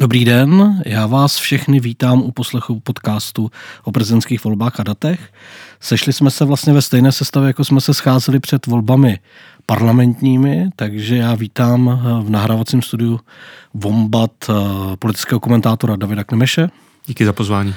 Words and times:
Dobrý 0.00 0.24
den, 0.24 0.82
já 0.86 1.06
vás 1.06 1.36
všechny 1.36 1.80
vítám 1.80 2.22
u 2.22 2.32
poslechu 2.32 2.80
podcastu 2.80 3.50
o 3.84 3.92
prezidentských 3.92 4.44
volbách 4.44 4.80
a 4.80 4.82
datech. 4.82 5.32
Sešli 5.80 6.12
jsme 6.12 6.30
se 6.30 6.44
vlastně 6.44 6.72
ve 6.72 6.82
stejné 6.82 7.12
sestavě, 7.12 7.46
jako 7.46 7.64
jsme 7.64 7.80
se 7.80 7.94
scházeli 7.94 8.40
před 8.40 8.66
volbami 8.66 9.18
parlamentními, 9.66 10.68
takže 10.76 11.16
já 11.16 11.34
vítám 11.34 12.00
v 12.22 12.30
nahrávacím 12.30 12.82
studiu 12.82 13.20
Vombat 13.74 14.30
eh, 14.48 14.52
politického 14.96 15.40
komentátora 15.40 15.96
Davida 15.96 16.24
Klemeše. 16.24 16.68
Díky 17.06 17.24
za 17.24 17.32
pozvání. 17.32 17.74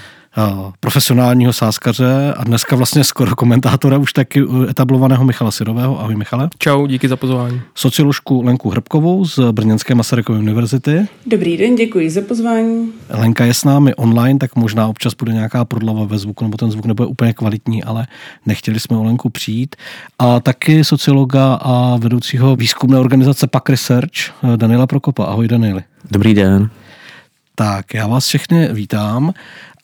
Profesionálního 0.79 1.53
sáskaře 1.53 2.33
a 2.37 2.43
dneska 2.43 2.75
vlastně 2.75 3.03
skoro 3.03 3.35
komentátora 3.35 3.97
už 3.97 4.13
taky 4.13 4.43
etablovaného 4.69 5.25
Michala 5.25 5.51
Sirového. 5.51 5.99
Ahoj 5.99 6.15
Michale. 6.15 6.49
Čau, 6.57 6.87
díky 6.87 7.07
za 7.07 7.15
pozvání. 7.15 7.61
Socioložku 7.75 8.41
Lenku 8.41 8.69
Hrbkovou 8.69 9.25
z 9.25 9.39
Brněnské 9.51 9.95
Masarykovy 9.95 10.39
univerzity. 10.39 11.07
Dobrý 11.25 11.57
den, 11.57 11.75
děkuji 11.75 12.09
za 12.09 12.21
pozvání. 12.21 12.91
Lenka 13.09 13.45
je 13.45 13.53
s 13.53 13.63
námi 13.63 13.95
online, 13.95 14.39
tak 14.39 14.55
možná 14.55 14.87
občas 14.87 15.13
bude 15.13 15.33
nějaká 15.33 15.65
prodlava 15.65 16.05
ve 16.05 16.17
zvuku, 16.17 16.43
nebo 16.45 16.57
ten 16.57 16.71
zvuk 16.71 16.85
nebude 16.85 17.07
úplně 17.07 17.33
kvalitní, 17.33 17.83
ale 17.83 18.07
nechtěli 18.45 18.79
jsme 18.79 18.97
o 18.97 19.03
Lenku 19.03 19.29
přijít. 19.29 19.75
A 20.19 20.39
taky 20.39 20.83
sociologa 20.83 21.53
a 21.53 21.97
vedoucího 21.97 22.55
výzkumné 22.55 22.99
organizace 22.99 23.47
PAK 23.47 23.69
Research 23.69 24.13
Daniela 24.55 24.87
Prokopa. 24.87 25.25
Ahoj 25.25 25.47
Danieli. 25.47 25.83
Dobrý 26.11 26.33
den. 26.33 26.69
Tak, 27.55 27.93
já 27.93 28.07
vás 28.07 28.27
všechny 28.27 28.73
vítám. 28.73 29.33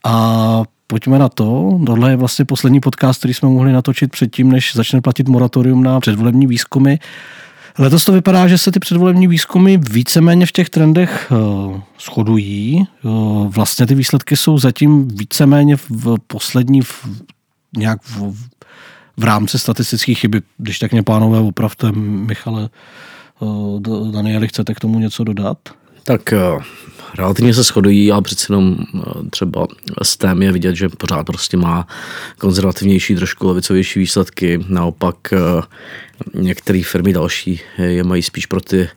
A 0.05 0.63
pojďme 0.87 1.19
na 1.19 1.29
to. 1.29 1.79
Tohle 1.85 2.09
je 2.09 2.15
vlastně 2.15 2.45
poslední 2.45 2.79
podcast, 2.79 3.19
který 3.19 3.33
jsme 3.33 3.49
mohli 3.49 3.71
natočit 3.71 4.11
předtím, 4.11 4.51
než 4.51 4.75
začne 4.75 5.01
platit 5.01 5.27
moratorium 5.27 5.83
na 5.83 5.99
předvolební 5.99 6.47
výzkumy. 6.47 6.95
Letos 7.79 8.05
to 8.05 8.11
vypadá, 8.11 8.47
že 8.47 8.57
se 8.57 8.71
ty 8.71 8.79
předvolební 8.79 9.27
výzkumy 9.27 9.77
víceméně 9.77 10.45
v 10.45 10.51
těch 10.51 10.69
trendech 10.69 11.31
uh, 11.31 11.79
shodují. 11.99 12.87
Uh, 13.03 13.47
vlastně 13.47 13.87
ty 13.87 13.95
výsledky 13.95 14.37
jsou 14.37 14.57
zatím 14.57 15.07
víceméně 15.07 15.75
v 15.77 16.15
poslední 16.27 16.81
v, 16.81 17.07
nějak 17.77 17.99
v, 18.03 18.33
v 19.17 19.23
rámci 19.23 19.59
statistických 19.59 20.19
chyby. 20.19 20.41
Když 20.57 20.79
tak 20.79 20.91
mě 20.91 21.03
pánové 21.03 21.39
opravte, 21.39 21.91
Michale, 21.91 22.69
uh, 23.39 24.11
Danieli, 24.11 24.47
chcete 24.47 24.73
k 24.73 24.79
tomu 24.79 24.99
něco 24.99 25.23
dodat? 25.23 25.57
Tak 26.03 26.33
relativně 27.15 27.53
se 27.53 27.63
shodují, 27.63 28.11
ale 28.11 28.21
přece 28.21 28.53
jenom 28.53 28.77
eh, 28.79 28.99
třeba 29.29 29.67
STEM 30.03 30.41
je 30.41 30.51
vidět, 30.51 30.75
že 30.75 30.89
pořád 30.89 31.25
prostě 31.25 31.57
má 31.57 31.87
konzervativnější, 32.37 33.15
trošku 33.15 33.47
levicovější 33.47 33.99
výsledky. 33.99 34.65
Naopak 34.67 35.15
eh, 35.33 35.37
některé 36.33 36.81
firmy 36.85 37.13
další 37.13 37.61
je 37.77 38.03
mají 38.03 38.21
spíš 38.21 38.45
pro 38.45 38.61
ty, 38.61 38.89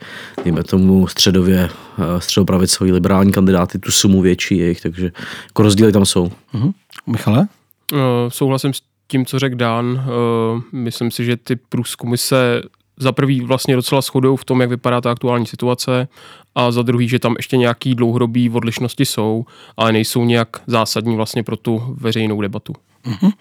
dejme 0.45 0.65
tomu, 0.65 1.07
středově, 1.07 1.71
eh, 1.99 2.21
středopravicový 2.21 2.93
liberální 2.93 3.33
kandidáty, 3.33 3.79
tu 3.79 3.93
sumu 3.93 4.23
větší 4.23 4.59
jejich, 4.59 4.81
takže 4.81 5.11
jako 5.45 5.63
rozdíly 5.63 5.93
tam 5.93 6.07
jsou. 6.07 6.33
Uh-huh. 6.55 6.73
Michale? 7.07 7.49
Uh, 7.93 7.99
souhlasím 8.29 8.75
s 8.75 8.83
tím, 9.09 9.27
co 9.27 9.39
řekl 9.39 9.57
Dan. 9.57 9.87
Uh, 9.87 10.63
myslím 10.73 11.11
si, 11.11 11.25
že 11.25 11.37
ty 11.37 11.57
průzkumy 11.57 12.17
se 12.17 12.63
za 12.99 13.13
prvý 13.13 13.41
vlastně 13.41 13.77
docela 13.77 14.01
shodou 14.01 14.37
v 14.37 14.45
tom, 14.45 14.61
jak 14.61 14.71
vypadá 14.71 15.01
ta 15.01 15.11
aktuální 15.11 15.47
situace 15.47 16.09
a 16.55 16.71
za 16.71 16.83
druhý, 16.83 17.09
že 17.09 17.19
tam 17.19 17.35
ještě 17.37 17.57
nějaký 17.57 17.95
dlouhodobý 17.95 18.51
odlišnosti 18.51 19.07
jsou, 19.07 19.45
ale 19.77 19.93
nejsou 19.93 20.25
nějak 20.25 20.49
zásadní 20.67 21.17
vlastně 21.17 21.43
pro 21.43 21.57
tu 21.57 21.97
veřejnou 22.01 22.41
debatu. 22.41 22.73
Uh-huh. 23.07 23.33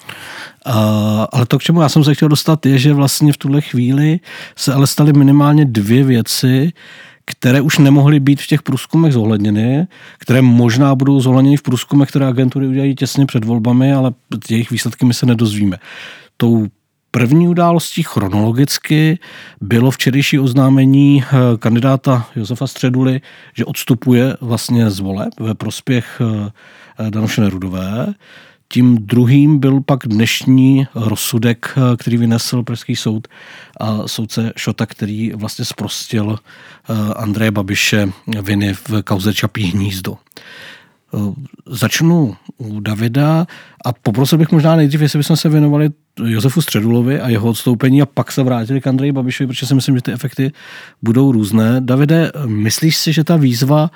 Uh, 0.68 1.26
ale 1.32 1.46
to, 1.48 1.60
k 1.60 1.64
čemu 1.64 1.82
já 1.82 1.90
jsem 1.90 2.04
se 2.04 2.16
chtěl 2.16 2.30
dostat, 2.30 2.66
je, 2.66 2.78
že 2.78 2.94
vlastně 2.94 3.34
v 3.34 3.38
tuhle 3.38 3.62
chvíli 3.62 4.20
se 4.56 4.74
ale 4.74 4.88
staly 4.88 5.14
minimálně 5.14 5.66
dvě 5.66 6.04
věci, 6.04 6.72
které 7.26 7.62
už 7.62 7.78
nemohly 7.78 8.20
být 8.20 8.42
v 8.42 8.48
těch 8.48 8.62
průzkumech 8.62 9.14
zohledněny, 9.14 9.88
které 10.18 10.42
možná 10.42 10.96
budou 10.96 11.20
zohledněny 11.20 11.58
v 11.58 11.62
průzkumech, 11.62 12.10
které 12.10 12.28
agentury 12.28 12.68
udělají 12.68 12.96
těsně 12.96 13.26
před 13.26 13.46
volbami, 13.46 13.94
ale 13.94 14.12
jejich 14.50 14.72
výsledky 14.72 15.06
my 15.06 15.14
se 15.14 15.26
nedozvíme. 15.26 15.78
Tou 16.38 16.68
První 17.18 17.48
událostí 17.48 18.04
chronologicky 18.04 19.20
bylo 19.62 19.92
včerejší 19.92 20.40
oznámení 20.40 21.24
eh, 21.24 21.58
kandidáta 21.58 22.28
Josefa 22.36 22.68
Středuly, 22.68 23.22
že 23.54 23.66
odstupuje 23.66 24.38
vlastně 24.42 24.90
z 24.90 25.00
voleb 25.00 25.40
ve 25.40 25.54
prospěch 25.54 26.22
eh, 27.00 27.10
Danuše 27.10 27.42
Nerudové. 27.42 28.14
Tím 28.68 28.98
druhým 28.98 29.60
byl 29.60 29.82
pak 29.82 30.00
dnešní 30.06 30.88
rozsudek, 30.96 31.74
eh, 31.78 31.98
který 31.98 32.18
vynesl 32.18 32.64
Pražský 32.64 32.96
soud 32.96 33.28
a 33.80 34.08
soudce 34.08 34.54
Šota, 34.58 34.86
který 34.86 35.32
vlastně 35.36 35.66
zprostil 35.66 36.40
Andreje 37.16 37.52
Babiše 37.52 38.10
viny 38.42 38.74
v 38.74 39.04
kauze 39.04 39.34
Čapí 39.34 39.64
hnízdo. 39.64 40.18
Začnu 41.66 42.36
u 42.58 42.80
Davida 42.80 43.48
a 43.86 43.94
poprosil 43.94 44.38
bych 44.38 44.52
možná 44.52 44.76
nejdřív, 44.76 45.02
jestli 45.02 45.20
bychom 45.20 45.36
se 45.36 45.50
věnovali 45.50 45.90
Josefu 46.24 46.62
Středulovi 46.62 47.22
a 47.22 47.30
jeho 47.30 47.50
odstoupení 47.50 48.02
a 48.02 48.06
pak 48.06 48.32
se 48.32 48.44
vrátili 48.44 48.82
k 48.82 48.88
Andreji 48.88 49.12
Babišovi, 49.12 49.48
protože 49.48 49.66
si 49.66 49.76
myslím, 49.76 49.96
že 49.96 50.02
ty 50.02 50.12
efekty 50.12 50.52
budou 51.02 51.32
různé. 51.32 51.82
Davide, 51.82 52.32
myslíš 52.46 52.98
si, 52.98 53.14
že 53.14 53.24
ta 53.24 53.38
výzva 53.38 53.92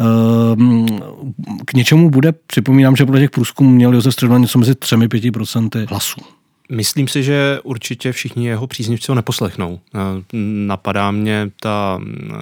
ehm, 0.00 0.86
k 1.64 1.74
něčemu 1.74 2.10
bude? 2.10 2.32
Připomínám, 2.46 2.96
že 2.96 3.04
podle 3.06 3.20
těch 3.20 3.30
průzkumů 3.30 3.70
měl 3.70 3.94
Josef 3.94 4.12
Středula 4.12 4.38
něco 4.38 4.58
mezi 4.58 4.72
3-5% 4.72 5.86
hlasů. 5.88 6.20
Myslím 6.74 7.08
si, 7.08 7.22
že 7.22 7.60
určitě 7.62 8.12
všichni 8.12 8.46
jeho 8.46 8.66
příznivci 8.66 9.12
ho 9.12 9.14
neposlechnou. 9.14 9.80
Eh, 9.94 9.98
napadá 10.66 11.10
mě 11.10 11.50
ta 11.60 12.00
eh, 12.00 12.34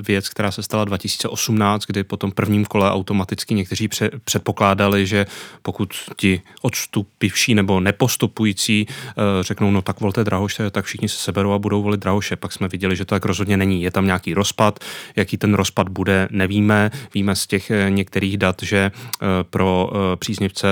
věc, 0.00 0.28
která 0.28 0.50
se 0.50 0.62
stala 0.62 0.84
2018, 0.84 1.86
kdy 1.86 2.04
po 2.04 2.16
tom 2.16 2.32
prvním 2.32 2.64
kole 2.64 2.92
automaticky 2.92 3.54
někteří 3.54 3.88
předpokládali, 4.24 5.06
že 5.06 5.26
pokud 5.62 5.88
ti 6.16 6.42
odstupivší 6.62 7.54
nebo 7.54 7.80
nepostupující 7.80 8.86
eh, 8.88 9.14
řeknou, 9.40 9.70
no 9.70 9.82
tak 9.82 10.00
volte 10.00 10.24
Drahoše, 10.24 10.70
tak 10.70 10.84
všichni 10.84 11.08
se 11.08 11.16
seberou 11.16 11.52
a 11.52 11.58
budou 11.58 11.82
volit 11.82 12.00
Drahoše. 12.00 12.36
Pak 12.36 12.52
jsme 12.52 12.68
viděli, 12.68 12.96
že 12.96 13.04
to 13.04 13.14
tak 13.14 13.24
rozhodně 13.24 13.56
není. 13.56 13.82
Je 13.82 13.90
tam 13.90 14.06
nějaký 14.06 14.34
rozpad, 14.34 14.78
jaký 15.16 15.36
ten 15.36 15.54
rozpad 15.54 15.88
bude, 15.88 16.28
nevíme. 16.30 16.90
Víme 17.14 17.36
z 17.36 17.46
těch 17.46 17.72
některých 17.88 18.36
dat, 18.36 18.62
že 18.62 18.90
pro 19.50 19.90
příznivce 20.16 20.68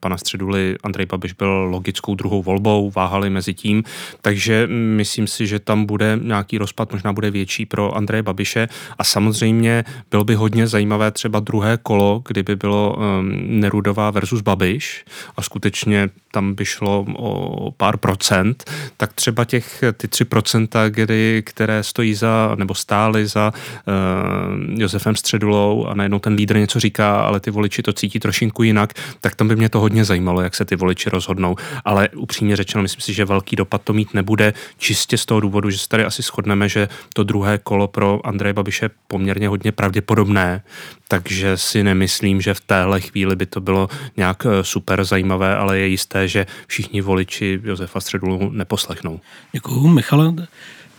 pana 0.00 0.18
Středuly 0.18 0.76
Andrej 0.82 1.06
Babiš 1.06 1.32
byl 1.32 1.48
logickou 1.48 2.14
druhou 2.14 2.42
volbou, 2.50 2.90
váhali 2.90 3.30
mezi 3.30 3.54
tím, 3.54 3.84
takže 4.22 4.66
myslím 4.70 5.26
si, 5.26 5.46
že 5.46 5.58
tam 5.58 5.86
bude 5.86 6.18
nějaký 6.22 6.58
rozpad, 6.58 6.92
možná 6.92 7.12
bude 7.12 7.30
větší 7.30 7.66
pro 7.66 7.96
Andreje 7.96 8.22
Babiše. 8.22 8.68
A 8.98 9.04
samozřejmě 9.04 9.84
bylo 10.10 10.24
by 10.24 10.34
hodně 10.34 10.66
zajímavé 10.66 11.10
třeba 11.10 11.40
druhé 11.40 11.78
kolo, 11.82 12.22
kdyby 12.28 12.56
bylo 12.56 12.96
um, 12.96 13.32
Nerudová 13.60 14.10
versus 14.10 14.40
Babiš. 14.40 15.04
A 15.36 15.42
skutečně 15.42 16.10
tam 16.32 16.54
by 16.54 16.64
šlo 16.64 17.06
o 17.16 17.70
pár 17.70 17.96
procent, 17.96 18.70
tak 18.96 19.12
třeba 19.12 19.44
těch 19.44 19.84
ty 19.96 20.08
tři 20.08 20.24
procenta, 20.24 20.88
kdy, 20.88 21.42
které 21.46 21.82
stojí 21.82 22.14
za, 22.14 22.54
nebo 22.58 22.74
stály 22.74 23.26
za 23.26 23.52
uh, 23.52 24.80
Josefem 24.80 25.16
Středulou 25.16 25.86
a 25.86 25.94
najednou 25.94 26.18
ten 26.18 26.34
lídr 26.34 26.56
něco 26.56 26.80
říká, 26.80 27.20
ale 27.20 27.40
ty 27.40 27.50
voliči 27.50 27.82
to 27.82 27.92
cítí 27.92 28.20
trošinku 28.20 28.62
jinak, 28.62 28.92
tak 29.20 29.34
tam 29.34 29.48
by 29.48 29.56
mě 29.56 29.68
to 29.68 29.80
hodně 29.80 30.04
zajímalo, 30.04 30.40
jak 30.40 30.54
se 30.54 30.64
ty 30.64 30.76
voliči 30.76 31.10
rozhodnou. 31.10 31.56
Ale 31.84 32.08
upřímně 32.30 32.56
řečeno, 32.56 32.82
myslím 32.82 33.00
si, 33.00 33.12
že 33.12 33.24
velký 33.24 33.56
dopad 33.56 33.82
to 33.82 33.92
mít 33.92 34.14
nebude, 34.14 34.52
čistě 34.78 35.18
z 35.18 35.26
toho 35.26 35.40
důvodu, 35.40 35.70
že 35.70 35.78
se 35.78 35.88
tady 35.88 36.04
asi 36.04 36.22
shodneme, 36.22 36.68
že 36.68 36.88
to 37.14 37.24
druhé 37.24 37.58
kolo 37.58 37.88
pro 37.88 38.26
Andreje 38.26 38.52
Babiše 38.52 38.84
je 38.84 38.90
poměrně 39.08 39.48
hodně 39.48 39.72
pravděpodobné, 39.72 40.62
takže 41.08 41.56
si 41.56 41.82
nemyslím, 41.82 42.40
že 42.40 42.54
v 42.54 42.60
téhle 42.60 43.00
chvíli 43.00 43.36
by 43.36 43.46
to 43.46 43.60
bylo 43.60 43.88
nějak 44.16 44.46
eh, 44.46 44.64
super 44.64 45.04
zajímavé, 45.04 45.56
ale 45.56 45.78
je 45.78 45.86
jisté, 45.86 46.28
že 46.28 46.46
všichni 46.66 47.00
voliči 47.00 47.60
Josefa 47.64 48.00
Středulu 48.00 48.50
neposlechnou. 48.50 49.20
Děkuju, 49.52 49.88
Michale. 49.88 50.34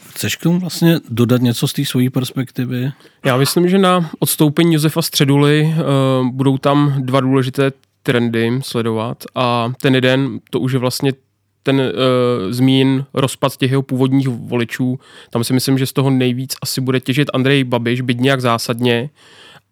Chceš 0.10 0.36
k 0.36 0.44
tomu 0.44 0.60
vlastně 0.60 1.00
dodat 1.10 1.42
něco 1.42 1.68
z 1.68 1.74
té 1.74 1.86
své 1.86 2.10
perspektivy? 2.10 2.92
Já 3.26 3.38
myslím, 3.38 3.70
že 3.70 3.78
na 3.78 4.10
odstoupení 4.20 4.74
Josefa 4.74 5.02
Středuly 5.02 5.64
uh, 5.64 6.28
budou 6.28 6.58
tam 6.58 6.94
dva 7.00 7.20
důležité 7.20 7.72
trendy 8.04 8.60
sledovat 8.64 9.24
a 9.36 9.74
ten 9.82 9.96
jeden, 9.96 10.40
to 10.50 10.60
už 10.60 10.72
je 10.72 10.80
vlastně 10.80 11.14
ten 11.64 11.80
uh, 11.80 12.52
zmín 12.52 13.06
rozpad 13.14 13.58
těch 13.58 13.72
jeho 13.72 13.82
původních 13.82 14.28
voličů. 14.28 15.00
Tam 15.30 15.44
si 15.44 15.54
myslím, 15.54 15.78
že 15.78 15.86
z 15.86 15.94
toho 15.94 16.10
nejvíc 16.10 16.56
asi 16.62 16.82
bude 16.82 17.00
těžit 17.00 17.28
Andrej 17.34 17.64
Babiš, 17.64 18.02
byť 18.02 18.18
nějak 18.20 18.42
zásadně. 18.42 19.10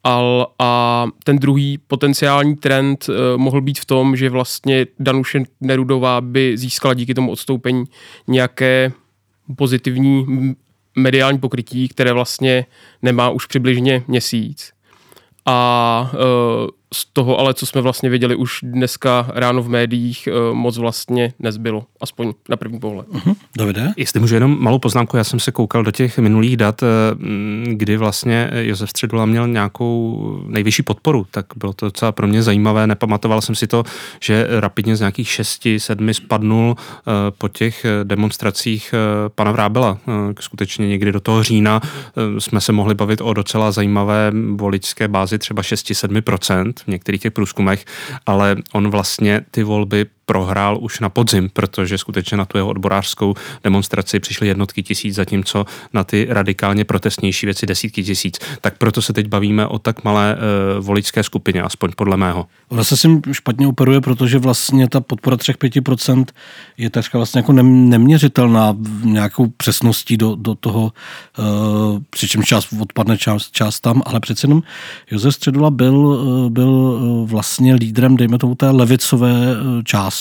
Al, 0.04 0.48
a 0.60 1.06
ten 1.24 1.40
druhý 1.40 1.78
potenciální 1.78 2.56
trend 2.56 3.10
uh, 3.10 3.16
mohl 3.38 3.62
být 3.62 3.80
v 3.80 3.86
tom, 3.86 4.16
že 4.16 4.30
vlastně 4.30 4.86
Danuše 5.00 5.44
Nerudová 5.62 6.22
by 6.22 6.58
získala 6.58 6.94
díky 6.94 7.14
tomu 7.14 7.32
odstoupení 7.32 7.84
nějaké 8.28 8.92
pozitivní 9.56 10.26
mediální 10.96 11.40
pokrytí, 11.40 11.88
které 11.88 12.14
vlastně 12.14 12.66
nemá 13.02 13.30
už 13.30 13.46
přibližně 13.46 14.04
měsíc. 14.08 14.72
A 15.46 16.12
uh, 16.14 16.20
z 16.94 17.06
toho 17.06 17.40
ale, 17.40 17.54
co 17.54 17.66
jsme 17.66 17.82
vlastně 17.82 18.10
viděli 18.10 18.36
už 18.36 18.60
dneska 18.64 19.32
ráno 19.34 19.62
v 19.62 19.70
médiích, 19.70 20.28
eh, 20.28 20.54
moc 20.54 20.78
vlastně 20.78 21.34
nezbylo, 21.40 21.86
aspoň 22.02 22.34
na 22.50 22.58
první 22.58 22.80
pohled. 22.80 23.08
Uh-huh. 23.08 23.36
Davide? 23.58 23.94
Jestli 23.98 24.20
můžu 24.20 24.34
jenom 24.34 24.58
malou 24.60 24.80
poznámku, 24.80 25.18
já 25.18 25.24
jsem 25.24 25.40
se 25.40 25.52
koukal 25.52 25.84
do 25.84 25.92
těch 25.92 26.20
minulých 26.20 26.58
dat, 26.58 26.84
eh, 26.84 26.88
kdy 27.66 27.98
vlastně 27.98 28.52
Josef 28.54 28.90
Středula 28.90 29.26
měl 29.26 29.48
nějakou 29.48 30.44
nejvyšší 30.48 30.84
podporu, 30.84 31.28
tak 31.32 31.46
bylo 31.56 31.74
to 31.74 31.86
docela 31.86 32.12
pro 32.12 32.28
mě 32.28 32.44
zajímavé, 32.44 32.88
nepamatoval 32.88 33.42
jsem 33.42 33.56
si 33.56 33.68
to, 33.68 33.84
že 34.22 34.48
rapidně 34.50 34.96
z 34.96 35.00
nějakých 35.00 35.30
šesti, 35.30 35.80
sedmi 35.80 36.14
spadnul 36.14 36.76
eh, 36.78 37.12
po 37.38 37.48
těch 37.48 37.86
demonstracích 38.04 38.94
pana 39.36 39.52
Vrábela. 39.52 39.98
Skutečně 40.40 40.88
někdy 40.88 41.12
do 41.12 41.20
toho 41.20 41.44
října 41.44 41.82
jsme 42.40 42.62
se 42.62 42.72
mohli 42.72 42.96
bavit 42.96 43.22
o 43.22 43.34
docela 43.34 43.72
zajímavé 43.72 44.32
voličské 44.56 45.08
bázi, 45.08 45.38
třeba 45.38 45.62
6-7% 45.62 46.74
v 46.84 46.88
některých 46.88 47.22
těch 47.22 47.32
průzkumech, 47.32 47.86
ale 48.26 48.56
on 48.74 48.90
vlastně 48.90 49.42
ty 49.52 49.64
volby 49.64 50.06
prohrál 50.30 50.78
už 50.82 51.00
na 51.00 51.10
podzim, 51.10 51.50
protože 51.54 51.98
skutečně 51.98 52.38
na 52.38 52.46
tu 52.46 52.58
jeho 52.58 52.70
odborářskou 52.70 53.34
demonstraci 53.64 54.20
přišly 54.20 54.48
jednotky 54.48 54.84
tisíc, 54.84 55.16
zatímco 55.16 55.66
na 55.94 56.04
ty 56.04 56.28
radikálně 56.30 56.86
protestnější 56.86 57.46
věci 57.46 57.66
desítky 57.66 58.04
tisíc. 58.04 58.40
Tak 58.62 58.78
proto 58.78 59.02
se 59.02 59.14
teď 59.14 59.28
bavíme 59.28 59.68
o 59.68 59.80
tak 59.80 60.04
malé 60.04 60.36
uh, 60.36 60.86
voličské 60.86 61.24
skupině, 61.24 61.62
aspoň 61.62 61.92
podle 61.96 62.18
mého. 62.18 62.46
Ona 62.70 62.84
se 62.84 62.98
s 62.98 63.08
špatně 63.32 63.68
operuje, 63.68 64.02
protože 64.02 64.38
vlastně 64.38 64.90
ta 64.90 65.02
podpora 65.02 65.36
3-5% 65.36 66.26
je 66.78 66.90
takřka 66.90 67.18
vlastně 67.18 67.40
jako 67.40 67.54
neměřitelná 67.54 68.76
nějakou 69.04 69.48
přesností 69.48 70.18
do, 70.18 70.36
do 70.36 70.56
toho, 70.56 70.84
uh, 70.84 72.00
přičemž 72.10 72.46
část 72.46 72.74
odpadne 72.82 73.18
část, 73.18 73.52
část 73.52 73.80
tam, 73.80 74.02
ale 74.06 74.20
přece 74.20 74.46
jenom 74.46 74.64
Josef 75.12 75.36
Středula 75.36 75.70
byl, 75.70 75.96
uh, 75.96 76.50
byl 76.50 77.00
vlastně 77.26 77.76
lídrem, 77.76 78.18
dejme 78.18 78.38
tomu, 78.38 78.56
té 78.56 78.70
levicové 78.70 79.34
části 79.84 80.19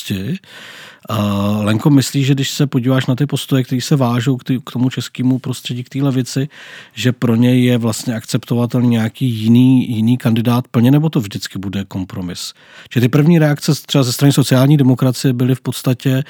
Uh, 1.11 1.65
Lenko, 1.65 1.91
myslíš, 1.91 2.27
že 2.27 2.35
když 2.35 2.51
se 2.51 2.67
podíváš 2.67 3.07
na 3.07 3.15
ty 3.15 3.27
postoje, 3.27 3.65
které 3.65 3.81
se 3.81 3.97
vážou 3.97 4.37
k, 4.37 4.73
tomu 4.73 4.91
českému 4.91 5.39
prostředí, 5.39 5.85
k 5.85 5.89
té 5.89 6.03
levici, 6.03 6.49
že 6.95 7.13
pro 7.13 7.37
něj 7.37 7.65
je 7.65 7.79
vlastně 7.79 8.15
akceptovatelný 8.15 8.89
nějaký 8.89 9.27
jiný, 9.27 9.97
jiný 9.97 10.19
kandidát 10.19 10.69
plně, 10.69 10.91
nebo 10.91 11.11
to 11.11 11.21
vždycky 11.21 11.59
bude 11.59 11.85
kompromis? 11.85 12.55
Že 12.93 13.01
ty 13.01 13.09
první 13.09 13.39
reakce 13.39 13.73
třeba 13.87 14.05
ze 14.05 14.13
strany 14.13 14.33
sociální 14.33 14.77
demokracie 14.77 15.33
byly 15.33 15.55
v 15.55 15.61
podstatě, 15.61 16.25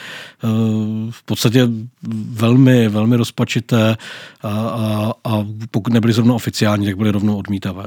uh, 0.45 1.11
v 1.11 1.23
podstatě 1.23 1.69
velmi, 2.31 2.89
velmi 2.89 3.17
rozpačité 3.17 3.97
a, 4.43 4.49
a, 4.49 5.13
a 5.25 5.47
pokud 5.71 5.93
nebyly 5.93 6.13
zrovna 6.13 6.35
oficiální, 6.35 6.87
tak 6.87 6.97
byly 6.97 7.11
rovnou 7.11 7.37
odmítavé. 7.37 7.85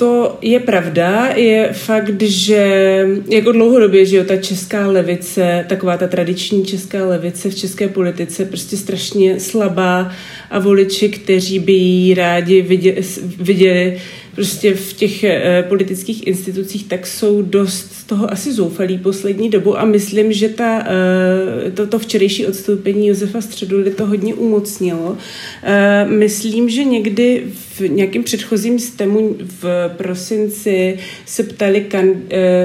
To 0.00 0.38
je 0.42 0.60
pravda, 0.60 1.26
je 1.26 1.72
fakt, 1.72 2.22
že 2.22 3.06
jako 3.28 3.52
dlouhodobě, 3.52 4.06
že 4.06 4.16
jo, 4.16 4.24
ta 4.24 4.36
česká 4.36 4.86
levice, 4.86 5.64
taková 5.68 5.96
ta 5.96 6.06
tradiční 6.06 6.64
česká 6.64 7.06
levice 7.06 7.50
v 7.50 7.54
české 7.54 7.88
politice 7.88 8.44
prostě 8.44 8.76
strašně 8.76 9.40
slabá 9.40 10.12
a 10.50 10.58
voliči, 10.58 11.08
kteří 11.08 11.58
by 11.58 11.72
ji 11.72 12.14
rádi 12.14 12.62
viděli, 12.62 13.02
viděli 13.38 13.98
prostě 14.40 14.74
v 14.74 14.92
těch 14.92 15.24
eh, 15.24 15.64
politických 15.68 16.26
institucích, 16.26 16.88
tak 16.88 17.06
jsou 17.06 17.42
dost 17.42 17.92
z 17.92 18.04
toho 18.04 18.32
asi 18.32 18.52
zoufalí 18.52 18.98
poslední 18.98 19.50
dobu 19.50 19.78
a 19.78 19.84
myslím, 19.84 20.32
že 20.32 20.48
ta, 20.48 20.86
eh, 20.86 21.70
to, 21.70 21.86
to 21.86 21.98
včerejší 21.98 22.46
odstoupení 22.46 23.06
Josefa 23.06 23.40
Středuly 23.40 23.90
to 23.90 24.06
hodně 24.06 24.34
umocnilo. 24.34 25.16
Eh, 25.62 26.06
myslím, 26.08 26.70
že 26.70 26.84
někdy 26.84 27.42
v 27.54 27.80
nějakém 27.80 28.22
předchozím 28.22 28.78
stemu 28.78 29.36
v 29.40 29.90
prosinci 29.96 30.98
se 31.26 31.42
ptali, 31.42 31.80
kan, 31.80 32.08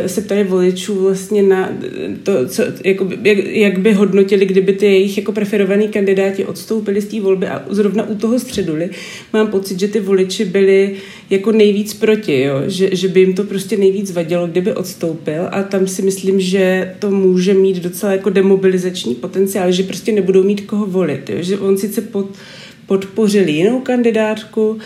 se 0.07 0.21
ptali 0.21 0.43
voličů 0.43 1.03
vlastně 1.03 1.43
na 1.43 1.69
to, 2.23 2.47
co, 2.47 2.63
jako, 2.83 3.09
jak, 3.23 3.37
jak 3.37 3.79
by 3.79 3.93
hodnotili, 3.93 4.45
kdyby 4.45 4.73
ty 4.73 4.85
jejich 4.85 5.17
jako 5.17 5.31
preferovaní 5.31 5.87
kandidáti 5.87 6.45
odstoupili 6.45 7.01
z 7.01 7.05
té 7.05 7.21
volby 7.21 7.47
a 7.47 7.65
zrovna 7.69 8.09
u 8.09 8.15
toho 8.15 8.39
Středuly 8.39 8.89
mám 9.33 9.47
pocit, 9.47 9.79
že 9.79 9.87
ty 9.87 9.99
voliči 9.99 10.45
byli 10.45 10.95
jako 11.29 11.51
nejvíc 11.65 11.93
proti, 11.93 12.41
jo? 12.41 12.61
Že, 12.67 12.95
že 12.95 13.07
by 13.07 13.19
jim 13.19 13.33
to 13.33 13.43
prostě 13.43 13.77
nejvíc 13.77 14.11
vadilo, 14.11 14.47
kdyby 14.47 14.73
odstoupil 14.73 15.47
a 15.51 15.63
tam 15.63 15.87
si 15.87 16.01
myslím, 16.01 16.39
že 16.39 16.95
to 16.99 17.11
může 17.11 17.53
mít 17.53 17.83
docela 17.83 18.11
jako 18.11 18.29
demobilizační 18.29 19.15
potenciál, 19.15 19.71
že 19.71 19.83
prostě 19.83 20.11
nebudou 20.11 20.43
mít 20.43 20.61
koho 20.61 20.85
volit, 20.85 21.29
jo? 21.29 21.37
že 21.39 21.57
on 21.59 21.77
sice 21.77 22.01
pod, 22.01 22.29
podpořil 22.85 23.47
jinou 23.47 23.79
kandidátku, 23.79 24.77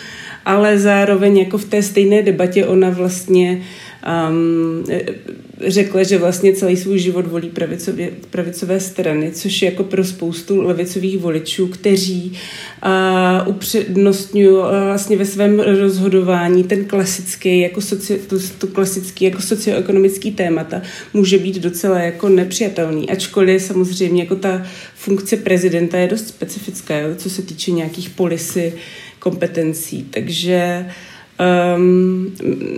ale 0.45 0.79
zároveň 0.79 1.37
jako 1.37 1.57
v 1.57 1.65
té 1.65 1.83
stejné 1.83 2.21
debatě 2.23 2.65
ona 2.65 2.89
vlastně 2.89 3.61
um, 4.29 4.83
řekla, 5.67 6.03
že 6.03 6.17
vlastně 6.17 6.53
celý 6.53 6.77
svůj 6.77 7.00
život 7.00 7.27
volí 7.27 7.50
pravicově, 7.50 8.11
pravicové 8.29 8.79
strany, 8.79 9.31
což 9.31 9.61
je 9.61 9.69
jako 9.69 9.83
pro 9.83 10.03
spoustu 10.03 10.61
levicových 10.61 11.17
voličů, 11.17 11.67
kteří 11.67 12.38
uh, 12.85 13.47
upřednostňují 13.56 14.50
uh, 14.50 14.63
vlastně 14.85 15.17
ve 15.17 15.25
svém 15.25 15.59
rozhodování 15.59 16.63
ten 16.63 16.85
klasický, 16.85 17.59
jako 17.59 17.81
soci, 17.81 18.21
tu, 18.29 18.39
tu 18.57 18.67
klasický 18.67 19.25
jako 19.25 19.41
socioekonomický 19.41 20.31
témata 20.31 20.81
může 21.13 21.38
být 21.38 21.56
docela 21.56 22.00
jako 22.00 22.29
nepřijatelný, 22.29 23.09
ačkoliv 23.09 23.62
samozřejmě 23.62 24.23
jako 24.23 24.35
ta 24.35 24.63
funkce 24.95 25.38
prezidenta 25.38 25.97
je 25.97 26.07
dost 26.07 26.27
specifická, 26.27 26.97
jo, 26.97 27.15
co 27.15 27.29
se 27.29 27.41
týče 27.41 27.71
nějakých 27.71 28.09
polisy 28.09 28.73
kompetencí, 29.19 30.07
takže 30.12 30.85
uh, 30.85 30.91
Um, 31.75 32.36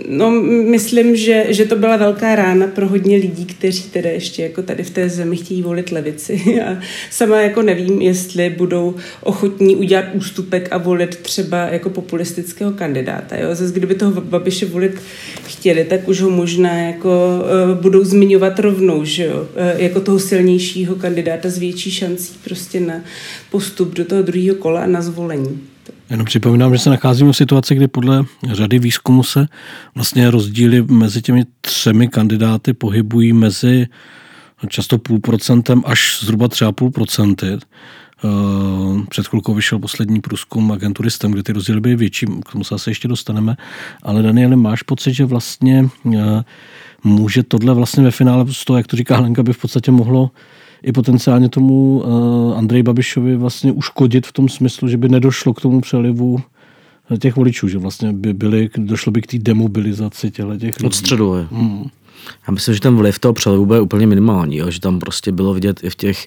no, 0.08 0.30
myslím, 0.70 1.16
že, 1.16 1.46
že 1.48 1.64
to 1.64 1.76
byla 1.76 1.96
velká 1.96 2.34
rána 2.34 2.66
pro 2.66 2.88
hodně 2.88 3.16
lidí, 3.16 3.44
kteří 3.44 3.82
teda 3.82 4.10
ještě 4.10 4.42
jako 4.42 4.62
tady 4.62 4.82
v 4.82 4.90
té 4.90 5.08
zemi 5.08 5.36
chtějí 5.36 5.62
volit 5.62 5.92
levici. 5.92 6.60
A 6.66 6.78
sama 7.10 7.40
jako 7.40 7.62
nevím, 7.62 8.02
jestli 8.02 8.50
budou 8.50 8.94
ochotní 9.22 9.76
udělat 9.76 10.04
ústupek 10.12 10.68
a 10.70 10.78
volit 10.78 11.16
třeba 11.16 11.58
jako 11.58 11.90
populistického 11.90 12.72
kandidáta. 12.72 13.36
Jo? 13.36 13.54
Zase 13.54 13.74
kdyby 13.74 13.94
toho 13.94 14.20
Babiše 14.20 14.66
volit 14.66 15.02
chtěli, 15.46 15.84
tak 15.84 16.08
už 16.08 16.20
ho 16.20 16.30
možná 16.30 16.78
jako 16.78 17.40
uh, 17.70 17.82
budou 17.82 18.04
zmiňovat 18.04 18.58
rovnou, 18.58 19.04
že 19.04 19.24
jo? 19.24 19.40
Uh, 19.40 19.80
jako 19.80 20.00
toho 20.00 20.18
silnějšího 20.18 20.94
kandidáta 20.94 21.48
s 21.48 21.58
větší 21.58 21.90
šancí 21.90 22.32
prostě 22.44 22.80
na 22.80 23.00
postup 23.50 23.94
do 23.94 24.04
toho 24.04 24.22
druhého 24.22 24.54
kola 24.54 24.82
a 24.82 24.86
na 24.86 25.02
zvolení. 25.02 25.71
Jenom 26.12 26.24
připomínám, 26.24 26.72
že 26.74 26.78
se 26.78 26.90
nacházíme 26.90 27.32
v 27.32 27.36
situaci, 27.36 27.74
kdy 27.74 27.88
podle 27.88 28.24
řady 28.52 28.78
výzkumu 28.78 29.22
se 29.22 29.46
vlastně 29.94 30.30
rozdíly 30.30 30.82
mezi 30.82 31.22
těmi 31.22 31.44
třemi 31.60 32.08
kandidáty 32.08 32.72
pohybují 32.72 33.32
mezi 33.32 33.86
často 34.68 34.98
půl 34.98 35.18
procentem 35.18 35.82
až 35.86 36.18
zhruba 36.22 36.48
třeba 36.48 36.72
půl 36.72 36.90
procenty. 36.90 37.46
Eh, 37.46 37.58
před 39.08 39.28
chvilkou 39.28 39.54
vyšel 39.54 39.78
poslední 39.78 40.20
průzkum 40.20 40.72
agentury 40.72 41.10
STEM, 41.10 41.32
kde 41.32 41.42
ty 41.42 41.52
rozdíly 41.52 41.80
byly 41.80 41.96
větší, 41.96 42.26
k 42.26 42.52
tomu 42.52 42.64
se 42.64 42.74
asi 42.74 42.90
ještě 42.90 43.08
dostaneme. 43.08 43.56
Ale 44.02 44.22
Danieli, 44.22 44.56
máš 44.56 44.82
pocit, 44.82 45.14
že 45.14 45.24
vlastně 45.24 45.88
eh, 46.14 46.44
může 47.04 47.42
tohle 47.42 47.74
vlastně 47.74 48.02
ve 48.02 48.10
finále 48.10 48.44
z 48.50 48.64
toho, 48.64 48.76
jak 48.76 48.86
to 48.86 48.96
říká 48.96 49.16
Helenka, 49.16 49.42
by 49.42 49.52
v 49.52 49.60
podstatě 49.60 49.90
mohlo 49.90 50.30
i 50.82 50.92
potenciálně 50.92 51.48
tomu 51.48 52.02
uh, 52.06 52.58
Andrej 52.58 52.82
Babišovi 52.82 53.36
vlastně 53.36 53.72
uškodit 53.72 54.26
v 54.26 54.32
tom 54.32 54.48
smyslu, 54.48 54.88
že 54.88 54.96
by 54.96 55.08
nedošlo 55.08 55.54
k 55.54 55.60
tomu 55.60 55.80
přelivu 55.80 56.40
těch 57.18 57.36
voličů, 57.36 57.68
že 57.68 57.78
vlastně 57.78 58.12
by 58.12 58.34
byly, 58.34 58.70
došlo 58.76 59.12
by 59.12 59.22
k 59.22 59.26
té 59.26 59.38
demobilizaci 59.38 60.30
těch 60.30 60.44
lidí. 60.44 60.70
Od 60.84 60.94
středu, 60.94 61.32
hmm. 61.52 61.84
Já 62.48 62.52
myslím, 62.52 62.74
že 62.74 62.80
ten 62.80 62.96
vliv 62.96 63.18
toho 63.18 63.32
přelivu 63.32 63.66
bude 63.66 63.80
úplně 63.80 64.06
minimální, 64.06 64.56
jo? 64.56 64.70
že 64.70 64.80
tam 64.80 64.98
prostě 64.98 65.32
bylo 65.32 65.54
vidět 65.54 65.80
i 65.82 65.90
v 65.90 65.96
těch 65.96 66.26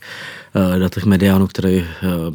uh, 0.56 0.80
datech 0.80 1.06
mediánu, 1.06 1.48
který, 1.48 1.86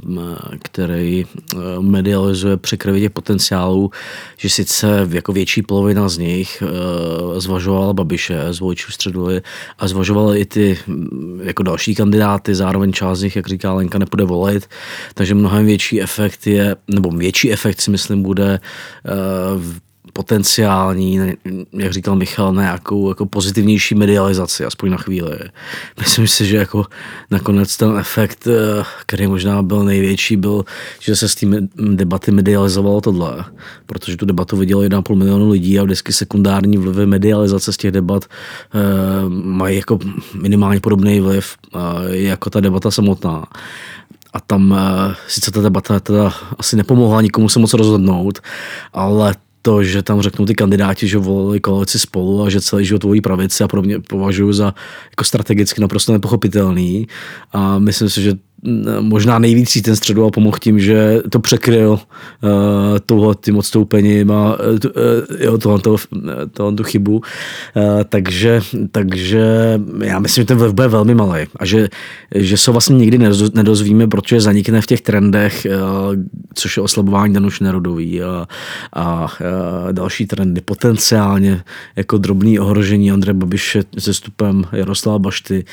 uh, 0.08 0.20
který 0.62 1.24
uh, 1.24 1.60
medializuje 1.80 2.56
překryvy 2.56 3.00
těch 3.00 3.10
potenciálů, 3.10 3.90
že 4.36 4.50
sice 4.50 5.08
jako 5.10 5.32
větší 5.32 5.62
polovina 5.62 6.08
z 6.08 6.18
nich 6.18 6.62
uh, 6.62 7.38
zvažovala 7.38 7.92
Babiše 7.92 8.40
z 8.50 8.60
voličů 8.60 8.90
a 9.78 9.88
zvažovala 9.88 10.36
i 10.36 10.44
ty 10.44 10.78
jako 11.42 11.62
další 11.62 11.94
kandidáty, 11.94 12.54
zároveň 12.54 12.92
část 12.92 13.18
z 13.18 13.22
nich, 13.22 13.36
jak 13.36 13.46
říká 13.46 13.72
Lenka, 13.72 13.98
nepůjde 13.98 14.24
volit, 14.24 14.68
takže 15.14 15.34
mnohem 15.34 15.66
větší 15.66 16.02
efekt 16.02 16.46
je, 16.46 16.76
nebo 16.88 17.10
větší 17.10 17.52
efekt 17.52 17.80
si 17.80 17.90
myslím 17.90 18.22
bude 18.22 18.60
uh, 19.56 19.62
potenciální, 20.20 21.20
jak 21.72 21.92
říkal 21.92 22.16
Michal, 22.16 22.52
na 22.52 22.62
nějakou 22.62 23.08
jako 23.08 23.26
pozitivnější 23.26 23.94
medializaci, 23.94 24.64
aspoň 24.64 24.90
na 24.90 24.96
chvíli. 24.96 25.38
Myslím 25.98 26.28
si, 26.28 26.46
že 26.46 26.56
jako 26.56 26.86
nakonec 27.30 27.76
ten 27.76 27.96
efekt, 27.96 28.46
eh, 28.46 28.84
který 29.06 29.26
možná 29.26 29.62
byl 29.62 29.84
největší, 29.84 30.36
byl, 30.36 30.64
že 31.00 31.16
se 31.16 31.28
s 31.28 31.34
tím 31.34 31.68
debaty 31.96 32.30
medializovalo 32.30 33.00
tohle, 33.00 33.44
protože 33.86 34.16
tu 34.16 34.26
debatu 34.26 34.56
vidělo 34.56 34.82
1,5 34.82 35.16
milionu 35.16 35.50
lidí 35.50 35.78
a 35.78 35.84
vždycky 35.84 36.12
sekundární 36.12 36.76
vlivy 36.76 37.06
medializace 37.06 37.72
z 37.72 37.76
těch 37.76 37.92
debat 37.92 38.24
eh, 38.24 38.78
mají 39.28 39.76
jako 39.76 39.98
minimálně 40.34 40.80
podobný 40.80 41.20
vliv 41.20 41.56
eh, 41.56 41.78
jako 42.28 42.50
ta 42.50 42.60
debata 42.60 42.90
samotná. 42.90 43.46
A 44.32 44.40
tam 44.40 44.76
sice 45.26 45.50
ta 45.50 45.60
debata 45.60 46.00
teda 46.00 46.32
asi 46.58 46.76
nepomohla 46.76 47.22
nikomu 47.22 47.48
se 47.48 47.58
moc 47.58 47.74
rozhodnout, 47.74 48.38
ale 48.92 49.34
to, 49.62 49.84
že 49.84 50.02
tam 50.02 50.20
řeknou 50.20 50.46
ty 50.46 50.54
kandidáti, 50.54 51.08
že 51.08 51.18
volili 51.18 51.60
koalici 51.60 51.98
spolu 51.98 52.42
a 52.42 52.50
že 52.50 52.60
celý 52.60 52.84
život 52.84 53.04
volí 53.04 53.20
pravici 53.20 53.64
a 53.64 53.68
pro 53.68 53.82
mě 53.82 54.00
považuji 54.00 54.52
za 54.52 54.74
jako 55.10 55.24
strategicky 55.24 55.80
naprosto 55.80 56.12
nepochopitelný. 56.12 57.08
A 57.52 57.78
myslím 57.78 58.08
si, 58.10 58.22
že 58.22 58.32
možná 59.00 59.38
nejvíc 59.38 59.82
ten 59.82 59.96
středoval 59.96 60.30
pomohl 60.30 60.58
tím, 60.60 60.80
že 60.80 61.22
to 61.30 61.38
překryl 61.38 61.90
uh, 61.90 61.98
tohle 63.06 63.34
tím 63.40 63.56
odstoupením 63.56 64.30
a 64.30 64.58
uh, 64.60 64.78
jo, 65.38 65.58
tohle, 65.58 65.78
to, 65.78 65.96
tohle 66.52 66.76
chybu. 66.84 67.16
Uh, 67.16 67.22
takže, 68.08 68.60
takže 68.92 69.80
já 70.04 70.18
myslím, 70.18 70.42
že 70.42 70.46
ten 70.46 70.58
vliv 70.58 70.72
bude 70.72 70.88
velmi 70.88 71.14
malý 71.14 71.46
a 71.56 71.64
že, 71.64 71.88
že 72.34 72.56
se 72.56 72.70
vlastně 72.70 72.96
nikdy 72.96 73.18
nedozvíme, 73.54 74.06
protože 74.06 74.40
zanikne 74.40 74.80
v 74.80 74.86
těch 74.86 75.00
trendech, 75.00 75.66
uh, 75.66 76.16
což 76.54 76.76
je 76.76 76.82
oslabování 76.82 77.34
Danuš 77.34 77.60
Nerodový 77.60 78.22
a, 78.22 78.46
a 78.92 79.24
uh, 79.24 79.92
další 79.92 80.26
trendy. 80.26 80.60
Potenciálně 80.60 81.62
jako 81.96 82.18
drobný 82.18 82.58
ohrožení 82.58 83.12
Andreje 83.12 83.34
Babiše 83.34 83.82
se 83.98 84.14
stupem 84.14 84.64
Jaroslava 84.72 85.18
Bašty, 85.18 85.64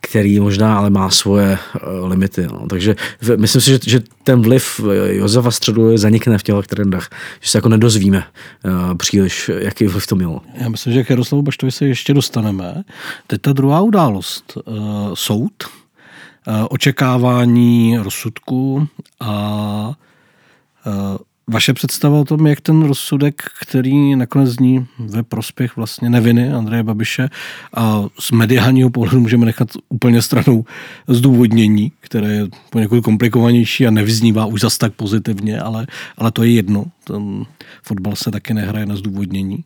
který 0.00 0.40
možná 0.40 0.78
ale 0.78 0.90
má 0.90 1.10
svoje 1.10 1.58
limity 2.02 2.29
aktivity. 2.30 2.54
No. 2.54 2.66
Takže 2.66 2.96
myslím 3.36 3.60
si, 3.62 3.70
že, 3.70 3.78
že 3.86 4.00
ten 4.24 4.42
vliv 4.42 4.80
eh, 4.80 5.14
Josefa 5.14 5.50
Středu 5.50 5.96
zanikne 5.96 6.38
v 6.38 6.42
těch 6.42 6.66
trendech, 6.66 7.08
že 7.40 7.50
se 7.50 7.58
jako 7.58 7.68
nedozvíme 7.68 8.24
uh, 8.64 8.94
příliš, 8.94 9.50
jaký 9.58 9.86
vliv 9.86 10.06
to 10.06 10.16
mělo. 10.16 10.40
Já 10.54 10.68
myslím, 10.68 10.92
že 10.92 11.04
k 11.04 11.10
Jaroslavu 11.10 11.42
Baštovi 11.42 11.72
se 11.72 11.86
ještě 11.86 12.14
dostaneme. 12.14 12.82
Teď 13.26 13.40
ta 13.40 13.52
druhá 13.52 13.80
událost. 13.80 14.58
Uh, 14.64 15.14
soud, 15.14 15.52
uh, 15.64 16.66
očekávání 16.70 17.98
rozsudku 17.98 18.88
a 19.20 19.94
vaše 21.50 21.74
představa 21.74 22.20
o 22.20 22.24
tom, 22.24 22.46
jak 22.46 22.60
ten 22.60 22.82
rozsudek, 22.82 23.42
který 23.60 24.16
nakonec 24.16 24.50
zní 24.50 24.86
ve 24.98 25.22
prospěch 25.22 25.76
vlastně 25.76 26.10
neviny 26.10 26.52
Andreje 26.52 26.82
Babiše 26.82 27.28
a 27.76 28.04
z 28.18 28.30
mediálního 28.30 28.90
pohledu 28.90 29.20
můžeme 29.20 29.46
nechat 29.46 29.68
úplně 29.88 30.22
stranou 30.22 30.64
zdůvodnění, 31.08 31.92
které 32.00 32.32
je 32.32 32.46
poněkud 32.70 33.04
komplikovanější 33.04 33.86
a 33.86 33.90
nevznívá 33.90 34.46
už 34.46 34.60
zas 34.60 34.78
tak 34.78 34.92
pozitivně, 34.92 35.60
ale, 35.60 35.86
ale 36.16 36.30
to 36.30 36.42
je 36.42 36.50
jedno. 36.50 36.84
Ten 37.12 37.44
fotbal 37.82 38.16
se 38.16 38.30
taky 38.30 38.54
nehraje 38.54 38.86
na 38.86 38.96
zdůvodnění. 38.96 39.64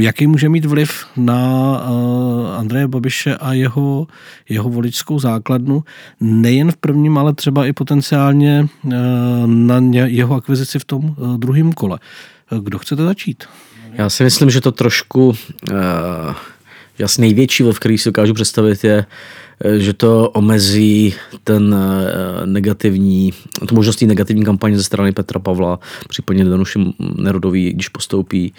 Jaký 0.00 0.26
může 0.26 0.48
mít 0.48 0.64
vliv 0.64 1.06
na 1.16 1.80
uh, 1.90 2.56
Andreje 2.56 2.88
Babiše 2.88 3.36
a 3.36 3.52
jeho, 3.52 4.06
jeho 4.48 4.70
voličskou 4.70 5.18
základnu, 5.18 5.84
nejen 6.20 6.72
v 6.72 6.76
prvním, 6.76 7.18
ale 7.18 7.34
třeba 7.34 7.66
i 7.66 7.72
potenciálně 7.72 8.68
uh, 8.84 8.92
na 9.46 9.80
jeho 9.92 10.34
akvizici 10.34 10.78
v 10.78 10.84
tom 10.84 11.04
uh, 11.04 11.36
druhém 11.36 11.72
kole. 11.72 11.98
Kdo 12.62 12.78
chcete 12.78 13.02
začít? 13.02 13.44
Já 13.92 14.10
si 14.10 14.24
myslím, 14.24 14.50
že 14.50 14.60
to 14.60 14.72
trošku, 14.72 15.28
uh, 15.28 15.36
asi 17.04 17.20
největší 17.20 17.62
vliv, 17.62 17.78
který 17.78 17.98
si 17.98 18.08
dokážu 18.08 18.34
představit, 18.34 18.84
je 18.84 19.06
Eh, 19.47 19.47
že 19.76 19.92
to 19.92 20.30
omezí 20.30 21.14
ten 21.44 21.74
eh, 21.74 22.46
negativní, 22.46 23.32
tu 23.68 23.74
možností 23.74 24.06
negativní 24.06 24.44
kampaně 24.44 24.76
ze 24.76 24.82
strany 24.82 25.12
Petra 25.12 25.40
Pavla, 25.40 25.78
případně 26.08 26.44
Danuši 26.44 26.78
Nerudový, 27.16 27.72
když 27.72 27.88
postoupí, 27.88 28.52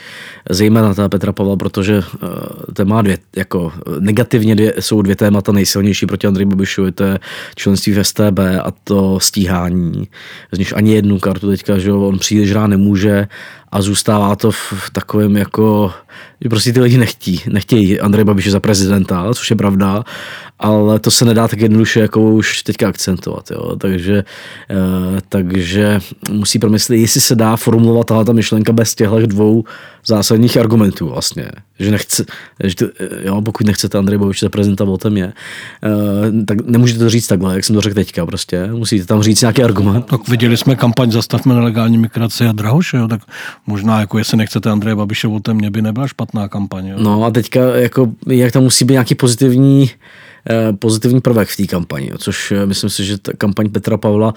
zejména 0.50 0.94
ta 0.94 1.10
Petra 1.10 1.32
Pavla, 1.32 1.56
protože 1.56 2.02
eh, 2.24 2.74
to 2.74 2.86
má 2.86 3.02
dvě, 3.02 3.18
jako 3.36 3.74
negativně 4.00 4.56
dvě, 4.56 4.74
jsou 4.80 5.02
dvě 5.02 5.16
témata 5.16 5.52
nejsilnější 5.52 6.06
proti 6.06 6.28
Andreji 6.28 6.46
Babišovi, 6.46 6.92
to 6.92 7.04
je 7.04 7.20
členství 7.56 7.94
v 7.94 8.04
STB 8.04 8.40
a 8.64 8.72
to 8.84 9.20
stíhání. 9.20 10.08
Z 10.52 10.60
níž 10.60 10.74
ani 10.74 10.94
jednu 10.94 11.20
kartu 11.20 11.50
teďka, 11.50 11.78
že 11.78 11.94
on 11.94 12.20
příliš 12.20 12.52
rád 12.52 12.68
nemůže 12.68 13.28
a 13.72 13.82
zůstává 13.82 14.36
to 14.36 14.52
v 14.52 14.90
takovém 14.94 15.38
jako, 15.38 15.92
že 16.42 16.50
prostě 16.50 16.74
ty 16.74 16.82
lidi 16.82 16.98
nechtí, 16.98 17.42
nechtějí 17.50 18.00
Andrej 18.00 18.26
Babiše 18.26 18.52
za 18.52 18.60
prezidenta, 18.60 19.34
což 19.34 19.50
je 19.50 19.56
pravda, 19.56 20.04
ale 20.60 21.00
to 21.00 21.12
se 21.12 21.26
nedá 21.26 21.48
tak 21.48 21.60
jednoduše 21.60 22.00
jako 22.00 22.22
už 22.22 22.64
teďka 22.64 22.90
akcentovat, 22.90 23.52
jo. 23.52 23.76
Takže, 23.76 24.24
eh, 24.70 25.22
takže 25.30 26.00
musí 26.32 26.60
promyslet, 26.60 27.00
jestli 27.00 27.22
se 27.22 27.36
dá 27.36 27.56
formulovat 27.56 28.08
tahle 28.08 28.26
ta 28.26 28.34
myšlenka 28.34 28.74
bez 28.74 28.96
těchto 28.96 29.26
dvou 29.26 29.64
zásadních 30.06 30.58
argumentů 30.58 31.08
vlastně. 31.10 31.52
Že 31.80 31.92
nechce, 31.92 32.26
že 32.64 32.76
to, 32.76 32.86
jo, 33.24 33.42
pokud 33.42 33.68
nechcete 33.68 33.98
Andrej 33.98 34.18
Babiš 34.18 34.40
za 34.40 34.50
prezidenta, 34.50 34.84
volte 34.84 35.10
mě, 35.10 35.26
uh, 35.26 36.46
tak 36.46 36.66
nemůžete 36.66 37.00
to 37.00 37.10
říct 37.10 37.28
takhle, 37.28 37.56
jak 37.56 37.66
jsem 37.66 37.76
to 37.76 37.82
řekl 37.82 37.96
teďka 37.96 38.26
prostě. 38.26 38.68
Musíte 38.68 39.06
tam 39.06 39.24
říct 39.24 39.42
nějaký 39.42 39.64
argument. 39.64 40.06
Tak 40.06 40.28
viděli 40.28 40.58
jsme 40.58 40.76
kampaň 40.76 41.12
Zastavme 41.12 41.56
nelegální 41.56 41.98
migraci 41.98 42.48
a 42.48 42.52
Drahoše, 42.52 42.98
jo, 42.98 43.08
tak 43.08 43.22
možná 43.68 44.00
jako 44.00 44.18
jestli 44.18 44.38
nechcete 44.38 44.70
Andreje 44.70 44.96
Babiše, 44.96 45.28
volte 45.28 45.54
mě 45.54 45.72
by 45.72 45.82
nebyla 45.82 46.08
špatná 46.08 46.48
kampaň. 46.48 46.88
Jo. 46.88 46.98
No 47.00 47.24
a 47.24 47.32
teďka 47.32 47.76
jako, 47.76 48.12
jak 48.28 48.52
tam 48.52 48.64
musí 48.64 48.86
být 48.86 48.94
nějaký 48.94 49.16
pozitivní 49.16 49.90
eh, 50.50 50.74
pozitivní 50.74 51.22
prvek 51.22 51.50
v 51.50 51.58
té 51.58 51.68
kampani, 51.68 52.12
což 52.18 52.52
eh, 52.52 52.66
myslím 52.66 52.90
si, 52.90 53.06
že 53.06 53.18
ta 53.18 53.32
kampaň 53.38 53.70
Petra 53.70 53.98
Pavla 53.98 54.34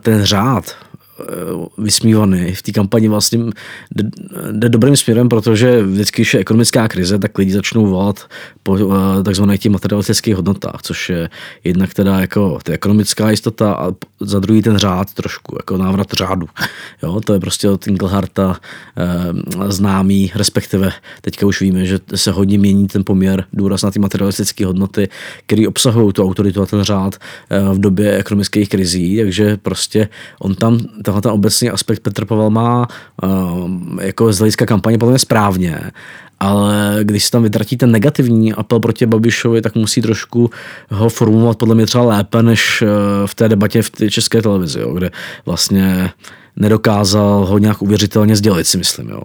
ten 0.00 0.24
řád 0.24 0.64
Eh, 0.93 0.93
vysmívaný. 1.78 2.54
V 2.54 2.62
té 2.62 2.72
kampani 2.72 3.08
vlastně 3.08 3.38
jde, 4.50 4.68
dobrým 4.68 4.96
směrem, 4.96 5.28
protože 5.28 5.82
vždycky, 5.82 6.22
když 6.22 6.34
je 6.34 6.40
ekonomická 6.40 6.88
krize, 6.88 7.18
tak 7.18 7.38
lidi 7.38 7.52
začnou 7.52 7.86
volat 7.86 8.26
po 8.62 8.78
eh, 8.78 9.22
takzvaných 9.22 9.60
těch 9.60 9.72
materialistických 9.72 10.36
hodnotách, 10.36 10.80
což 10.82 11.08
je 11.08 11.30
jednak 11.64 11.94
teda 11.94 12.20
jako 12.20 12.58
ta 12.62 12.72
ekonomická 12.72 13.30
jistota 13.30 13.72
a 13.72 13.92
za 14.20 14.40
druhý 14.40 14.62
ten 14.62 14.76
řád 14.76 15.14
trošku, 15.14 15.56
jako 15.58 15.76
návrat 15.76 16.12
řádu. 16.12 16.46
Jo, 17.02 17.20
to 17.20 17.34
je 17.34 17.40
prostě 17.40 17.70
od 17.70 17.86
Ingelharta 17.86 18.60
eh, 18.96 19.72
známý, 19.72 20.32
respektive 20.34 20.92
teďka 21.20 21.46
už 21.46 21.60
víme, 21.60 21.86
že 21.86 21.98
se 22.14 22.30
hodně 22.30 22.58
mění 22.58 22.88
ten 22.88 23.04
poměr, 23.04 23.44
důraz 23.52 23.82
na 23.82 23.90
ty 23.90 23.98
materialistické 23.98 24.66
hodnoty, 24.66 25.08
které 25.46 25.68
obsahují 25.68 26.12
tu 26.12 26.24
autoritu 26.24 26.62
a 26.62 26.66
ten 26.66 26.82
řád 26.82 27.16
eh, 27.50 27.60
v 27.72 27.78
době 27.78 28.16
ekonomických 28.16 28.68
krizí, 28.68 29.16
takže 29.16 29.56
prostě 29.56 30.08
on 30.38 30.54
tam 30.54 30.80
tenhle 31.04 31.22
ten 31.22 31.32
obecný 31.32 31.70
aspekt 31.70 32.00
Petr 32.00 32.24
Pavel 32.24 32.50
má 32.50 32.88
uh, 33.22 33.70
jako 34.00 34.32
z 34.32 34.38
hlediska 34.38 34.66
kampaně 34.66 34.98
podle 34.98 35.12
mě 35.12 35.18
správně, 35.18 35.90
ale 36.40 36.98
když 37.02 37.24
se 37.24 37.30
tam 37.30 37.42
vytratí 37.42 37.76
ten 37.76 37.90
negativní 37.90 38.52
apel 38.52 38.80
proti 38.80 39.06
Babišovi, 39.06 39.62
tak 39.62 39.74
musí 39.74 40.02
trošku 40.02 40.50
ho 40.90 41.08
formulovat 41.08 41.58
podle 41.58 41.74
mě 41.74 41.86
třeba 41.86 42.04
lépe, 42.04 42.42
než 42.42 42.82
uh, 42.82 42.88
v 43.26 43.34
té 43.34 43.48
debatě 43.48 43.82
v 43.82 43.90
té 43.90 44.10
české 44.10 44.42
televizi, 44.42 44.80
jo, 44.80 44.94
kde 44.94 45.10
vlastně 45.46 46.10
nedokázal 46.56 47.46
ho 47.46 47.58
nějak 47.58 47.82
uvěřitelně 47.82 48.36
sdělit, 48.36 48.64
si 48.64 48.78
myslím. 48.78 49.08
Jo. 49.08 49.20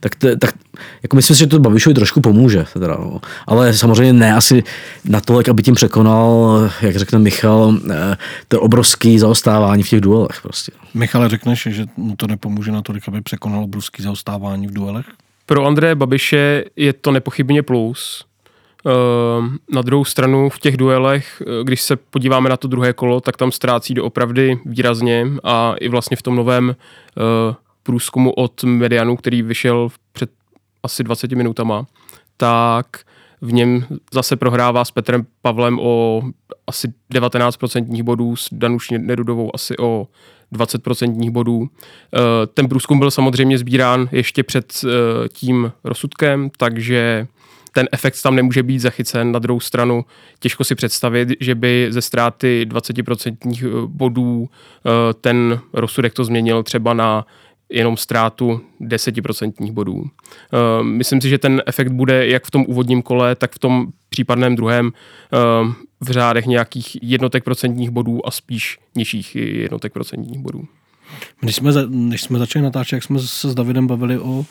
Tak, 0.00 0.14
to, 0.14 0.36
tak 0.36 0.54
jako 1.02 1.16
myslím 1.16 1.36
si, 1.36 1.40
že 1.40 1.46
to 1.46 1.58
Babišovi 1.58 1.94
trošku 1.94 2.20
pomůže. 2.20 2.64
Teda, 2.72 2.86
no. 2.86 3.20
Ale 3.46 3.74
samozřejmě 3.74 4.12
ne 4.12 4.34
asi 4.34 4.64
natolik, 5.04 5.48
aby 5.48 5.62
tím 5.62 5.74
překonal, 5.74 6.60
jak 6.82 6.96
řekne 6.96 7.18
Michal, 7.18 7.74
eh, 7.90 8.16
to 8.48 8.60
obrovský 8.60 9.18
zaostávání 9.18 9.82
v 9.82 9.88
těch 9.88 10.00
duelech. 10.00 10.40
Prostě. 10.42 10.72
Michale, 10.94 11.28
řekneš, 11.28 11.68
že 11.70 11.86
mu 11.96 12.16
to 12.16 12.26
nepomůže 12.26 12.72
natolik, 12.72 13.08
aby 13.08 13.20
překonal 13.20 13.64
obrovský 13.64 14.02
zaostávání 14.02 14.66
v 14.66 14.72
duelech? 14.72 15.06
Pro 15.50 15.66
Andreje 15.66 15.94
Babiše 15.94 16.64
je 16.76 16.92
to 16.92 17.10
nepochybně 17.10 17.62
plus, 17.62 18.24
Ehm, 18.86 19.58
na 19.72 19.82
druhou 19.82 20.04
stranu 20.04 20.48
v 20.48 20.58
těch 20.58 20.76
duelech, 20.76 21.42
eh, 21.42 21.64
když 21.64 21.82
se 21.82 21.96
podíváme 21.96 22.48
na 22.48 22.56
to 22.56 22.68
druhé 22.68 22.92
kolo, 22.92 23.20
tak 23.20 23.36
tam 23.36 23.52
ztrácí 23.52 23.94
doopravdy 23.94 24.58
výrazně 24.64 25.26
a 25.44 25.74
i 25.80 25.88
vlastně 25.88 26.16
v 26.16 26.22
tom 26.22 26.36
novém 26.36 26.76
eh, 26.76 27.54
průzkumu 27.82 28.32
od 28.32 28.64
Medianu, 28.64 29.16
který 29.16 29.42
vyšel 29.42 29.88
před 30.12 30.30
asi 30.82 31.04
20 31.04 31.32
minutama, 31.32 31.86
tak 32.36 32.86
v 33.40 33.52
něm 33.52 33.84
zase 34.12 34.36
prohrává 34.36 34.84
s 34.84 34.90
Petrem 34.90 35.26
Pavlem 35.42 35.78
o 35.78 36.22
asi 36.66 36.92
19% 37.14 38.02
bodů, 38.02 38.36
s 38.36 38.48
Danuš 38.52 38.90
Nerudovou 38.90 39.54
asi 39.54 39.78
o 39.78 40.06
20% 40.52 41.30
bodů. 41.30 41.66
Eh, 41.66 42.18
ten 42.54 42.68
průzkum 42.68 42.98
byl 42.98 43.10
samozřejmě 43.10 43.58
sbírán 43.58 44.08
ještě 44.12 44.42
před 44.42 44.84
tím 45.32 45.72
rozsudkem, 45.84 46.50
takže 46.56 47.26
ten 47.72 47.88
efekt 47.92 48.22
tam 48.22 48.36
nemůže 48.36 48.62
být 48.62 48.78
zachycen. 48.78 49.32
Na 49.32 49.38
druhou 49.38 49.60
stranu 49.60 50.04
těžko 50.38 50.64
si 50.64 50.74
představit, 50.74 51.28
že 51.40 51.54
by 51.54 51.86
ze 51.90 52.02
ztráty 52.02 52.66
20% 52.68 53.64
eh, 53.64 53.86
bodů 53.86 54.48
eh, 54.48 54.90
ten 55.20 55.60
rozsudek 55.72 56.14
to 56.14 56.24
změnil 56.24 56.62
třeba 56.62 56.94
na 56.94 57.26
jenom 57.70 57.96
ztrátu 57.96 58.60
10% 58.80 59.72
bodů. 59.72 60.04
Eh, 60.04 60.82
myslím 60.82 61.20
si, 61.20 61.28
že 61.28 61.38
ten 61.38 61.62
efekt 61.66 61.92
bude 61.92 62.26
jak 62.26 62.44
v 62.44 62.50
tom 62.50 62.64
úvodním 62.68 63.02
kole, 63.02 63.34
tak 63.34 63.52
v 63.52 63.58
tom 63.58 63.86
případném 64.08 64.56
druhém 64.56 64.92
v 66.00 66.10
řádech 66.10 66.46
nějakých 66.46 67.02
jednotek 67.02 67.44
procentních 67.44 67.90
bodů 67.90 68.26
a 68.26 68.30
spíš 68.30 68.78
nižších 68.96 69.36
jednotek 69.36 69.92
procentních 69.92 70.38
bodů. 70.38 70.68
Když 71.40 71.56
jsme, 71.56 71.72
než 71.88 72.22
jsme 72.22 72.38
začali 72.38 72.62
natáčet, 72.62 72.96
jak 72.96 73.02
jsme 73.02 73.18
se 73.18 73.50
s 73.50 73.54
Davidem 73.54 73.86
bavili 73.86 74.18
o 74.18 74.44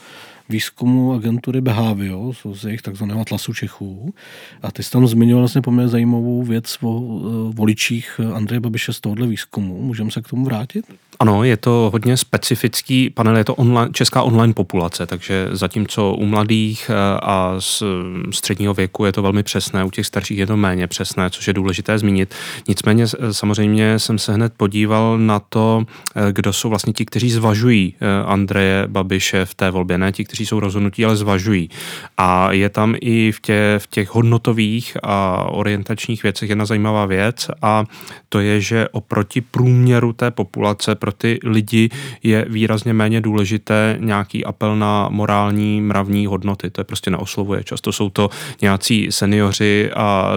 výzkumu 0.49 1.13
agentury 1.13 1.61
Behavio, 1.61 2.31
z 2.53 2.65
jejich 2.65 2.81
takzvaného 2.81 3.21
atlasu 3.21 3.53
Čechů. 3.53 4.13
A 4.61 4.71
ty 4.71 4.83
jsi 4.83 4.91
tam 4.91 5.07
zmiňoval 5.07 5.41
vlastně 5.41 5.61
poměrně 5.61 5.89
zajímavou 5.89 6.43
věc 6.43 6.77
o 6.81 7.01
eh, 7.01 7.53
voličích 7.55 8.19
Andreje 8.33 8.59
Babiše 8.59 8.93
z 8.93 8.99
tohohle 8.99 9.27
výzkumu. 9.27 9.81
Můžeme 9.81 10.11
se 10.11 10.21
k 10.21 10.27
tomu 10.27 10.45
vrátit? 10.45 10.85
Ano, 11.21 11.43
je 11.43 11.57
to 11.57 11.89
hodně 11.93 12.17
specifický 12.17 13.09
panel, 13.09 13.37
je 13.37 13.43
to 13.43 13.55
online, 13.55 13.91
česká 13.93 14.21
online 14.21 14.53
populace, 14.53 15.07
takže 15.07 15.47
zatímco 15.51 16.13
u 16.13 16.25
mladých 16.25 16.89
eh, 16.89 17.19
a 17.21 17.55
z 17.59 17.83
středního 18.31 18.73
věku 18.73 19.05
je 19.05 19.11
to 19.11 19.21
velmi 19.21 19.43
přesné, 19.43 19.83
u 19.83 19.91
těch 19.91 20.05
starších 20.05 20.37
je 20.37 20.47
to 20.47 20.57
méně 20.57 20.87
přesné, 20.87 21.29
což 21.29 21.47
je 21.47 21.53
důležité 21.53 21.99
zmínit. 21.99 22.35
Nicméně 22.67 23.05
samozřejmě 23.31 23.99
jsem 23.99 24.19
se 24.19 24.33
hned 24.33 24.53
podíval 24.57 25.17
na 25.17 25.39
to, 25.39 25.83
eh, 26.15 26.31
kdo 26.31 26.53
jsou 26.53 26.69
vlastně 26.69 26.93
ti, 26.93 27.05
kteří 27.05 27.31
zvažují 27.31 27.95
Andreje 28.25 28.87
Babiše 28.87 29.45
v 29.45 29.53
té 29.53 29.71
volbě, 29.71 29.97
ne 29.97 30.11
ti, 30.11 30.25
kteří 30.25 30.45
jsou 30.45 30.59
rozhodnutí, 30.59 31.05
ale 31.05 31.15
zvažují. 31.15 31.69
A 32.17 32.51
je 32.51 32.69
tam 32.69 32.95
i 33.01 33.31
v, 33.31 33.41
tě, 33.41 33.75
v 33.77 33.87
těch 33.87 34.09
hodnotových 34.09 34.97
a 35.03 35.43
orientačních 35.43 36.23
věcech 36.23 36.49
jedna 36.49 36.65
zajímavá 36.65 37.05
věc 37.05 37.47
a 37.61 37.85
to 38.29 38.39
je, 38.39 38.61
že 38.61 38.89
oproti 38.89 39.41
průměru 39.41 40.13
té 40.13 40.31
populace 40.31 40.95
pro 41.09 41.17
ty 41.17 41.39
lidi 41.43 41.89
je 42.23 42.45
výrazně 42.49 42.93
méně 42.93 43.21
důležité 43.21 43.97
nějaký 43.99 44.45
apel 44.45 44.75
na 44.75 45.09
morální, 45.09 45.81
mravní 45.81 46.25
hodnoty. 46.25 46.69
To 46.69 46.81
je 46.81 46.85
prostě 46.85 47.11
neoslovuje. 47.11 47.63
Často 47.63 47.91
jsou 47.91 48.09
to 48.09 48.29
nějací 48.61 49.07
seniori 49.09 49.91
a 49.95 50.33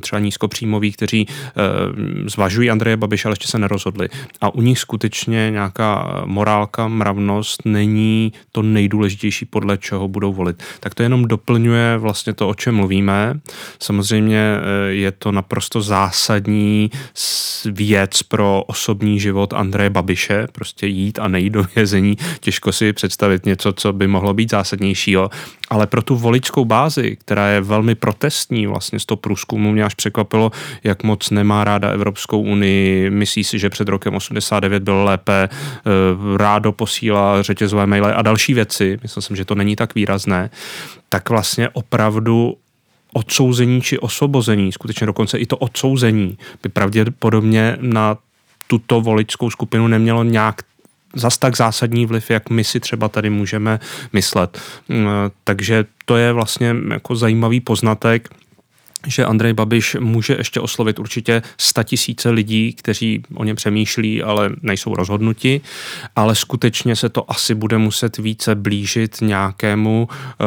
třeba 0.00 0.20
nízkopříjmoví, 0.20 0.92
kteří 0.92 1.26
e, 1.28 1.28
zvažují 2.30 2.70
Andreje 2.70 2.96
Babiše, 2.96 3.28
ale 3.28 3.32
ještě 3.32 3.48
se 3.48 3.58
nerozhodli. 3.58 4.08
A 4.40 4.54
u 4.54 4.60
nich 4.60 4.78
skutečně 4.78 5.50
nějaká 5.50 6.22
morálka, 6.24 6.88
mravnost 6.88 7.64
není 7.64 8.32
to 8.52 8.62
nejdůležitější, 8.62 9.44
podle 9.44 9.78
čeho 9.78 10.08
budou 10.08 10.32
volit. 10.32 10.62
Tak 10.80 10.94
to 10.94 11.02
jenom 11.02 11.28
doplňuje 11.28 11.98
vlastně 11.98 12.32
to, 12.32 12.48
o 12.48 12.54
čem 12.54 12.74
mluvíme. 12.74 13.40
Samozřejmě 13.78 14.40
eh, 14.40 14.92
je 14.92 15.12
to 15.12 15.32
naprosto 15.32 15.80
zásadní 15.80 16.90
věc 17.64 18.22
pro 18.22 18.62
osobní 18.66 19.20
život 19.20 19.52
Andreje 19.52 19.90
Babiše, 19.90 20.13
prostě 20.52 20.86
jít 20.86 21.18
a 21.18 21.28
nejít 21.28 21.52
do 21.52 21.64
vězení, 21.76 22.16
těžko 22.40 22.72
si 22.72 22.92
představit 22.92 23.46
něco, 23.46 23.72
co 23.72 23.92
by 23.92 24.06
mohlo 24.06 24.34
být 24.34 24.50
zásadnějšího, 24.50 25.30
ale 25.70 25.86
pro 25.86 26.02
tu 26.02 26.16
voličskou 26.16 26.64
bázi, 26.64 27.16
která 27.16 27.48
je 27.48 27.60
velmi 27.60 27.94
protestní 27.94 28.66
vlastně 28.66 29.00
z 29.00 29.06
toho 29.06 29.16
průzkumu, 29.16 29.72
mě 29.72 29.84
až 29.84 29.94
překvapilo, 29.94 30.50
jak 30.84 31.02
moc 31.02 31.30
nemá 31.30 31.64
ráda 31.64 31.90
Evropskou 31.90 32.40
unii, 32.40 33.10
myslí 33.10 33.44
si, 33.44 33.58
že 33.58 33.70
před 33.70 33.88
rokem 33.88 34.14
89 34.14 34.82
bylo 34.82 35.04
lépe, 35.04 35.48
eh, 35.48 35.90
rádo 36.36 36.72
posílá 36.72 37.42
řetězové 37.42 37.86
maily 37.86 38.12
a 38.12 38.22
další 38.22 38.54
věci, 38.54 38.98
myslím 39.02 39.22
jsem, 39.22 39.36
že 39.36 39.44
to 39.44 39.54
není 39.54 39.76
tak 39.76 39.94
výrazné, 39.94 40.50
tak 41.08 41.30
vlastně 41.30 41.68
opravdu 41.68 42.56
odsouzení 43.14 43.82
či 43.82 43.98
osvobození, 43.98 44.72
skutečně 44.72 45.06
dokonce 45.06 45.38
i 45.38 45.46
to 45.46 45.56
odsouzení 45.56 46.38
by 46.62 46.68
pravděpodobně 46.68 47.76
na 47.80 48.16
tuto 48.66 49.00
voličskou 49.00 49.50
skupinu 49.50 49.88
nemělo 49.88 50.24
nějak 50.24 50.62
zas 51.14 51.38
tak 51.38 51.56
zásadní 51.56 52.06
vliv, 52.06 52.30
jak 52.30 52.50
my 52.50 52.64
si 52.64 52.80
třeba 52.80 53.08
tady 53.08 53.30
můžeme 53.30 53.80
myslet. 54.12 54.60
Mm, 54.88 55.06
takže 55.44 55.84
to 56.04 56.16
je 56.16 56.32
vlastně 56.32 56.76
jako 56.90 57.16
zajímavý 57.16 57.60
poznatek, 57.60 58.28
že 59.06 59.24
Andrej 59.24 59.52
Babiš 59.52 59.96
může 60.00 60.34
ještě 60.38 60.60
oslovit 60.60 60.98
určitě 60.98 61.42
tisíce 61.84 62.30
lidí, 62.30 62.72
kteří 62.72 63.22
o 63.34 63.44
něm 63.44 63.56
přemýšlí, 63.56 64.22
ale 64.22 64.50
nejsou 64.62 64.94
rozhodnuti, 64.94 65.60
ale 66.16 66.34
skutečně 66.34 66.96
se 66.96 67.08
to 67.08 67.30
asi 67.30 67.54
bude 67.54 67.78
muset 67.78 68.18
více 68.18 68.54
blížit 68.54 69.16
nějakému 69.20 70.08
uh, 70.08 70.46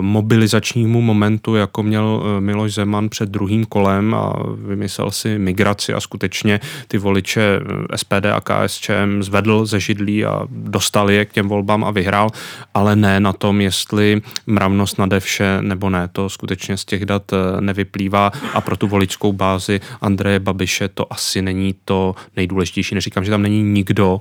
mobilizačnímu 0.00 1.00
momentu, 1.00 1.54
jako 1.54 1.82
měl 1.82 2.04
uh, 2.04 2.40
Miloš 2.40 2.74
Zeman 2.74 3.08
před 3.08 3.28
druhým 3.28 3.64
kolem 3.64 4.14
a 4.14 4.32
vymyslel 4.58 5.10
si 5.10 5.38
migraci 5.38 5.92
a 5.92 6.00
skutečně 6.00 6.60
ty 6.88 6.98
voliče 6.98 7.60
eh, 7.60 7.98
SPD 7.98 8.26
a 8.32 8.40
KSČM 8.40 9.22
zvedl 9.22 9.66
ze 9.66 9.80
židlí 9.80 10.24
a 10.24 10.46
dostal 10.50 11.10
je 11.10 11.24
k 11.24 11.32
těm 11.32 11.48
volbám 11.48 11.84
a 11.84 11.90
vyhrál, 11.90 12.30
ale 12.74 12.96
ne 12.96 13.20
na 13.20 13.32
tom, 13.32 13.60
jestli 13.60 14.22
mravnost 14.46 14.98
nade 14.98 15.20
vše 15.20 15.58
nebo 15.60 15.90
ne. 15.90 16.08
To 16.12 16.28
skutečně 16.28 16.76
z 16.76 16.84
těch 16.84 17.04
dat 17.04 17.32
nevyplývá 17.60 17.95
vyplývá 17.96 18.32
a 18.54 18.60
pro 18.60 18.76
tu 18.76 18.86
voličskou 18.86 19.32
bázi 19.32 19.80
Andreje 20.00 20.40
Babiše 20.40 20.88
to 20.88 21.12
asi 21.12 21.42
není 21.42 21.74
to 21.84 22.14
nejdůležitější. 22.36 22.94
Neříkám, 22.94 23.24
že 23.24 23.30
tam 23.30 23.42
není 23.42 23.62
nikdo, 23.62 24.20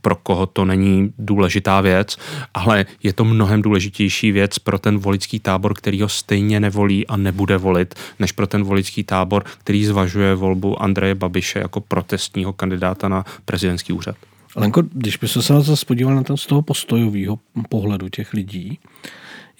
pro 0.00 0.14
koho 0.14 0.46
to 0.46 0.64
není 0.64 1.12
důležitá 1.18 1.80
věc, 1.80 2.16
ale 2.54 2.86
je 3.02 3.12
to 3.12 3.24
mnohem 3.24 3.62
důležitější 3.62 4.32
věc 4.32 4.58
pro 4.58 4.78
ten 4.78 4.98
voličský 4.98 5.40
tábor, 5.40 5.74
který 5.74 6.02
ho 6.02 6.08
stejně 6.08 6.60
nevolí 6.60 7.06
a 7.06 7.16
nebude 7.16 7.58
volit, 7.58 7.94
než 8.18 8.32
pro 8.32 8.46
ten 8.46 8.62
voličský 8.62 9.04
tábor, 9.04 9.44
který 9.58 9.84
zvažuje 9.84 10.34
volbu 10.34 10.82
Andreje 10.82 11.14
Babiše 11.14 11.58
jako 11.58 11.80
protestního 11.80 12.52
kandidáta 12.52 13.08
na 13.08 13.24
prezidentský 13.44 13.92
úřad. 13.92 14.16
Lenko, 14.56 14.82
když 14.92 15.16
by 15.16 15.28
se 15.28 15.42
to 15.42 15.74
podíval 15.86 16.14
na 16.14 16.22
to 16.22 16.36
z 16.36 16.46
toho 16.46 16.62
postojového 16.62 17.38
pohledu 17.68 18.08
těch 18.08 18.32
lidí, 18.32 18.78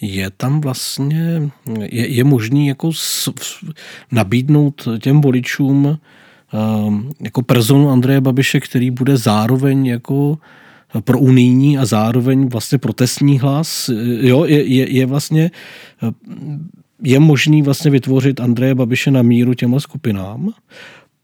je 0.01 0.29
tam 0.37 0.61
vlastně, 0.61 1.49
je, 1.79 2.07
je 2.07 2.23
možný 2.23 2.67
jako 2.67 2.93
s, 2.93 3.29
nabídnout 4.11 4.87
těm 4.99 5.21
voličům 5.21 5.99
um, 6.85 7.11
jako 7.21 7.41
personu 7.41 7.89
Andreje 7.89 8.21
Babiše, 8.21 8.59
který 8.59 8.91
bude 8.91 9.17
zároveň 9.17 9.85
jako 9.85 10.37
pro 11.03 11.19
unijní 11.19 11.77
a 11.77 11.85
zároveň 11.85 12.49
vlastně 12.49 12.77
protestní 12.77 13.39
hlas. 13.39 13.89
Jo, 14.21 14.45
je, 14.45 14.63
je, 14.63 14.91
je 14.91 15.05
vlastně 15.05 15.51
je 17.03 17.19
možný 17.19 17.61
vlastně 17.61 17.91
vytvořit 17.91 18.39
Andreje 18.39 18.75
Babiše 18.75 19.11
na 19.11 19.21
míru 19.21 19.53
těmhle 19.53 19.79
skupinám, 19.79 20.49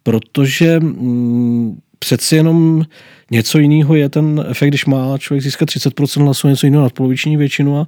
protože 0.03 0.79
mm, 0.79 1.79
přeci 2.03 2.35
jenom 2.35 2.85
něco 3.31 3.59
jiného 3.59 3.95
je 3.95 4.09
ten 4.09 4.45
efekt, 4.49 4.69
když 4.69 4.85
má 4.85 5.17
člověk 5.17 5.43
získat 5.43 5.69
30% 5.69 6.23
hlasů, 6.23 6.47
něco 6.47 6.67
jiného 6.67 6.83
nadpoloviční 6.83 7.37
většinu 7.37 7.77
a 7.77 7.87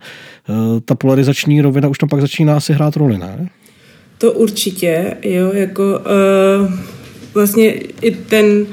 uh, 0.49 0.79
ta 0.85 0.95
polarizační 0.95 1.61
rovina 1.61 1.87
už 1.87 1.97
tam 1.97 2.09
pak 2.09 2.21
začíná 2.21 2.59
si 2.59 2.73
hrát 2.73 2.95
roli, 2.95 3.17
ne? 3.17 3.49
To 4.17 4.31
určitě, 4.31 5.17
jo, 5.23 5.51
jako 5.53 5.83
uh, 5.83 6.73
vlastně 7.33 7.71
i 8.01 8.11
ten 8.11 8.65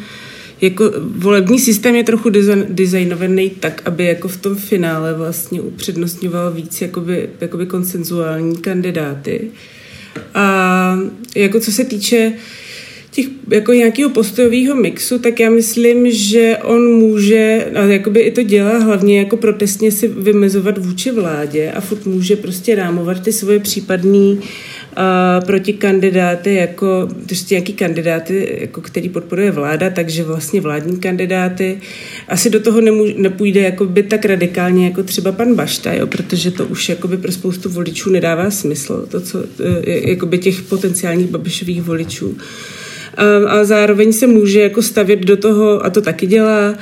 jako 0.61 0.93
volební 1.17 1.59
systém 1.59 1.95
je 1.95 2.05
trochu 2.05 2.31
designovaný 2.69 3.51
tak, 3.51 3.83
aby 3.85 4.05
jako 4.05 4.29
v 4.29 4.37
tom 4.37 4.57
finále 4.57 5.15
vlastně 5.15 5.61
upřednostňoval 5.61 6.53
víc 6.53 6.81
jakoby, 6.81 7.29
jakoby 7.41 7.67
konsenzuální 7.67 8.57
kandidáty. 8.57 9.51
A 10.35 10.99
jako 11.37 11.61
co 11.61 11.73
se 11.73 11.85
týče 11.85 12.29
uh, 12.29 12.41
těch 13.12 13.27
jako 13.51 13.72
nějakého 13.72 14.11
postojového 14.11 14.75
mixu, 14.75 15.18
tak 15.18 15.40
já 15.40 15.51
myslím, 15.51 16.11
že 16.11 16.59
on 16.62 16.92
může, 16.92 17.66
a 17.75 17.83
jakoby 17.83 18.20
i 18.20 18.31
to 18.31 18.42
dělá 18.42 18.79
hlavně 18.79 19.18
jako 19.18 19.37
protestně 19.37 19.92
si 19.92 20.09
vymezovat 20.09 20.79
vůči 20.79 21.11
vládě 21.11 21.72
a 21.75 21.81
furt 21.81 22.07
může 22.07 22.37
prostě 22.37 22.75
rámovat 22.75 23.20
ty 23.20 23.33
svoje 23.33 23.59
případný 23.59 24.33
uh, 24.38 25.46
proti 25.46 25.72
kandidáty, 25.72 26.55
jako 26.55 27.09
prostě 27.27 27.55
nějaký 27.55 27.72
kandidáty, 27.72 28.59
jako 28.61 28.81
který 28.81 29.09
podporuje 29.09 29.51
vláda, 29.51 29.90
takže 29.90 30.25
vlastně 30.25 30.61
vládní 30.61 30.96
kandidáty 31.01 31.81
asi 32.29 32.51
do 32.51 32.61
toho 32.61 32.81
nemůže, 32.81 33.14
nepůjde 33.16 33.61
jakoby 33.61 34.03
tak 34.03 34.25
radikálně 34.25 34.85
jako 34.85 35.03
třeba 35.03 35.33
pan 35.33 35.55
Bašta, 35.55 35.92
jo, 35.92 36.07
protože 36.07 36.51
to 36.51 36.66
už 36.66 36.88
jakoby 36.88 37.16
pro 37.16 37.33
spoustu 37.33 37.68
voličů 37.68 38.11
nedává 38.11 38.51
smysl, 38.51 39.07
to, 39.11 39.20
co, 39.20 39.38
uh, 39.38 39.44
jakoby 39.85 40.38
těch 40.38 40.62
potenciálních 40.62 41.31
babišových 41.31 41.83
voličů 41.83 42.37
a 43.48 43.64
zároveň 43.64 44.12
se 44.12 44.27
může 44.27 44.61
jako 44.61 44.83
stavět 44.83 45.20
do 45.20 45.37
toho, 45.37 45.87
a 45.87 45.90
to 45.90 46.03
taky 46.03 46.27
dělá, 46.27 46.75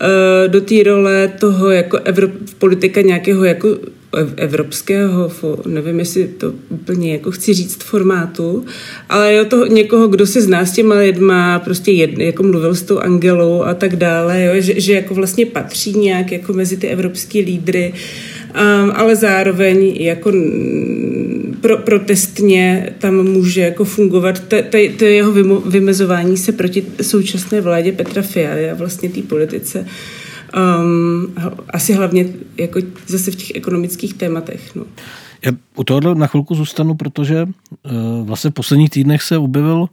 eh, 0.00 0.48
do 0.48 0.60
té 0.60 0.82
role 0.82 1.32
toho 1.40 1.70
jako 1.70 1.98
Evrop, 2.04 2.32
politika 2.58 3.00
nějakého 3.00 3.44
jako 3.44 3.68
evropského, 4.36 5.30
nevím, 5.66 5.98
jestli 5.98 6.28
to 6.28 6.52
úplně 6.68 7.12
jako 7.12 7.30
chci 7.30 7.54
říct 7.54 7.82
formátu, 7.82 8.64
ale 9.08 9.34
jo, 9.34 9.44
toho 9.44 9.66
někoho, 9.66 10.08
kdo 10.08 10.26
se 10.26 10.40
zná 10.42 10.66
s 10.66 10.72
těma 10.72 10.94
lidma, 10.94 11.58
prostě 11.58 11.90
jedn, 11.90 12.20
jako 12.20 12.42
mluvil 12.42 12.74
s 12.74 12.82
tou 12.82 12.98
Angelou 12.98 13.62
a 13.62 13.74
tak 13.74 13.96
dále, 13.96 14.44
jo, 14.44 14.52
že, 14.56 14.80
že 14.80 14.92
jako 14.92 15.14
vlastně 15.14 15.46
patří 15.46 15.98
nějak 15.98 16.32
jako 16.32 16.52
mezi 16.52 16.76
ty 16.76 16.86
evropské 16.86 17.38
lídry, 17.38 17.92
um, 18.54 18.92
ale 18.94 19.16
zároveň 19.16 19.96
jako 20.00 20.32
pro, 21.60 21.78
protestně 21.78 22.92
tam 22.98 23.14
může 23.14 23.60
jako 23.60 23.84
fungovat 23.84 24.42
to 24.98 25.04
jeho 25.04 25.32
vymezování 25.66 26.36
se 26.36 26.52
proti 26.52 26.84
současné 27.02 27.60
vládě 27.60 27.92
Petra 27.92 28.22
Fialy 28.22 28.70
a 28.70 28.74
vlastně 28.74 29.08
té 29.08 29.22
politice. 29.22 29.86
Um, 30.56 31.34
asi 31.70 31.92
hlavně 31.92 32.26
jako 32.56 32.80
zase 33.06 33.30
v 33.30 33.36
těch 33.36 33.50
ekonomických 33.54 34.14
tématech. 34.14 34.76
No. 34.76 34.84
Já 35.44 35.52
u 35.76 35.84
tohohle 35.84 36.14
na 36.14 36.26
chvilku 36.26 36.54
zůstanu, 36.54 36.94
protože 36.94 37.42
uh, 37.42 38.26
vlastně 38.26 38.50
v 38.50 38.54
posledních 38.54 38.90
týdnech 38.90 39.22
se 39.22 39.38
objevil 39.38 39.86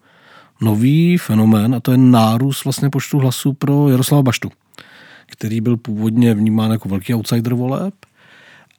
nový 0.61 1.17
fenomén 1.17 1.75
a 1.75 1.79
to 1.79 1.91
je 1.91 1.97
nárůst 1.97 2.63
vlastně 2.63 2.89
počtu 2.89 3.19
hlasů 3.19 3.53
pro 3.53 3.89
Jaroslava 3.89 4.23
Baštu, 4.23 4.51
který 5.25 5.61
byl 5.61 5.77
původně 5.77 6.33
vnímán 6.33 6.71
jako 6.71 6.89
velký 6.89 7.13
outsider 7.13 7.53
voleb 7.53 7.93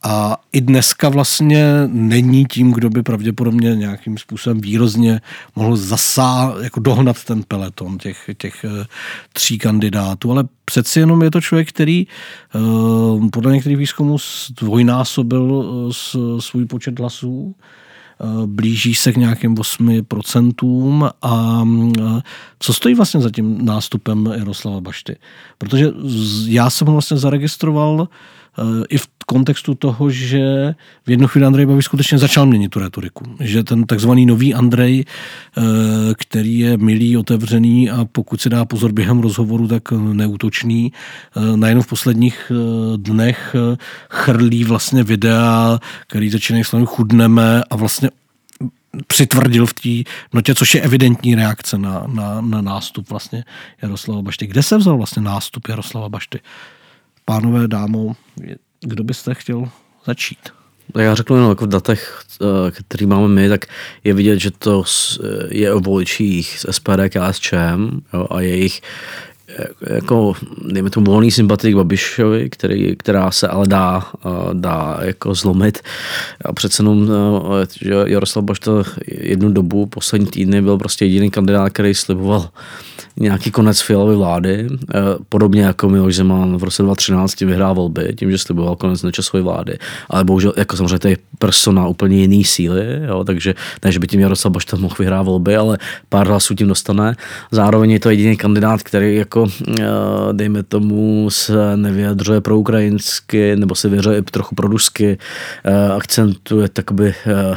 A 0.08 0.36
i 0.52 0.60
dneska 0.60 1.08
vlastně 1.08 1.66
není 1.86 2.44
tím, 2.44 2.72
kdo 2.72 2.90
by 2.90 3.02
pravděpodobně 3.02 3.76
nějakým 3.76 4.18
způsobem 4.18 4.60
výrazně 4.60 5.20
mohl 5.56 5.76
zasá, 5.76 6.54
jako 6.62 6.80
dohnat 6.80 7.24
ten 7.24 7.42
peleton 7.48 7.98
těch, 7.98 8.30
těch 8.36 8.64
eh, 8.64 8.86
tří 9.32 9.58
kandidátů, 9.58 10.30
ale 10.30 10.44
přeci 10.64 11.00
jenom 11.00 11.22
je 11.22 11.30
to 11.30 11.40
člověk, 11.40 11.68
který 11.68 12.06
eh, 12.06 13.28
podle 13.32 13.52
některých 13.52 13.78
výzkumů 13.78 14.16
dvojnásobil 14.60 15.64
eh, 15.90 16.40
svůj 16.40 16.66
počet 16.66 16.98
hlasů 16.98 17.54
blíží 18.46 18.94
se 18.94 19.12
k 19.12 19.16
nějakým 19.16 19.54
8% 19.54 21.10
a 21.22 21.64
co 22.58 22.74
stojí 22.74 22.94
vlastně 22.94 23.20
za 23.20 23.30
tím 23.30 23.64
nástupem 23.64 24.26
Jaroslava 24.36 24.80
Bašty? 24.80 25.16
Protože 25.58 25.92
já 26.46 26.70
jsem 26.70 26.86
ho 26.86 26.92
vlastně 26.92 27.16
zaregistroval 27.16 28.08
i 28.88 28.98
v 28.98 29.06
kontextu 29.26 29.74
toho, 29.74 30.10
že 30.10 30.74
v 31.06 31.10
jednu 31.10 31.26
chvíli 31.26 31.46
Andrej 31.46 31.66
Babiš 31.66 31.84
skutečně 31.84 32.18
začal 32.18 32.46
měnit 32.46 32.68
tu 32.68 32.80
retoriku. 32.80 33.24
Že 33.40 33.64
ten 33.64 33.84
takzvaný 33.84 34.26
nový 34.26 34.54
Andrej, 34.54 35.04
eh, 35.04 35.62
který 36.14 36.58
je 36.58 36.76
milý, 36.76 37.16
otevřený 37.16 37.90
a 37.90 38.04
pokud 38.12 38.40
si 38.40 38.48
dá 38.48 38.64
pozor 38.64 38.92
během 38.92 39.20
rozhovoru, 39.20 39.68
tak 39.68 39.92
neútočný, 39.92 40.92
eh, 40.92 41.56
najednou 41.56 41.82
v 41.82 41.86
posledních 41.86 42.52
dnech 42.96 43.56
chrlí 44.10 44.64
vlastně 44.64 45.02
videa, 45.02 45.78
který 46.06 46.30
začínají 46.30 46.64
slovem 46.64 46.86
chudneme 46.86 47.62
a 47.70 47.76
vlastně 47.76 48.10
přitvrdil 49.06 49.66
v 49.66 49.74
té 49.74 50.10
notě, 50.32 50.54
což 50.54 50.74
je 50.74 50.80
evidentní 50.80 51.34
reakce 51.34 51.78
na, 51.78 52.04
na, 52.06 52.40
na 52.40 52.60
nástup 52.60 53.10
vlastně 53.10 53.44
Jaroslava 53.82 54.22
Bašty. 54.22 54.46
Kde 54.46 54.62
se 54.62 54.78
vzal 54.78 54.96
vlastně 54.96 55.22
nástup 55.22 55.68
Jaroslava 55.68 56.08
Bašty? 56.08 56.40
Pánové, 57.24 57.68
dámo, 57.68 58.16
kdo 58.80 59.04
byste 59.04 59.34
chtěl 59.34 59.68
začít? 60.04 60.38
Já 60.98 61.14
řeknu 61.14 61.36
jenom 61.36 61.50
jako 61.50 61.64
v 61.64 61.68
datech, 61.68 62.22
eh, 62.42 62.70
který 62.70 63.06
máme 63.06 63.28
my, 63.28 63.48
tak 63.48 63.66
je 64.04 64.14
vidět, 64.14 64.38
že 64.38 64.50
to 64.50 64.84
je 65.50 65.72
o 65.72 65.80
voličích 65.80 66.56
z 66.60 66.66
SPD 66.70 67.08
KSČM 67.08 68.00
jo, 68.14 68.26
a 68.30 68.40
jejich 68.40 68.82
jako, 69.90 70.34
dejme 70.64 70.90
tomu, 70.90 71.06
volný 71.06 71.30
sympatik 71.30 71.76
Babišovi, 71.76 72.50
který, 72.50 72.96
která 72.96 73.30
se 73.30 73.48
ale 73.48 73.66
dá, 73.66 74.06
dá 74.52 74.98
jako 75.02 75.34
zlomit. 75.34 75.78
A 76.44 76.52
přece 76.52 76.82
jenom, 76.82 77.10
že 77.80 77.94
Jaroslav 78.06 78.44
to 78.60 78.82
jednu 79.06 79.52
dobu, 79.52 79.86
poslední 79.86 80.26
týdny, 80.26 80.62
byl 80.62 80.78
prostě 80.78 81.04
jediný 81.04 81.30
kandidát, 81.30 81.70
který 81.70 81.94
sliboval 81.94 82.48
nějaký 83.16 83.50
konec 83.50 83.80
fialové 83.80 84.16
vlády, 84.16 84.68
podobně 85.28 85.62
jako 85.62 85.88
Miloš 85.88 86.16
Zeman 86.16 86.56
v 86.56 86.64
roce 86.64 86.82
2013 86.82 87.40
vyhrál 87.40 87.74
volby, 87.74 88.14
tím, 88.18 88.30
že 88.30 88.38
sliboval 88.38 88.76
konec 88.76 89.02
nečasové 89.02 89.42
vlády, 89.42 89.78
ale 90.10 90.24
bohužel, 90.24 90.52
jako 90.56 90.76
samozřejmě, 90.76 90.98
to 90.98 91.08
je 91.08 91.16
persona 91.38 91.86
úplně 91.86 92.16
jiný 92.16 92.44
síly, 92.44 92.84
jo, 93.08 93.24
takže 93.24 93.54
ne, 93.84 93.92
že 93.92 93.98
by 93.98 94.06
tím 94.06 94.20
Jaroslav 94.20 94.52
Bašta 94.52 94.76
mohl 94.76 94.94
vyhrát 94.98 95.26
volby, 95.26 95.56
ale 95.56 95.78
pár 96.08 96.28
hlasů 96.28 96.54
tím 96.54 96.68
dostane. 96.68 97.14
Zároveň 97.50 97.90
je 97.90 98.00
to 98.00 98.10
jediný 98.10 98.36
kandidát, 98.36 98.82
který 98.82 99.16
jako 99.16 99.35
Eh, 99.44 99.84
dejme 100.32 100.62
tomu, 100.62 101.30
se 101.30 101.76
nevyjadřuje 101.76 102.40
pro 102.40 102.58
ukrajinsky, 102.58 103.56
nebo 103.56 103.74
se 103.74 103.88
vyjadřuje 103.88 104.18
i 104.18 104.22
trochu 104.22 104.54
pro 104.54 104.68
rusky, 104.68 105.18
eh, 105.64 105.88
akcentuje 105.92 106.68
takoby 106.68 107.14
eh, 107.26 107.56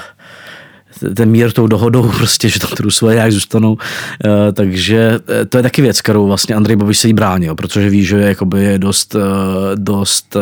ten 1.16 1.30
mír 1.30 1.52
tou 1.52 1.68
dohodou, 1.68 2.12
prostě, 2.18 2.50
že 2.50 2.60
tam 2.60 2.70
ty 2.78 2.84
Rusové 2.84 3.14
nějak 3.14 3.32
zůstanou. 3.32 3.78
E, 4.26 4.52
takže 4.52 5.20
to 5.50 5.58
je 5.58 5.64
taky 5.64 5.82
věc, 5.82 6.02
kterou 6.02 6.28
vlastně 6.28 6.56
Andrej 6.56 6.76
Babiš 6.76 6.98
se 6.98 7.08
jí 7.08 7.14
bránil, 7.14 7.56
protože 7.56 7.90
ví, 7.90 8.04
že 8.04 8.18
je, 8.18 8.28
jakoby, 8.28 8.64
je 8.64 8.80
dost, 8.80 9.16
dost 9.76 10.38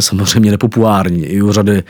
samozřejmě 0.00 0.50
nepopulární 0.50 1.24
i 1.24 1.42
u 1.42 1.52
řady 1.52 1.82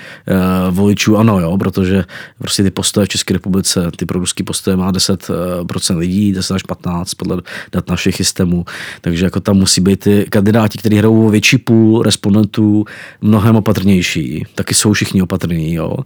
voličů 0.71 1.17
ano, 1.17 1.40
jo, 1.40 1.59
protože 1.59 2.05
prostě 2.38 2.62
ty 2.62 2.71
postoje 2.71 3.07
v 3.07 3.09
České 3.09 3.35
republice, 3.35 3.90
ty 3.97 4.07
proruský 4.07 4.43
postoje 4.43 4.77
má 4.77 4.93
10% 4.93 5.97
lidí, 5.97 6.33
10 6.33 6.55
až 6.55 6.62
15 6.62 7.14
podle 7.14 7.43
dat 7.73 7.88
našich 7.88 8.17
systémů, 8.17 8.64
takže 9.01 9.25
jako 9.25 9.40
tam 9.40 9.57
musí 9.57 9.81
být 9.81 10.01
ty 10.01 10.27
kandidáti, 10.31 10.79
kteří 10.79 10.97
hrajou 10.97 11.29
větší 11.29 11.59
půl 11.59 12.03
respondentů 12.03 12.85
mnohem 13.21 13.57
opatrnější, 13.57 14.47
taky 14.55 14.75
jsou 14.75 14.93
všichni 14.93 15.23
opatrní, 15.23 15.75
jo. 15.75 15.97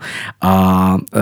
A 0.40 0.88
Eh, 1.14 1.20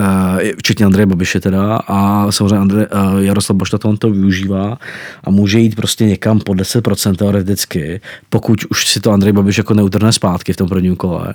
včetně 0.57 0.85
Andreje 0.85 1.05
Babiše 1.05 1.39
teda 1.39 1.75
a 1.87 2.31
samozřejmě 2.31 2.57
Andrej, 2.57 2.85
eh, 2.91 3.23
Jaroslav 3.23 3.57
Bošta 3.57 3.77
to 3.77 3.89
on 3.89 3.97
to 3.97 4.11
využívá 4.11 4.77
a 5.23 5.29
může 5.29 5.59
jít 5.59 5.75
prostě 5.75 6.05
někam 6.05 6.39
po 6.39 6.53
10% 6.53 7.15
teoreticky, 7.15 8.01
pokud 8.29 8.59
už 8.69 8.87
si 8.87 8.99
to 8.99 9.11
Andrej 9.11 9.33
Babiš 9.33 9.57
jako 9.57 9.73
neutrhne 9.73 10.11
zpátky 10.11 10.53
v 10.53 10.57
tom 10.57 10.69
prvním 10.69 10.95
kole. 10.95 11.33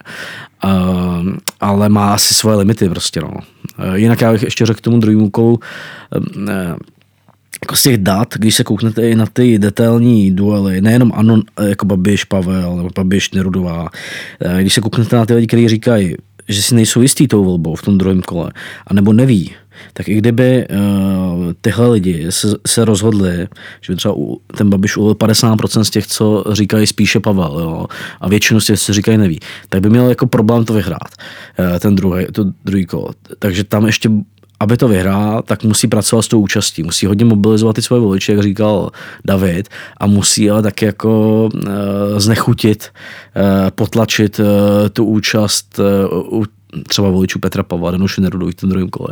Eh, 0.65 0.69
ale 1.61 1.89
má 1.89 2.15
asi 2.15 2.35
svoje 2.35 2.57
limity 2.57 2.89
prostě, 2.89 3.21
no. 3.21 3.31
Jinak 3.95 4.21
já 4.21 4.33
bych 4.33 4.43
ještě 4.43 4.67
řekl 4.67 4.79
k 4.79 4.83
tomu 4.83 4.99
druhému 4.99 5.31
kolu, 5.31 5.61
jako 7.63 7.77
z 7.77 7.83
těch 7.83 7.99
dat, 7.99 8.35
když 8.35 8.55
se 8.55 8.65
kouknete 8.65 9.11
i 9.11 9.15
na 9.15 9.27
ty 9.33 9.59
detailní 9.59 10.31
duely, 10.31 10.81
nejenom 10.81 11.13
ano, 11.15 11.43
jako 11.69 11.87
Babiš, 11.87 12.25
Pavel, 12.25 12.77
nebo 12.77 12.89
Babiš, 12.97 13.31
Nerudová, 13.31 13.89
když 14.61 14.75
se 14.75 14.81
kouknete 14.81 15.17
na 15.17 15.27
ty 15.27 15.35
lidi, 15.35 15.47
kteří 15.47 15.69
říkají, 15.69 16.17
že 16.49 16.63
si 16.63 16.75
nejsou 16.75 17.01
jistý 17.03 17.29
tou 17.29 17.45
volbou 17.45 17.75
v 17.75 17.83
tom 17.83 17.99
druhém 17.99 18.23
kole, 18.23 18.53
anebo 18.87 19.13
neví, 19.13 19.53
tak 19.93 20.09
i 20.09 20.15
kdyby 20.15 20.67
uh, 20.69 21.53
tyhle 21.61 21.89
lidi 21.89 22.27
se, 22.31 22.57
se 22.67 22.85
rozhodli, 22.85 23.49
že 23.81 23.93
by 23.93 23.97
třeba 23.97 24.15
u, 24.17 24.41
ten 24.57 24.71
Babiš 24.71 24.97
u 24.97 25.11
50% 25.11 25.81
z 25.81 25.91
těch, 25.91 26.07
co 26.07 26.45
říkají 26.53 26.87
spíše 26.87 27.21
Pavel, 27.21 27.61
jo, 27.61 27.87
a 28.21 28.29
většinu 28.29 28.61
z 28.61 28.67
těch, 28.67 28.81
co 28.81 28.93
říkají 28.93 29.19
neví, 29.19 29.41
tak 29.69 29.81
by 29.81 29.91
měl 29.91 30.09
jako 30.09 30.27
problém 30.27 30.65
to 30.65 30.73
vyhrát, 30.73 31.11
uh, 31.59 31.79
ten 31.79 31.97
druhý, 31.97 32.27
to 32.33 32.45
druhý 32.65 32.87
kolo. 32.87 33.11
Takže 33.39 33.65
tam 33.65 33.87
ještě 33.87 34.11
aby 34.63 34.77
to 34.77 34.89
vyhrál, 34.89 35.43
tak 35.43 35.65
musí 35.65 35.89
pracovat 35.89 36.23
s 36.23 36.29
tou 36.29 36.41
účastí. 36.41 36.83
Musí 36.83 37.07
hodně 37.07 37.25
mobilizovat 37.25 37.77
ty 37.77 37.83
svoje 37.83 38.01
voliče, 38.03 38.33
jak 38.33 38.43
říkal 38.43 38.91
David, 39.25 39.69
a 39.97 40.07
musí 40.07 40.51
ale 40.51 40.63
taky 40.63 40.85
jako 40.85 41.45
uh, 41.55 41.61
znechutit, 42.17 42.89
uh, 43.37 43.71
potlačit 43.71 44.39
uh, 44.39 44.47
tu 44.93 45.05
účast 45.05 45.81
uh, 46.11 46.45
třeba 46.89 47.11
voličů 47.11 47.39
Petra 47.39 47.63
Pavla, 47.63 47.91
Danuše 47.91 48.21
Nerudu 48.21 48.51
v 48.51 48.55
tom 48.55 48.71
druhém 48.71 48.89
kole. 48.89 49.09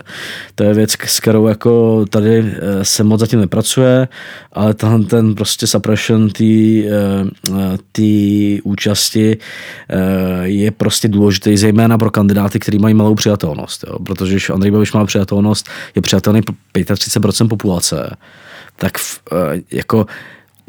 To 0.54 0.64
je 0.64 0.74
věc, 0.74 0.96
s 1.06 1.20
kterou 1.20 1.46
jako 1.46 2.04
tady 2.10 2.38
eh, 2.38 2.84
se 2.84 3.04
moc 3.04 3.20
zatím 3.20 3.40
nepracuje, 3.40 4.08
ale 4.52 4.74
ten, 4.74 5.04
ten 5.04 5.34
prostě 5.34 5.66
suppression 5.66 6.30
té 6.30 6.44
eh, 7.98 8.60
účasti 8.64 9.38
eh, 9.88 9.96
je 10.42 10.70
prostě 10.70 11.08
důležitý, 11.08 11.56
zejména 11.56 11.98
pro 11.98 12.10
kandidáty, 12.10 12.58
kteří 12.58 12.78
mají 12.78 12.94
malou 12.94 13.14
přijatelnost. 13.14 13.84
Jo? 13.88 13.98
Protože 13.98 14.32
když 14.32 14.50
Andrej 14.50 14.70
Babiš 14.70 14.92
má 14.92 15.04
přijatelnost, 15.04 15.68
je 15.94 16.02
přijatelný 16.02 16.42
pro 16.42 16.54
35% 16.74 17.48
populace, 17.48 18.16
tak 18.76 18.92
jako 19.70 20.06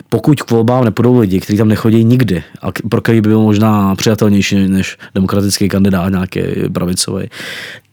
pokud 0.10 0.41
k 0.41 0.51
volbám 0.51 0.86
nepůjdou 0.86 1.19
lidi, 1.19 1.39
kteří 1.39 1.58
tam 1.58 1.67
nechodí 1.67 2.04
nikdy 2.04 2.43
a 2.62 2.71
pro 2.89 3.01
který 3.01 3.21
by 3.21 3.30
byl 3.30 3.41
možná 3.41 3.95
přijatelnější 3.95 4.67
než 4.67 4.97
demokratický 5.15 5.69
kandidát 5.69 6.10
nějaký 6.10 6.39
pravicový, 6.73 7.30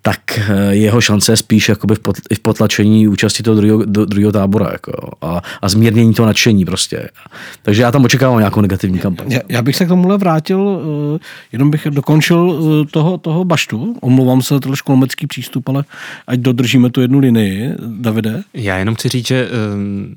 tak 0.03 0.39
eh, 0.39 0.75
jeho 0.75 1.01
šance 1.01 1.33
je 1.33 1.37
spíš 1.37 1.69
jakoby 1.69 1.95
v, 1.95 2.01
v 2.35 2.41
potlačení 2.41 3.09
účasti 3.09 3.43
toho 3.43 3.57
druhého, 3.57 3.85
druhého 3.85 4.33
tábora 4.33 4.69
jako, 4.73 4.93
a, 5.23 5.43
a 5.63 5.69
zmírnění 5.69 6.15
toho 6.15 6.27
nadšení 6.27 6.65
prostě. 6.65 7.09
Takže 7.63 7.83
já 7.83 7.93
tam 7.93 8.05
očekávám 8.05 8.39
nějakou 8.39 8.61
negativní 8.61 8.99
kampaň. 8.99 9.33
Já, 9.33 9.41
já 9.49 9.63
bych 9.63 9.77
se 9.77 9.85
k 9.85 9.89
tomuhle 9.89 10.19
vrátil, 10.19 10.81
eh, 11.17 11.19
jenom 11.53 11.71
bych 11.71 11.87
dokončil 11.91 12.61
eh, 12.61 12.87
toho, 12.91 13.19
toho 13.19 13.45
baštu. 13.45 13.97
Omlouvám 14.01 14.43
se 14.43 14.55
za 14.55 14.61
trošku 14.61 14.93
lomecký 14.93 15.27
přístup, 15.27 15.69
ale 15.69 15.85
ať 16.27 16.39
dodržíme 16.39 16.91
tu 16.91 17.01
jednu 17.01 17.19
linii. 17.19 17.73
Davide? 17.87 18.43
Já 18.55 18.79
jenom 18.79 18.95
chci 18.95 19.09
říct, 19.09 19.27
že 19.27 19.49
um 19.75 20.17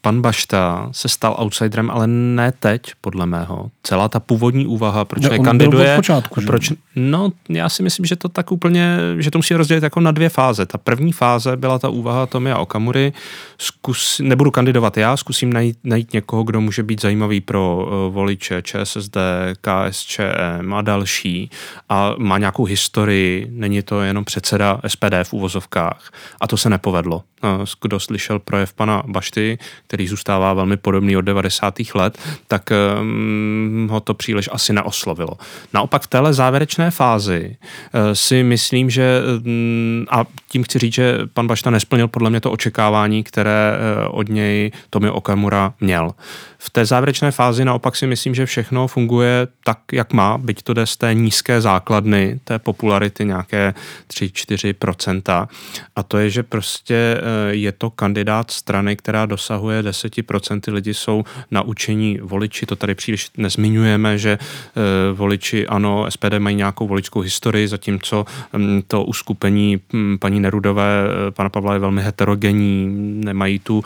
pan 0.00 0.20
Bašta 0.20 0.88
se 0.92 1.08
stal 1.08 1.36
outsiderem, 1.38 1.90
ale 1.90 2.06
ne 2.06 2.52
teď, 2.52 2.92
podle 3.00 3.26
mého. 3.26 3.70
Celá 3.82 4.08
ta 4.08 4.20
původní 4.20 4.66
úvaha, 4.66 5.04
proč 5.04 5.22
no, 5.22 5.30
nekandiduje. 5.30 5.96
Počátku, 5.96 6.40
proč, 6.46 6.72
no, 6.96 7.32
já 7.48 7.68
si 7.68 7.82
myslím, 7.82 8.06
že 8.06 8.16
to 8.16 8.28
tak 8.28 8.52
úplně, 8.52 8.98
že 9.18 9.30
to 9.30 9.38
musí 9.38 9.54
rozdělit 9.54 9.82
jako 9.82 10.00
na 10.00 10.10
dvě 10.10 10.28
fáze. 10.28 10.66
Ta 10.66 10.78
první 10.78 11.12
fáze 11.12 11.56
byla 11.56 11.78
ta 11.78 11.88
úvaha 11.88 12.26
Tomia 12.26 12.58
Okamury. 12.58 13.12
Zkus, 13.58 14.20
nebudu 14.24 14.50
kandidovat 14.50 14.96
já, 14.96 15.16
zkusím 15.16 15.52
najít, 15.52 15.78
najít 15.84 16.12
někoho, 16.12 16.42
kdo 16.42 16.60
může 16.60 16.82
být 16.82 17.00
zajímavý 17.00 17.40
pro 17.40 17.86
uh, 17.86 18.14
voliče 18.14 18.62
ČSSD, 18.62 19.16
KSČM 19.60 20.74
a 20.74 20.82
další. 20.82 21.50
A 21.88 22.14
má 22.18 22.38
nějakou 22.38 22.64
historii, 22.64 23.46
není 23.50 23.82
to 23.82 24.00
jenom 24.00 24.24
předseda 24.24 24.80
SPD 24.86 25.14
v 25.22 25.32
úvozovkách. 25.32 26.10
A 26.40 26.46
to 26.46 26.56
se 26.56 26.70
nepovedlo 26.70 27.22
kdo 27.82 28.00
slyšel 28.00 28.38
projev 28.38 28.72
pana 28.72 29.02
Bašty, 29.06 29.58
který 29.86 29.95
zůstává 30.04 30.54
velmi 30.54 30.76
podobný 30.76 31.16
od 31.16 31.20
90. 31.20 31.74
let, 31.94 32.18
tak 32.48 32.70
um, 33.00 33.88
ho 33.90 34.00
to 34.00 34.14
příliš 34.14 34.48
asi 34.52 34.72
neoslovilo. 34.72 35.32
Naopak 35.72 36.02
v 36.02 36.06
téhle 36.06 36.34
závěrečné 36.34 36.90
fázi 36.90 37.56
uh, 37.56 38.00
si 38.12 38.42
myslím, 38.42 38.90
že 38.90 39.20
um, 39.46 40.06
a 40.10 40.24
tím 40.48 40.64
chci 40.64 40.78
říct, 40.78 40.94
že 40.94 41.18
pan 41.34 41.46
Bašta 41.46 41.70
nesplnil 41.70 42.08
podle 42.08 42.30
mě 42.30 42.40
to 42.40 42.50
očekávání, 42.50 43.22
které 43.22 43.72
uh, 44.08 44.18
od 44.18 44.28
něj 44.28 44.72
Tomio 44.90 45.14
Okamura 45.14 45.74
měl. 45.80 46.12
V 46.58 46.70
té 46.70 46.86
závěrečné 46.86 47.30
fázi 47.30 47.64
naopak 47.64 47.96
si 47.96 48.06
myslím, 48.06 48.34
že 48.34 48.46
všechno 48.46 48.86
funguje 48.86 49.48
tak, 49.64 49.78
jak 49.92 50.12
má, 50.12 50.38
byť 50.38 50.62
to 50.62 50.74
jde 50.74 50.86
z 50.86 50.96
té 50.96 51.14
nízké 51.14 51.60
základny, 51.60 52.40
té 52.44 52.58
popularity 52.58 53.24
nějaké 53.24 53.74
3-4%. 54.08 55.48
A 55.96 56.02
to 56.02 56.18
je, 56.18 56.30
že 56.30 56.42
prostě 56.42 56.94
eh, 56.94 57.54
je 57.54 57.72
to 57.72 57.90
kandidát 57.90 58.50
strany, 58.50 58.96
která 58.96 59.26
dosahuje 59.26 59.75
10%. 59.82 60.72
Lidi 60.72 60.94
jsou 60.94 61.24
naučení 61.50 62.18
voliči, 62.22 62.66
to 62.66 62.76
tady 62.76 62.94
příliš 62.94 63.30
nezmiňujeme, 63.36 64.18
že 64.18 64.38
eh, 64.38 65.12
voliči 65.12 65.66
ano, 65.66 66.06
SPD 66.08 66.38
mají 66.38 66.56
nějakou 66.56 66.86
voličskou 66.88 67.20
historii, 67.20 67.68
zatímco 67.68 68.24
hm, 68.56 68.82
to 68.86 69.04
uskupení 69.04 69.80
hm, 69.92 70.18
paní 70.18 70.40
Nerudové, 70.40 71.04
eh, 71.28 71.30
pana 71.30 71.48
Pavla 71.48 71.72
je 71.72 71.78
velmi 71.78 72.02
heterogenní, 72.02 72.86
nemají 73.24 73.58
tu, 73.58 73.82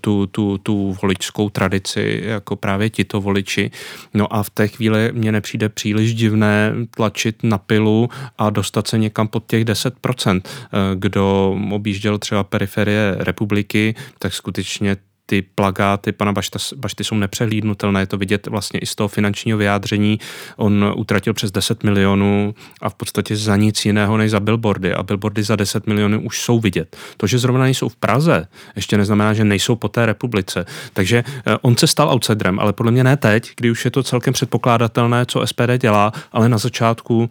tu, 0.00 0.26
tu, 0.26 0.58
tu 0.58 0.96
voličskou 1.02 1.50
tradici 1.50 2.22
jako 2.24 2.56
právě 2.56 2.90
tito 2.90 3.20
voliči. 3.20 3.70
No 4.14 4.34
a 4.34 4.42
v 4.42 4.50
té 4.50 4.68
chvíli 4.68 5.10
mně 5.12 5.32
nepřijde 5.32 5.68
příliš 5.68 6.14
divné 6.14 6.74
tlačit 6.90 7.36
na 7.42 7.58
pilu 7.58 8.08
a 8.38 8.50
dostat 8.50 8.88
se 8.88 8.98
někam 8.98 9.28
pod 9.28 9.46
těch 9.46 9.64
10%. 9.64 10.40
Eh, 10.44 10.78
kdo 10.94 11.56
objížděl 11.70 12.18
třeba 12.18 12.44
periferie 12.44 13.16
republiky, 13.18 13.94
tak 14.18 14.34
skutečně 14.34 14.96
ty 15.30 15.42
plagáty 15.42 16.12
pana 16.12 16.32
Bašta, 16.32 16.58
Bašty 16.76 17.04
jsou 17.04 17.14
nepřehlídnutelné, 17.14 18.00
je 18.00 18.06
to 18.06 18.18
vidět 18.18 18.46
vlastně 18.46 18.80
i 18.80 18.86
z 18.86 18.94
toho 18.94 19.08
finančního 19.08 19.58
vyjádření. 19.58 20.18
On 20.56 20.94
utratil 20.96 21.34
přes 21.34 21.50
10 21.50 21.84
milionů 21.84 22.54
a 22.82 22.88
v 22.88 22.94
podstatě 22.94 23.36
za 23.36 23.56
nic 23.56 23.84
jiného 23.84 24.16
než 24.16 24.30
za 24.30 24.40
billboardy 24.40 24.94
a 24.94 25.02
billboardy 25.02 25.42
za 25.42 25.56
10 25.56 25.86
milionů 25.86 26.20
už 26.20 26.42
jsou 26.42 26.60
vidět. 26.60 26.96
To, 27.16 27.26
že 27.26 27.38
zrovna 27.38 27.62
nejsou 27.62 27.88
v 27.88 27.96
Praze, 27.96 28.46
ještě 28.76 28.96
neznamená, 28.96 29.34
že 29.34 29.44
nejsou 29.44 29.76
po 29.76 29.88
té 29.88 30.06
republice. 30.06 30.64
Takže 30.92 31.24
eh, 31.26 31.56
on 31.62 31.76
se 31.76 31.86
stal 31.86 32.10
outsiderem, 32.10 32.58
ale 32.58 32.72
podle 32.72 32.92
mě 32.92 33.04
ne 33.04 33.16
teď, 33.16 33.50
kdy 33.56 33.70
už 33.70 33.84
je 33.84 33.90
to 33.90 34.02
celkem 34.02 34.34
předpokládatelné, 34.34 35.26
co 35.26 35.46
SPD 35.46 35.78
dělá, 35.78 36.12
ale 36.32 36.48
na 36.48 36.58
začátku 36.58 37.30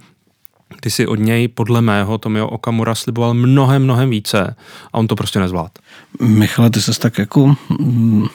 kdy 0.77 0.91
si 0.91 1.07
od 1.07 1.19
něj 1.19 1.47
podle 1.47 1.81
mého 1.81 2.17
Tomio 2.17 2.47
Okamura 2.47 2.95
sliboval 2.95 3.33
mnohem, 3.33 3.83
mnohem 3.83 4.09
více 4.09 4.55
a 4.93 4.97
on 4.97 5.07
to 5.07 5.15
prostě 5.15 5.39
nezvlád. 5.39 5.71
Michale, 6.21 6.69
ty 6.69 6.81
ses 6.81 6.99
tak 6.99 7.17
jako, 7.17 7.55
mm, 7.79 8.25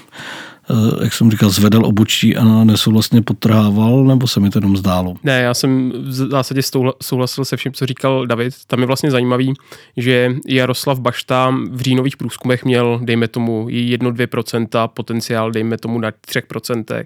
eh, 0.71 1.05
jak 1.05 1.13
jsem 1.13 1.31
říkal, 1.31 1.51
zvedal 1.51 1.87
obočí 1.87 2.37
a 2.37 2.65
nesouhlasně 2.65 3.23
potrhával, 3.23 4.05
nebo 4.05 4.27
se 4.27 4.41
mi 4.41 4.51
to 4.51 4.59
jenom 4.59 4.77
zdálo? 4.77 5.15
Ne, 5.23 5.41
já 5.41 5.55
jsem 5.55 5.93
v 5.93 6.13
zásadě 6.13 6.61
souhlasil 7.03 7.45
se 7.45 7.57
vším, 7.57 7.73
co 7.73 7.87
říkal 7.87 8.27
David. 8.27 8.55
Tam 8.67 8.81
je 8.81 8.87
vlastně 8.87 9.11
zajímavý, 9.11 9.55
že 9.97 10.35
Jaroslav 10.49 11.01
Bašta 11.01 11.55
v 11.71 11.81
říjnových 11.81 12.17
průzkumech 12.17 12.65
měl, 12.65 13.01
dejme 13.03 13.29
tomu, 13.29 13.67
1-2%, 13.67 14.89
potenciál, 14.89 15.51
dejme 15.51 15.79
tomu, 15.79 15.99
na 15.99 16.11
3% 16.11 17.05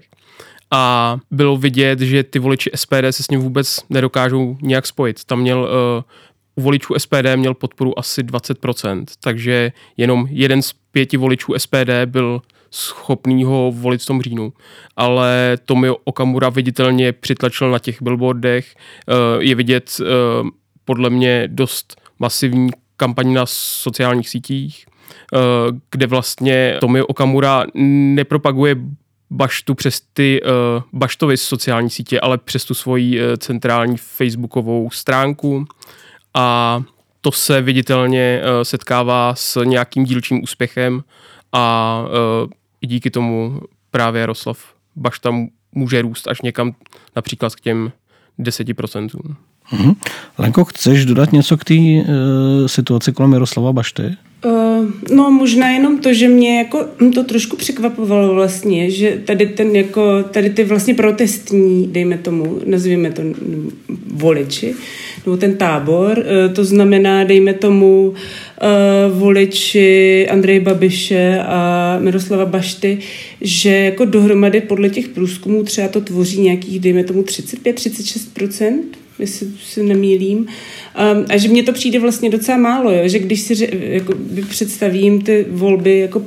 a 0.71 1.17
bylo 1.31 1.57
vidět, 1.57 1.99
že 1.99 2.23
ty 2.23 2.39
voliči 2.39 2.71
SPD 2.75 3.03
se 3.09 3.23
s 3.23 3.29
ním 3.29 3.39
vůbec 3.39 3.79
nedokážou 3.89 4.57
nějak 4.61 4.87
spojit. 4.87 5.23
Tam 5.25 5.39
měl 5.39 5.59
uh, 5.59 6.03
u 6.55 6.61
voličů 6.61 6.93
SPD 6.97 7.35
měl 7.35 7.53
podporu 7.53 7.99
asi 7.99 8.23
20%, 8.23 9.05
takže 9.23 9.71
jenom 9.97 10.27
jeden 10.29 10.61
z 10.61 10.73
pěti 10.91 11.17
voličů 11.17 11.53
SPD 11.57 11.89
byl 12.05 12.41
schopný 12.71 13.43
ho 13.43 13.71
volit 13.75 14.01
v 14.01 14.05
tom 14.05 14.21
říjnu. 14.21 14.53
Ale 14.95 15.57
Tomio 15.65 15.95
Okamura 16.03 16.49
viditelně 16.49 17.13
přitlačil 17.13 17.71
na 17.71 17.79
těch 17.79 18.01
billboardech. 18.01 18.75
Uh, 19.07 19.43
je 19.43 19.55
vidět 19.55 19.97
uh, 19.99 20.49
podle 20.85 21.09
mě 21.09 21.47
dost 21.47 22.01
masivní 22.19 22.69
kampaň 22.97 23.33
na 23.33 23.45
sociálních 23.45 24.29
sítích, 24.29 24.85
kde 25.91 26.07
vlastně 26.07 26.77
Tomio 26.79 27.05
Okamura 27.05 27.65
nepropaguje 28.15 28.75
baštu 29.29 29.75
přes 29.75 30.01
ty 30.13 30.41
uh, 30.41 30.49
baštovy 30.93 31.37
sociální 31.37 31.89
sítě, 31.89 32.19
ale 32.19 32.37
přes 32.37 32.65
tu 32.65 32.73
svoji 32.73 33.21
uh, 33.21 33.35
centrální 33.37 33.97
facebookovou 33.97 34.89
stránku 34.89 35.65
a 36.33 36.81
to 37.21 37.31
se 37.31 37.61
viditelně 37.61 38.41
uh, 38.41 38.63
setkává 38.63 39.35
s 39.35 39.63
nějakým 39.63 40.05
dílčím 40.05 40.43
úspěchem 40.43 41.03
a 41.51 42.03
uh, 42.43 42.49
díky 42.81 43.09
tomu 43.11 43.61
právě 43.91 44.19
Jaroslav 44.19 44.59
Bašta 44.95 45.35
může 45.71 46.01
růst 46.01 46.27
až 46.27 46.41
někam 46.41 46.75
například 47.15 47.55
k 47.55 47.59
těm 47.59 47.91
10%. 48.39 49.09
Mm-hmm. 49.71 49.95
Lenko, 50.37 50.65
chceš 50.65 51.05
dodat 51.05 51.31
něco 51.31 51.57
k 51.57 51.63
té 51.63 51.73
uh, 51.73 52.05
situaci 52.65 53.13
kolem 53.13 53.33
Jaroslava 53.33 53.73
Bašty? 53.73 54.17
Uh, 54.45 54.87
no 55.15 55.31
možná 55.31 55.69
jenom 55.69 55.97
to, 55.97 56.13
že 56.13 56.27
mě 56.27 56.57
jako 56.57 56.85
to 57.13 57.23
trošku 57.23 57.55
překvapovalo 57.55 58.33
vlastně, 58.33 58.91
že 58.91 59.21
tady 59.25 59.45
ten 59.45 59.75
jako, 59.75 60.23
tady 60.23 60.49
ty 60.49 60.63
vlastně 60.63 60.93
protestní, 60.93 61.87
dejme 61.87 62.17
tomu, 62.17 62.61
nazvěme 62.65 63.11
to 63.11 63.21
voliči, 64.13 64.75
nebo 65.25 65.37
ten 65.37 65.57
tábor, 65.57 66.17
uh, 66.17 66.53
to 66.53 66.65
znamená, 66.65 67.23
dejme 67.23 67.53
tomu 67.53 68.09
uh, 68.09 69.19
voliči 69.19 70.27
Andreje 70.29 70.59
Babiše 70.59 71.39
a 71.45 71.97
Miroslava 72.01 72.45
Bašty, 72.45 72.99
že 73.41 73.69
jako 73.69 74.05
dohromady 74.05 74.61
podle 74.61 74.89
těch 74.89 75.07
průzkumů 75.07 75.63
třeba 75.63 75.87
to 75.87 76.01
tvoří 76.01 76.41
nějakých, 76.41 76.79
dejme 76.79 77.03
tomu 77.03 77.21
35-36%, 77.21 78.79
jestli 79.19 79.47
se 79.63 79.83
nemýlím. 79.83 80.37
Um, 80.37 81.25
a 81.29 81.37
že 81.37 81.47
mně 81.47 81.63
to 81.63 81.73
přijde 81.73 81.99
vlastně 81.99 82.29
docela 82.29 82.57
málo, 82.57 82.91
jo? 82.91 83.07
že 83.07 83.19
když 83.19 83.41
si 83.41 83.69
jako, 83.71 84.13
představím 84.49 85.21
ty 85.21 85.45
volby 85.49 85.99
jako 85.99 86.21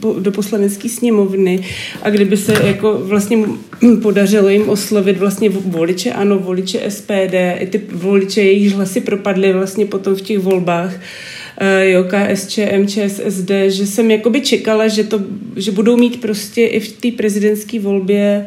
po, 0.00 0.16
do 0.20 0.32
poslanecké 0.32 0.88
sněmovny 0.88 1.64
a 2.02 2.10
kdyby 2.10 2.36
se 2.36 2.66
jako 2.66 3.00
vlastně 3.02 3.38
podařilo 4.02 4.48
jim 4.48 4.68
oslovit 4.68 5.18
vlastně 5.18 5.48
voliče 5.48 6.12
ANO, 6.12 6.38
voliče 6.38 6.90
SPD, 6.90 7.34
i 7.58 7.66
ty 7.70 7.80
voliče, 7.92 8.42
jejich 8.42 8.72
hlasy 8.72 9.00
propadly 9.00 9.52
vlastně 9.52 9.86
potom 9.86 10.14
v 10.14 10.20
těch 10.20 10.38
volbách, 10.38 10.94
uh, 10.94 11.82
jo, 11.82 12.04
KSČM, 12.04 12.86
ČSSD, 12.86 13.50
že 13.66 13.86
jsem 13.86 14.10
jakoby 14.10 14.40
čekala, 14.40 14.88
že, 14.88 15.04
to, 15.04 15.20
že 15.56 15.70
budou 15.70 15.96
mít 15.96 16.20
prostě 16.20 16.66
i 16.66 16.80
v 16.80 16.92
té 16.92 17.10
prezidentské 17.10 17.80
volbě 17.80 18.46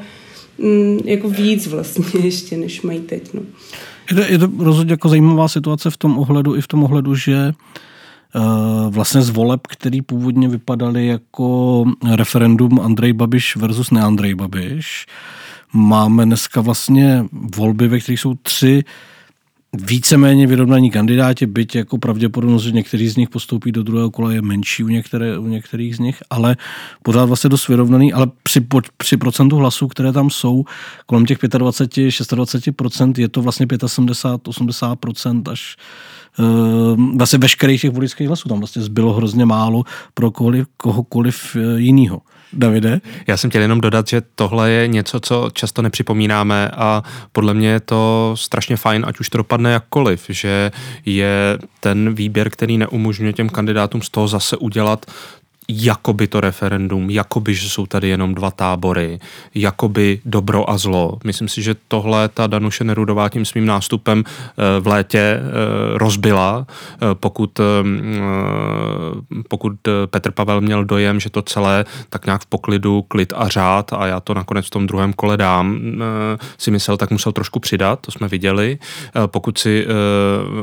mm, 0.58 1.00
jako 1.06 1.30
víc 1.30 1.68
vlastně 1.68 2.06
ještě, 2.24 2.58
než 2.58 2.82
mají 2.82 3.00
teď. 3.00 3.34
No. 3.34 3.42
Je 4.12 4.16
to, 4.16 4.22
je 4.22 4.38
to 4.38 4.50
rozhodně 4.58 4.94
jako 4.94 5.10
zajímavá 5.10 5.48
situace 5.48 5.90
v 5.90 5.98
tom 5.98 6.20
ohledu, 6.20 6.56
i 6.56 6.62
v 6.62 6.68
tom 6.68 6.84
ohledu, 6.84 7.16
že 7.16 7.54
uh, 8.36 8.94
vlastně 8.94 9.22
z 9.22 9.30
voleb, 9.30 9.68
který 9.68 10.02
původně 10.02 10.48
vypadaly 10.48 11.08
jako 11.08 11.86
referendum 12.16 12.80
Andrej 12.80 13.14
Babiš 13.14 13.56
versus 13.56 13.92
ne 13.92 14.02
Andrej 14.02 14.36
Babiš, 14.36 15.06
máme 15.74 16.26
dneska 16.26 16.62
vlastně 16.62 17.26
volby, 17.56 17.88
ve 17.88 18.00
kterých 18.00 18.20
jsou 18.20 18.34
tři 18.34 18.84
uh, 18.86 18.92
víceméně 19.78 20.48
vyrovnaní 20.48 20.92
kandidáti, 20.92 21.46
byť 21.46 21.76
jako 21.76 21.98
pravděpodobnost, 21.98 22.64
že 22.64 22.72
někteří 22.72 23.10
z 23.10 23.18
nich 23.18 23.30
postoupí 23.30 23.72
do 23.72 23.84
druhého 23.84 24.12
kola 24.12 24.34
je 24.34 24.42
menší 24.42 24.84
u, 24.84 24.88
některé, 24.88 25.38
u 25.38 25.48
některých 25.48 25.96
z 25.96 26.00
nich, 26.00 26.24
ale 26.30 26.58
pořád 27.04 27.26
vlastně 27.26 27.50
dost 27.50 27.68
vyrovnaný, 27.68 28.14
ale 28.14 28.28
při, 28.44 28.68
při 28.98 29.18
procentu 29.18 29.56
hlasů, 29.56 29.88
které 29.88 30.12
tam 30.12 30.30
jsou, 30.30 30.64
kolem 31.06 31.26
těch 31.26 31.38
25, 31.58 32.10
26% 32.10 33.14
je 33.18 33.30
to 33.30 33.42
vlastně 33.42 33.68
75, 33.86 34.54
80% 34.54 35.52
až 35.52 35.78
uh, 36.40 37.18
vlastně 37.18 37.40
veškerých 37.40 37.82
těch 37.82 37.92
voličských 37.92 38.28
hlasů. 38.28 38.50
Tam 38.50 38.60
vlastně 38.60 38.82
zbylo 38.82 39.14
hrozně 39.14 39.46
málo 39.46 39.84
pro 40.14 40.32
kohokoliv, 40.32 40.68
kohokoliv 40.78 41.56
eh, 41.56 41.80
jiného. 41.80 42.22
Davide? 42.54 43.02
Já 43.28 43.38
jsem 43.38 43.50
chtěl 43.50 43.62
jenom 43.62 43.82
dodat, 43.82 44.08
že 44.08 44.22
tohle 44.36 44.72
je 44.72 44.88
něco, 44.88 45.20
co 45.20 45.50
často 45.54 45.82
nepřipomínáme 45.82 46.70
a 46.70 47.04
podle 47.32 47.54
mě 47.54 47.68
je 47.68 47.80
to 47.80 48.34
strašně 48.38 48.78
fajn, 48.78 49.06
ať 49.08 49.20
už 49.20 49.30
to 49.30 49.38
dopadne 49.38 49.72
jakkoliv, 49.72 50.26
že 50.30 50.72
je 51.06 51.58
ten 51.80 52.14
výběr, 52.14 52.50
který 52.50 52.78
neumožňuje 52.78 53.34
těm 53.34 53.50
kandidátům 53.50 54.02
z 54.02 54.10
toho 54.10 54.28
zase 54.28 54.58
udělat 54.58 55.06
jakoby 55.70 56.28
to 56.28 56.42
referendum, 56.42 57.10
jakoby, 57.10 57.56
že 57.56 57.70
jsou 57.70 57.86
tady 57.86 58.10
jenom 58.10 58.36
dva 58.36 58.52
tábory, 58.52 59.20
jakoby 59.56 60.22
dobro 60.26 60.70
a 60.70 60.78
zlo. 60.78 61.18
Myslím 61.24 61.48
si, 61.48 61.62
že 61.62 61.76
tohle 61.88 62.30
ta 62.30 62.48
Danuše 62.48 62.84
Nerudová 62.84 63.30
tím 63.30 63.46
svým 63.46 63.66
nástupem 63.66 64.24
eh, 64.28 64.80
v 64.80 64.88
létě 64.88 65.20
eh, 65.20 65.42
rozbila, 65.98 66.66
eh, 66.68 66.98
pokud, 67.14 67.60
pokud 69.48 69.74
Petr 70.06 70.32
Pavel 70.32 70.62
měl 70.62 70.86
dojem, 70.86 71.20
že 71.20 71.30
to 71.30 71.42
celé 71.42 71.86
tak 72.10 72.26
nějak 72.26 72.42
v 72.42 72.46
poklidu, 72.46 73.02
klid 73.02 73.34
a 73.36 73.48
řád 73.48 73.94
a 73.94 74.08
já 74.08 74.20
to 74.20 74.34
nakonec 74.34 74.68
v 74.68 74.70
tom 74.70 74.88
druhém 74.88 75.14
kole 75.14 75.38
dám, 75.38 75.80
si 76.58 76.72
myslel, 76.72 76.98
tak 76.98 77.12
musel 77.12 77.32
trošku 77.32 77.60
přidat, 77.60 78.00
to 78.00 78.12
jsme 78.12 78.28
viděli. 78.28 78.78
Pokud 79.26 79.58
si 79.58 79.86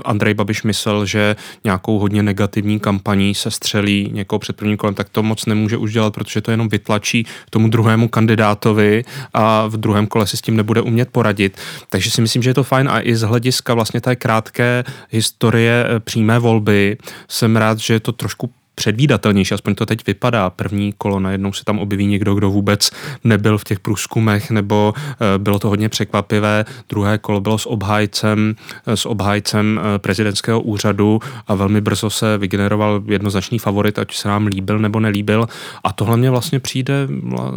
Andrej 0.04 0.34
Babiš 0.34 0.62
myslel, 0.62 1.06
že 1.06 1.36
nějakou 1.64 1.98
hodně 1.98 2.22
negativní 2.22 2.80
kampaní 2.80 3.34
se 3.34 3.50
střelí 3.50 4.10
někoho 4.12 4.38
před 4.38 4.56
prvním 4.56 4.76
kolem, 4.76 4.87
tak 4.94 5.08
to 5.08 5.22
moc 5.22 5.46
nemůže 5.46 5.76
už 5.76 5.92
dělat, 5.92 6.14
protože 6.14 6.40
to 6.40 6.50
jenom 6.50 6.68
vytlačí 6.68 7.26
tomu 7.50 7.68
druhému 7.68 8.08
kandidátovi 8.08 9.04
a 9.34 9.66
v 9.66 9.76
druhém 9.76 10.06
kole 10.06 10.26
si 10.26 10.36
s 10.36 10.40
tím 10.40 10.56
nebude 10.56 10.80
umět 10.80 11.08
poradit. 11.08 11.58
Takže 11.88 12.10
si 12.10 12.20
myslím, 12.20 12.42
že 12.42 12.50
je 12.50 12.54
to 12.54 12.64
fajn 12.64 12.88
a 12.88 13.00
i 13.00 13.16
z 13.16 13.22
hlediska 13.22 13.74
vlastně 13.74 14.00
té 14.00 14.16
krátké 14.16 14.84
historie 15.10 15.86
eh, 15.88 16.00
přímé 16.00 16.38
volby 16.38 16.96
jsem 17.28 17.56
rád, 17.56 17.78
že 17.78 17.94
je 17.94 18.00
to 18.00 18.12
trošku 18.12 18.50
předvídatelnější, 18.78 19.54
aspoň 19.54 19.74
to 19.74 19.86
teď 19.86 20.06
vypadá. 20.06 20.50
První 20.50 20.94
kolo 20.98 21.20
najednou 21.20 21.52
se 21.52 21.64
tam 21.64 21.78
objeví 21.78 22.06
někdo, 22.06 22.34
kdo 22.34 22.50
vůbec 22.50 22.90
nebyl 23.24 23.58
v 23.58 23.64
těch 23.64 23.80
průzkumech, 23.80 24.50
nebo 24.50 24.94
eh, 24.96 25.38
bylo 25.38 25.58
to 25.58 25.68
hodně 25.68 25.88
překvapivé. 25.88 26.64
Druhé 26.88 27.18
kolo 27.18 27.40
bylo 27.40 27.58
s 27.58 27.66
obhájcem, 27.66 28.54
eh, 28.86 28.96
s 28.96 29.06
obhájcem 29.06 29.80
eh, 29.80 29.98
prezidentského 29.98 30.60
úřadu 30.60 31.20
a 31.46 31.54
velmi 31.54 31.80
brzo 31.80 32.10
se 32.10 32.38
vygeneroval 32.38 33.02
jednoznačný 33.06 33.58
favorit, 33.58 33.98
ať 33.98 34.14
se 34.14 34.28
nám 34.28 34.46
líbil 34.46 34.78
nebo 34.78 35.00
nelíbil. 35.00 35.46
A 35.84 35.92
tohle 35.92 36.16
mě 36.16 36.30
vlastně 36.30 36.60
přijde 36.60 37.08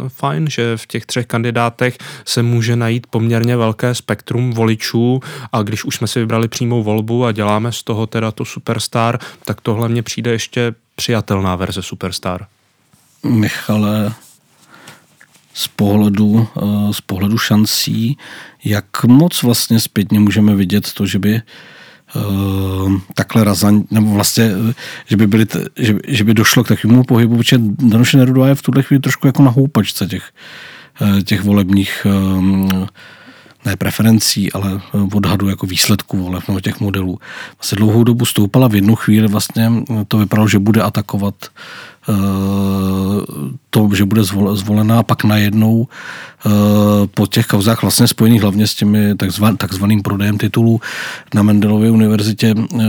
fajn, 0.08 0.50
že 0.50 0.76
v 0.76 0.86
těch 0.86 1.06
třech 1.06 1.26
kandidátech 1.26 1.98
se 2.24 2.42
může 2.42 2.76
najít 2.76 3.06
poměrně 3.06 3.56
velké 3.56 3.94
spektrum 3.94 4.52
voličů 4.52 5.20
a 5.52 5.62
když 5.62 5.84
už 5.84 5.96
jsme 5.96 6.06
si 6.06 6.20
vybrali 6.20 6.48
přímou 6.48 6.82
volbu 6.82 7.24
a 7.24 7.32
děláme 7.32 7.72
z 7.72 7.82
toho 7.82 8.06
teda 8.06 8.30
to 8.30 8.44
superstar, 8.44 9.18
tak 9.44 9.60
tohle 9.60 9.88
mě 9.88 10.02
přijde 10.02 10.30
ještě 10.30 10.74
přijatelná 10.94 11.56
verze 11.56 11.82
Superstar? 11.82 12.46
Michale, 13.24 14.14
z 15.54 15.68
pohledu, 15.68 16.48
eh, 16.56 16.92
z 16.92 17.00
pohledu 17.00 17.38
šancí, 17.38 18.16
jak 18.64 19.04
moc 19.04 19.42
vlastně 19.42 19.80
zpětně 19.80 20.20
můžeme 20.20 20.54
vidět 20.54 20.92
to, 20.92 21.06
že 21.06 21.18
by 21.18 21.42
Uh, 22.16 23.00
takhle 23.14 23.44
razant, 23.44 23.92
nebo 23.92 24.10
vlastně, 24.10 24.50
že 25.06 25.16
by, 25.16 25.26
byly, 25.26 25.46
že, 25.76 25.94
že 26.08 26.24
by 26.24 26.34
došlo 26.34 26.64
k 26.64 26.68
takovému 26.68 27.04
pohybu, 27.04 27.36
protože 27.36 27.58
Danuše 27.78 28.16
Nerudová 28.16 28.48
je 28.48 28.54
v 28.54 28.62
tuhle 28.62 28.82
chvíli 28.82 29.00
trošku 29.00 29.26
jako 29.26 29.42
na 29.42 29.50
houpačce 29.50 30.06
těch, 30.06 30.30
eh, 31.00 31.22
těch 31.22 31.42
volebních 31.42 32.06
ne 33.64 33.76
preferencí, 33.76 34.52
ale 34.52 34.80
odhadu 35.14 35.48
jako 35.48 35.66
výsledků 35.66 36.16
voleb 36.16 36.48
nebo 36.48 36.60
těch 36.60 36.80
modelů. 36.80 37.18
Vlastně 37.58 37.76
dlouhou 37.76 38.04
dobu 38.04 38.26
stoupala 38.26 38.68
v 38.68 38.74
jednu 38.74 38.94
chvíli, 38.94 39.28
vlastně 39.28 39.72
to 40.08 40.18
vypadalo, 40.18 40.48
že 40.48 40.58
bude 40.58 40.82
atakovat 40.82 41.34
Eh, 41.44 41.91
to, 43.70 43.88
že 43.94 44.04
bude 44.04 44.24
zvolená 44.52 45.02
pak 45.02 45.24
najednou 45.24 45.88
eh, 45.88 46.50
po 47.06 47.26
těch 47.26 47.46
kauzách 47.46 47.82
vlastně 47.82 48.08
spojených 48.08 48.42
hlavně 48.42 48.66
s 48.66 48.74
těmi 48.74 49.16
takzvan, 49.16 49.56
takzvaným 49.56 50.02
prodejem 50.02 50.38
titulů 50.38 50.80
na 51.34 51.42
Mendelově 51.42 51.90
univerzitě 51.90 52.54
eh, 52.58 52.84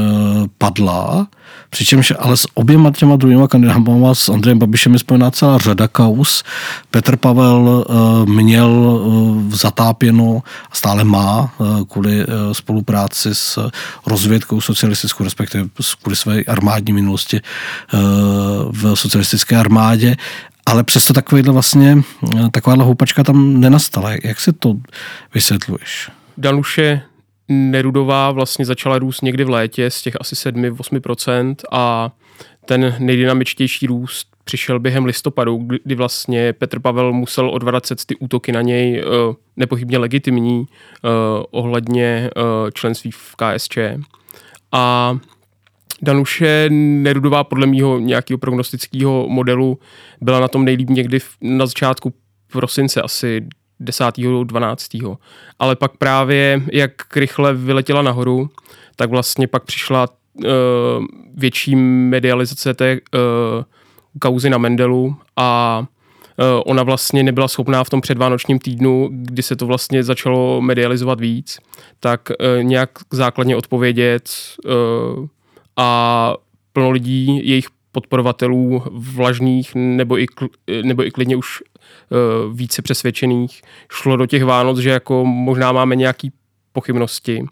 padla. 0.57 1.27
Přičemž 1.69 2.13
ale 2.19 2.37
s 2.37 2.47
oběma 2.53 2.91
těma 2.91 3.15
druhýma 3.15 3.47
kandidátama, 3.47 4.15
s 4.15 4.29
Andrejem 4.29 4.59
Babišem 4.59 4.93
je 4.93 4.99
spojená 4.99 5.31
celá 5.31 5.57
řada 5.57 5.87
kaus. 5.87 6.43
Petr 6.91 7.17
Pavel 7.17 7.85
měl 8.25 9.01
zatápěno 9.49 10.43
a 10.71 10.75
stále 10.75 11.03
má 11.03 11.53
kvůli 11.89 12.25
spolupráci 12.51 13.35
s 13.35 13.69
rozvědkou 14.05 14.61
socialistickou, 14.61 15.23
respektive 15.23 15.65
kvůli 16.01 16.15
své 16.15 16.43
armádní 16.43 16.93
minulosti 16.93 17.41
v 18.71 18.95
socialistické 19.03 19.55
armádě, 19.55 20.15
ale 20.65 20.83
přesto 20.83 21.13
takovýhle 21.13 21.53
vlastně, 21.53 21.97
takováhle 22.51 22.85
houpačka 22.85 23.23
tam 23.23 23.59
nenastala. 23.59 24.11
Jak 24.23 24.39
si 24.39 24.53
to 24.53 24.75
vysvětluješ? 25.33 26.09
Danuše 26.37 27.01
Nerudová 27.47 28.31
vlastně 28.31 28.65
začala 28.65 28.99
růst 28.99 29.21
někdy 29.21 29.43
v 29.43 29.49
létě 29.49 29.89
z 29.89 30.01
těch 30.01 30.15
asi 30.19 30.35
7-8% 30.35 31.55
a 31.71 32.11
ten 32.65 32.95
nejdynamičtější 32.99 33.87
růst 33.87 34.27
přišel 34.43 34.79
během 34.79 35.05
listopadu, 35.05 35.57
kdy 35.83 35.95
vlastně 35.95 36.53
Petr 36.53 36.79
Pavel 36.79 37.13
musel 37.13 37.49
odvracet 37.49 38.05
ty 38.05 38.15
útoky 38.15 38.51
na 38.51 38.61
něj 38.61 38.99
eh, 38.99 39.35
nepochybně 39.57 39.97
legitimní 39.97 40.65
eh, 40.67 41.09
ohledně 41.51 42.29
eh, 42.37 42.71
členství 42.73 43.11
v 43.11 43.35
KSČ. 43.35 43.77
A 44.71 45.17
Danuše 46.03 46.65
Nerudová 46.69 47.43
podle 47.43 47.67
mýho 47.67 47.99
nějakého 47.99 48.37
prognostického 48.37 49.25
modelu 49.29 49.79
byla 50.21 50.39
na 50.39 50.47
tom 50.47 50.65
nejlíp 50.65 50.89
někdy 50.89 51.19
na 51.41 51.65
začátku 51.65 52.13
prosince, 52.51 53.01
asi 53.01 53.47
10. 53.79 54.05
12. 54.43 54.89
Ale 55.59 55.75
pak 55.75 55.97
právě, 55.97 56.61
jak 56.71 56.91
rychle 57.15 57.53
vyletěla 57.53 58.01
nahoru, 58.01 58.49
tak 58.95 59.09
vlastně 59.09 59.47
pak 59.47 59.63
přišla 59.63 60.07
uh, 60.33 60.45
větší 61.35 61.75
medializace 61.75 62.73
té 62.73 62.93
uh, 62.93 62.99
kauzy 64.19 64.49
na 64.49 64.57
Mendelu 64.57 65.15
a 65.37 65.79
uh, 65.79 66.61
ona 66.65 66.83
vlastně 66.83 67.23
nebyla 67.23 67.47
schopná 67.47 67.83
v 67.83 67.89
tom 67.89 68.01
předvánočním 68.01 68.59
týdnu, 68.59 69.09
kdy 69.11 69.43
se 69.43 69.55
to 69.55 69.65
vlastně 69.65 70.03
začalo 70.03 70.61
medializovat 70.61 71.19
víc, 71.19 71.59
tak 71.99 72.31
nějak 72.61 72.89
základně 73.11 73.55
odpovědět 73.55 74.29
a 75.77 76.33
plno 76.73 76.91
lidí, 76.91 77.47
jejich 77.49 77.67
podporovatelů 77.91 78.83
vlažných 78.91 79.75
nebo 79.75 80.19
i, 80.19 80.25
nebo 80.83 81.05
i 81.05 81.11
klidně 81.11 81.35
už 81.35 81.61
uh, 81.61 82.57
více 82.57 82.81
přesvědčených 82.81 83.61
šlo 83.91 84.17
do 84.17 84.25
těch 84.25 84.43
Vánoc, 84.43 84.77
že 84.77 84.89
jako 84.89 85.25
možná 85.25 85.71
máme 85.71 85.95
nějaký 85.95 86.31
pochybnosti 86.71 87.45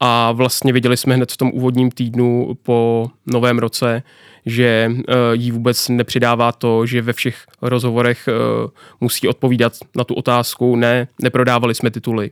a 0.00 0.32
vlastně 0.32 0.72
viděli 0.72 0.96
jsme 0.96 1.14
hned 1.14 1.32
v 1.32 1.36
tom 1.36 1.50
úvodním 1.54 1.90
týdnu 1.90 2.56
po 2.62 3.10
novém 3.26 3.58
roce, 3.58 4.02
že 4.46 4.90
uh, 4.90 5.04
jí 5.32 5.50
vůbec 5.50 5.88
nepřidává 5.88 6.52
to, 6.52 6.86
že 6.86 7.02
ve 7.02 7.12
všech 7.12 7.46
rozhovorech 7.62 8.28
uh, 8.28 8.70
musí 9.00 9.28
odpovídat 9.28 9.72
na 9.96 10.04
tu 10.04 10.14
otázku, 10.14 10.76
ne, 10.76 11.08
neprodávali 11.22 11.74
jsme 11.74 11.90
tituly. 11.90 12.30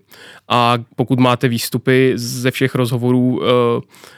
A 0.48 0.74
pokud 0.96 1.20
máte 1.20 1.48
výstupy 1.48 2.12
ze 2.14 2.50
všech 2.50 2.74
rozhovorů, 2.74 3.36
uh, 3.36 3.42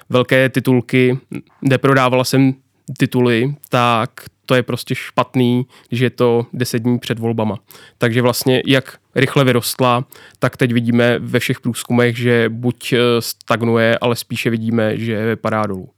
velké 0.09 0.49
titulky, 0.49 1.19
neprodávala 1.63 2.25
jsem 2.25 2.55
tituly, 2.99 3.55
tak 3.69 4.11
to 4.47 4.55
je 4.55 4.63
prostě 4.63 4.95
špatný, 4.95 5.67
že 5.93 6.05
je 6.05 6.11
to 6.11 6.47
deset 6.53 6.79
dní 6.79 6.99
před 6.99 7.19
volbama. 7.19 7.59
Takže 7.99 8.23
vlastně 8.23 8.63
jak 8.67 8.99
rychle 9.15 9.45
vyrostla, 9.45 10.05
tak 10.39 10.57
teď 10.57 10.73
vidíme 10.73 11.19
ve 11.19 11.39
všech 11.39 11.61
průzkumech, 11.61 12.17
že 12.19 12.49
buď 12.49 12.95
stagnuje, 13.21 13.99
ale 13.99 14.17
spíše 14.17 14.51
vidíme, 14.51 14.99
že 14.99 15.27
vypadá 15.27 15.67
dolů. 15.67 15.89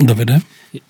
Davide? 0.00 0.38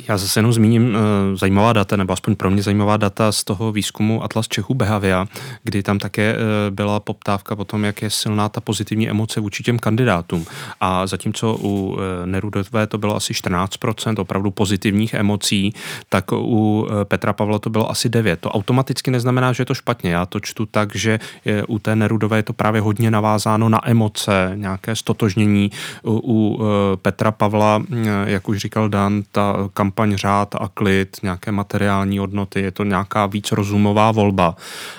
Já 0.08 0.18
zase 0.18 0.38
jenom 0.38 0.52
zmíním 0.52 0.88
uh, 0.88 1.00
zajímavá 1.34 1.72
data, 1.72 1.96
nebo 1.96 2.12
aspoň 2.12 2.36
pro 2.36 2.50
mě 2.50 2.62
zajímavá 2.62 2.96
data 2.96 3.32
z 3.32 3.44
toho 3.44 3.72
výzkumu 3.72 4.24
Atlas 4.24 4.48
Čechů 4.48 4.74
Behavia, 4.74 5.26
kdy 5.62 5.82
tam 5.82 5.98
také 5.98 6.34
uh, 6.34 6.40
byla 6.74 7.00
poptávka 7.00 7.56
po 7.56 7.64
tom, 7.64 7.84
jak 7.84 8.02
je 8.02 8.10
silná 8.10 8.48
ta 8.48 8.60
pozitivní 8.60 9.10
emoce 9.10 9.40
vůči 9.40 9.62
těm 9.62 9.78
kandidátům. 9.78 10.46
A 10.80 11.06
zatímco 11.06 11.56
u 11.60 11.86
uh, 11.86 11.98
Nerudové 12.24 12.86
to 12.86 12.98
bylo 12.98 13.16
asi 13.16 13.32
14% 13.32 14.20
opravdu 14.20 14.50
pozitivních 14.50 15.14
emocí, 15.14 15.74
tak 16.08 16.32
u 16.32 16.36
uh, 16.36 17.04
Petra 17.04 17.32
Pavla 17.32 17.58
to 17.58 17.70
bylo 17.70 17.90
asi 17.90 18.08
9. 18.08 18.40
To 18.40 18.50
automaticky 18.50 19.10
neznamená, 19.10 19.52
že 19.52 19.60
je 19.60 19.66
to 19.66 19.74
špatně. 19.74 20.10
Já 20.10 20.26
to 20.26 20.40
čtu 20.40 20.66
tak, 20.66 20.96
že 20.96 21.18
je, 21.44 21.64
u 21.64 21.78
té 21.78 21.96
Nerudové 21.96 22.38
je 22.38 22.42
to 22.42 22.52
právě 22.52 22.80
hodně 22.80 23.10
navázáno 23.10 23.68
na 23.68 23.90
emoce, 23.90 24.52
nějaké 24.54 24.96
stotožnění. 24.96 25.70
U, 26.02 26.12
u 26.12 26.54
uh, 26.54 26.66
Petra 26.96 27.32
Pavla, 27.32 27.82
jak 28.24 28.48
už 28.48 28.58
říkal 28.58 28.88
Dan, 28.88 29.22
ta 29.32 29.69
kampaň 29.74 30.16
řád 30.16 30.54
a 30.54 30.68
klid, 30.74 31.16
nějaké 31.22 31.52
materiální 31.52 32.18
hodnoty, 32.18 32.60
je 32.60 32.70
to 32.70 32.84
nějaká 32.84 33.26
víc 33.26 33.52
rozumová 33.52 34.12
volba. 34.12 34.56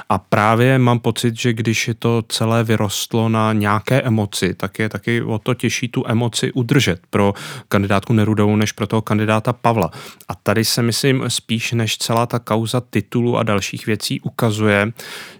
A 0.09 0.17
právě 0.17 0.79
mám 0.79 0.99
pocit, 0.99 1.35
že 1.35 1.53
když 1.53 1.87
je 1.87 1.93
to 1.93 2.23
celé 2.27 2.63
vyrostlo 2.63 3.29
na 3.29 3.53
nějaké 3.53 4.01
emoci, 4.01 4.53
tak 4.53 4.79
je 4.79 4.89
taky 4.89 5.21
o 5.21 5.39
to 5.39 5.53
těžší 5.53 5.87
tu 5.87 6.03
emoci 6.07 6.51
udržet 6.51 6.99
pro 7.09 7.33
kandidátku 7.67 8.13
Nerudovou 8.13 8.55
než 8.55 8.71
pro 8.71 8.87
toho 8.87 9.01
kandidáta 9.01 9.53
Pavla. 9.53 9.91
A 10.27 10.35
tady 10.35 10.65
se 10.65 10.81
myslím 10.81 11.23
spíš 11.27 11.71
než 11.71 11.97
celá 11.97 12.25
ta 12.25 12.39
kauza 12.39 12.81
titulu 12.81 13.37
a 13.37 13.43
dalších 13.43 13.85
věcí 13.85 14.21
ukazuje, 14.21 14.91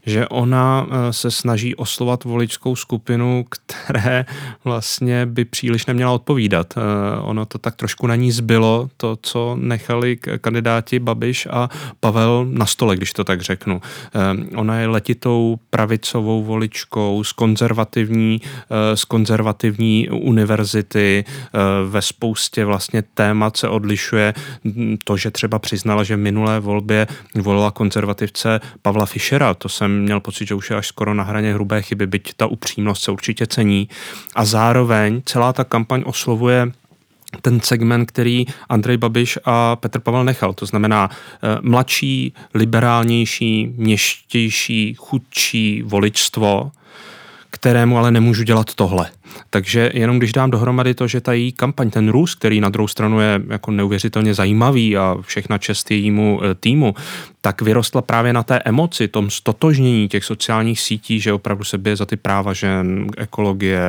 že 0.06 0.28
ona 0.28 0.88
eh, 0.90 1.14
se 1.14 1.32
snaží 1.32 1.76
oslovat 1.76 2.24
voličskou 2.24 2.76
skupinu, 2.76 3.46
které 3.50 4.26
vlastně 4.64 5.26
by 5.26 5.46
příliš 5.46 5.86
neměla 5.86 6.12
odpovídat. 6.12 6.74
Eh, 6.78 6.82
ono 7.22 7.46
to 7.46 7.58
tak 7.58 7.76
trošku 7.76 8.08
na 8.08 8.16
ní 8.16 8.32
zbylo, 8.32 8.90
to, 8.98 9.16
co 9.22 9.58
nechali 9.60 10.18
kandidáti 10.42 11.00
Babiš 11.00 11.48
a 11.52 11.70
Pavel 12.00 12.46
na 12.50 12.66
stole, 12.66 12.96
když 12.96 13.14
to 13.14 13.24
tak 13.24 13.42
řeknu. 13.42 13.82
Ona 14.56 14.80
je 14.80 14.88
letitou 14.88 15.60
pravicovou 15.70 16.44
voličkou 16.44 17.24
z 17.24 17.32
konzervativní, 17.32 18.42
z 18.96 19.06
konzervativní 19.06 20.10
univerzity. 20.10 21.26
Ve 21.90 22.02
spoustě 22.02 22.66
vlastně 22.66 23.02
témat 23.02 23.58
se 23.58 23.70
odlišuje 23.70 24.34
to, 25.04 25.18
že 25.18 25.32
třeba 25.32 25.60
přiznala, 25.60 26.04
že 26.04 26.16
v 26.16 26.20
minulé 26.20 26.60
volbě 26.60 27.08
volila 27.36 27.72
konzervativce 27.72 28.60
Pavla 28.82 29.06
Fischera. 29.06 29.54
To 29.54 29.70
jsem 29.70 30.02
měl 30.02 30.20
pocit, 30.20 30.48
že 30.48 30.56
už 30.56 30.70
je 30.70 30.76
až 30.76 30.88
skoro 30.88 31.14
na 31.14 31.24
hraně 31.24 31.54
hrubé 31.54 31.82
chyby, 31.82 32.08
byť 32.08 32.34
ta 32.38 32.48
upřímnost 32.48 33.04
se 33.04 33.12
určitě 33.12 33.48
cení. 33.48 33.90
A 34.36 34.46
zároveň 34.46 35.22
celá 35.26 35.54
ta 35.54 35.64
kampaň 35.64 36.04
oslovuje 36.06 36.72
ten 37.42 37.60
segment, 37.60 38.12
který 38.12 38.46
Andrej 38.70 38.98
Babiš 38.98 39.40
a 39.46 39.76
Petr 39.76 40.00
Pavel 40.00 40.24
nechal. 40.24 40.54
To 40.54 40.66
znamená 40.66 41.10
eh, 41.12 41.58
mladší, 41.62 42.34
liberálnější, 42.54 43.74
měštější, 43.76 44.94
chudší 44.98 45.82
voličstvo, 45.82 46.72
kterému 47.52 47.98
ale 47.98 48.12
nemůžu 48.12 48.44
dělat 48.44 48.74
tohle. 48.74 49.10
Takže 49.50 49.92
jenom 49.94 50.18
když 50.18 50.34
dám 50.34 50.52
dohromady 50.52 50.94
to, 50.94 51.08
že 51.08 51.22
ta 51.22 51.34
její 51.34 51.52
kampaň, 51.52 51.90
ten 51.90 52.10
růst, 52.10 52.36
který 52.36 52.62
na 52.62 52.70
druhou 52.70 52.88
stranu 52.88 53.20
je 53.20 53.42
jako 53.50 53.72
neuvěřitelně 53.72 54.34
zajímavý 54.34 54.98
a 54.98 55.18
všechna 55.22 55.58
čest 55.58 55.92
jejímu 55.92 56.42
e, 56.44 56.56
týmu, 56.56 56.96
tak 57.42 57.62
vyrostla 57.62 58.02
právě 58.02 58.34
na 58.34 58.44
té 58.44 58.60
emoci, 58.66 59.08
tom 59.08 59.30
stotožnění 59.30 60.08
těch 60.08 60.26
sociálních 60.26 60.80
sítí, 60.82 61.20
že 61.20 61.34
opravdu 61.34 61.64
se 61.64 61.78
bije 61.78 61.96
za 61.96 62.06
ty 62.06 62.16
práva 62.16 62.54
žen, 62.54 63.08
ekologie, 63.18 63.82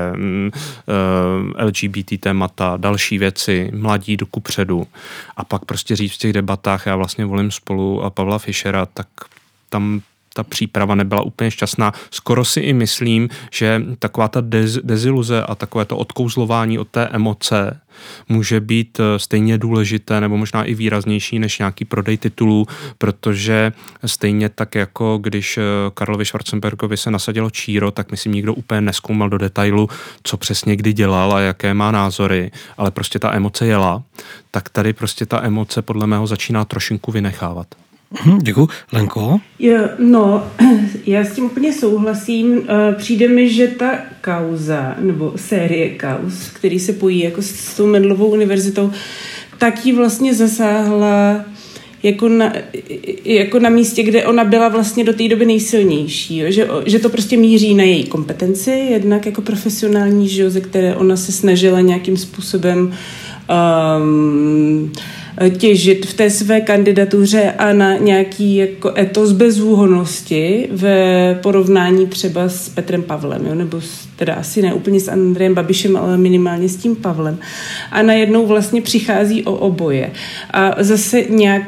e, 1.58 1.64
LGBT 1.64 2.20
témata, 2.20 2.76
další 2.76 3.18
věci, 3.18 3.70
mladí 3.74 4.16
do 4.16 4.26
kupředu. 4.26 4.86
A 5.36 5.44
pak 5.44 5.64
prostě 5.64 5.96
říct 5.96 6.14
v 6.14 6.18
těch 6.18 6.32
debatách, 6.32 6.86
já 6.86 6.96
vlastně 6.96 7.24
volím 7.24 7.50
spolu 7.50 8.04
a 8.04 8.10
Pavla 8.10 8.38
Fischera, 8.38 8.86
tak 8.86 9.06
tam 9.68 10.00
ta 10.34 10.42
příprava 10.42 10.94
nebyla 10.94 11.22
úplně 11.22 11.50
šťastná. 11.50 11.92
Skoro 12.10 12.44
si 12.44 12.60
i 12.60 12.72
myslím, 12.72 13.28
že 13.52 13.82
taková 13.98 14.28
ta 14.28 14.40
dez, 14.40 14.78
deziluze 14.82 15.42
a 15.42 15.54
takové 15.54 15.84
to 15.84 15.96
odkouzlování 15.96 16.78
od 16.78 16.88
té 16.88 17.08
emoce 17.12 17.80
může 18.28 18.60
být 18.60 19.00
eh, 19.00 19.18
stejně 19.18 19.58
důležité 19.58 20.20
nebo 20.20 20.36
možná 20.36 20.64
i 20.64 20.74
výraznější 20.74 21.38
než 21.38 21.58
nějaký 21.58 21.84
prodej 21.84 22.16
titulů, 22.16 22.66
protože 22.98 23.72
stejně 24.06 24.48
tak 24.48 24.74
jako 24.74 25.18
když 25.18 25.58
eh, 25.58 25.62
Karlovi 25.94 26.24
Schwarzenbergovi 26.24 26.96
se 26.96 27.10
nasadilo 27.10 27.50
číro, 27.50 27.90
tak 27.90 28.10
myslím 28.10 28.32
nikdo 28.32 28.54
úplně 28.54 28.80
neskoumal 28.80 29.28
do 29.28 29.38
detailu, 29.38 29.88
co 30.22 30.36
přesně 30.36 30.76
kdy 30.76 30.92
dělal 30.92 31.32
a 31.32 31.40
jaké 31.40 31.74
má 31.74 31.90
názory, 31.90 32.50
ale 32.76 32.90
prostě 32.90 33.18
ta 33.18 33.34
emoce 33.34 33.66
jela, 33.66 34.02
tak 34.50 34.68
tady 34.68 34.92
prostě 34.92 35.26
ta 35.26 35.42
emoce 35.42 35.82
podle 35.82 36.06
mého 36.06 36.26
začíná 36.26 36.64
trošinku 36.64 37.12
vynechávat. 37.12 37.81
Mhm, 38.24 38.38
děkuji. 38.38 38.68
Lenko? 38.92 39.40
No, 39.98 40.46
já 41.06 41.24
s 41.24 41.32
tím 41.32 41.44
úplně 41.44 41.72
souhlasím. 41.72 42.62
Eh, 42.68 42.94
přijde 42.94 43.28
mi, 43.28 43.50
že 43.50 43.66
ta 43.68 43.98
kauza, 44.20 44.94
nebo 44.98 45.32
série 45.36 45.88
kauz, 45.88 46.48
který 46.48 46.80
se 46.80 46.92
pojí 46.92 47.20
jako 47.20 47.42
s 47.42 47.76
tou 47.76 47.86
Medlovou 47.86 48.26
univerzitou, 48.26 48.90
tak 49.58 49.86
ji 49.86 49.92
vlastně 49.92 50.34
zasáhla 50.34 51.44
jako 52.02 52.28
na, 52.28 52.52
jako 53.24 53.58
na 53.58 53.70
místě, 53.70 54.02
kde 54.02 54.26
ona 54.26 54.44
byla 54.44 54.68
vlastně 54.68 55.04
do 55.04 55.12
té 55.12 55.28
doby 55.28 55.46
nejsilnější. 55.46 56.38
Jo? 56.38 56.50
Že, 56.50 56.68
že 56.86 56.98
to 56.98 57.08
prostě 57.08 57.36
míří 57.36 57.74
na 57.74 57.84
její 57.84 58.04
kompetenci, 58.04 58.70
jednak 58.70 59.26
jako 59.26 59.42
profesionální, 59.42 60.28
že, 60.28 60.50
ze 60.50 60.60
které 60.60 60.96
ona 60.96 61.16
se 61.16 61.32
snažila 61.32 61.80
nějakým 61.80 62.16
způsobem 62.16 62.94
um, 63.98 64.92
těžit 65.58 66.06
v 66.06 66.14
té 66.14 66.30
své 66.30 66.60
kandidatuře 66.60 67.52
a 67.58 67.72
na 67.72 67.96
nějaký 67.96 68.56
jako 68.56 68.92
etos 68.98 69.32
bezúhonosti 69.32 70.68
v 70.72 70.84
porovnání 71.42 72.06
třeba 72.06 72.48
s 72.48 72.68
Petrem 72.68 73.02
Pavlem, 73.02 73.46
jo? 73.46 73.54
nebo 73.54 73.80
s, 73.80 74.06
teda 74.16 74.34
asi 74.34 74.62
ne 74.62 74.74
úplně 74.74 75.00
s 75.00 75.08
Andrejem 75.08 75.54
Babišem, 75.54 75.96
ale 75.96 76.18
minimálně 76.18 76.68
s 76.68 76.76
tím 76.76 76.96
Pavlem. 76.96 77.38
A 77.90 78.02
najednou 78.02 78.46
vlastně 78.46 78.82
přichází 78.82 79.44
o 79.44 79.52
oboje. 79.52 80.10
A 80.50 80.74
zase 80.78 81.24
nějak 81.28 81.62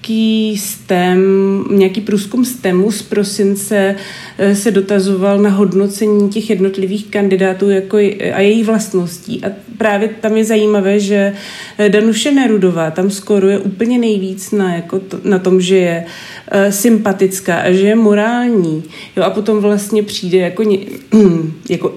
nějaký 0.00 0.58
STEM, 0.58 1.64
nějaký 1.70 2.00
průzkum 2.00 2.44
STEMu 2.44 2.90
z 2.90 3.02
prosince 3.02 3.96
eh, 4.38 4.54
se 4.54 4.70
dotazoval 4.70 5.38
na 5.38 5.50
hodnocení 5.50 6.28
těch 6.28 6.50
jednotlivých 6.50 7.06
kandidátů 7.06 7.70
jako 7.70 7.96
a 8.34 8.40
jejich 8.40 8.66
vlastností. 8.66 9.44
A 9.44 9.48
právě 9.78 10.08
tam 10.20 10.36
je 10.36 10.44
zajímavé, 10.44 11.00
že 11.00 11.32
eh, 11.78 11.88
Danuše 11.88 12.32
Nerudová 12.32 12.90
tam 12.90 13.10
skoruje 13.10 13.58
úplně 13.58 13.98
nejvíc 13.98 14.50
na, 14.50 14.74
jako 14.74 14.98
to, 14.98 15.18
na 15.24 15.38
tom, 15.38 15.60
že 15.60 15.76
je 15.76 16.04
uh, 16.04 16.70
sympatická 16.70 17.56
a 17.56 17.72
že 17.72 17.86
je 17.86 17.96
morální. 17.96 18.82
Jo, 19.16 19.22
a 19.22 19.30
potom 19.30 19.60
vlastně 19.60 20.02
přijde 20.02 20.38
jako, 20.38 20.62
ně, 20.62 20.78
jako 21.68 21.94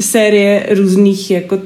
série 0.00 0.66
různých 0.70 1.30
jako, 1.30 1.58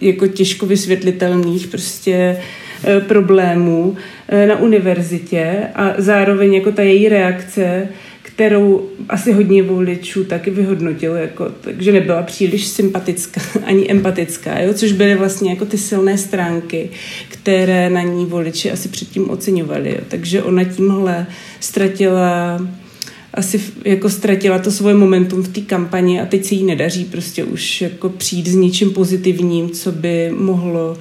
jako 0.00 0.26
těžko 0.26 0.66
vysvětlitelných 0.66 1.66
prostě 1.66 2.36
uh, 2.38 2.67
problémů, 3.08 3.96
Eh, 4.30 4.46
na 4.46 4.58
univerzitě 4.58 5.58
a 5.74 5.94
zároveň 5.98 6.54
jako 6.54 6.72
ta 6.72 6.82
její 6.82 7.08
reakce, 7.08 7.88
kterou 8.22 8.88
asi 9.08 9.32
hodně 9.32 9.62
voličů 9.62 10.24
taky 10.24 10.50
vyhodnotilo, 10.50 11.14
jako, 11.14 11.52
takže 11.60 11.92
nebyla 11.92 12.22
příliš 12.22 12.66
sympatická 12.66 13.40
ani 13.64 13.90
empatická, 13.90 14.60
jo? 14.60 14.74
což 14.74 14.92
byly 14.92 15.14
vlastně 15.14 15.50
jako 15.50 15.64
ty 15.64 15.78
silné 15.78 16.18
stránky, 16.18 16.90
které 17.28 17.90
na 17.90 18.02
ní 18.02 18.26
voliči 18.26 18.70
asi 18.70 18.88
předtím 18.88 19.30
oceňovali. 19.30 19.90
Jo? 19.90 20.00
Takže 20.08 20.42
ona 20.42 20.64
tímhle 20.64 21.26
ztratila 21.60 22.60
asi 23.34 23.60
jako 23.84 24.10
ztratila 24.10 24.58
to 24.58 24.70
svoje 24.70 24.94
momentum 24.94 25.42
v 25.42 25.48
té 25.48 25.60
kampani 25.60 26.20
a 26.20 26.26
teď 26.26 26.44
se 26.44 26.54
jí 26.54 26.64
nedaří 26.64 27.04
prostě 27.04 27.44
už 27.44 27.80
jako 27.80 28.08
přijít 28.08 28.46
s 28.46 28.54
něčím 28.54 28.90
pozitivním, 28.90 29.70
co 29.70 29.92
by 29.92 30.30
mohlo 30.38 30.96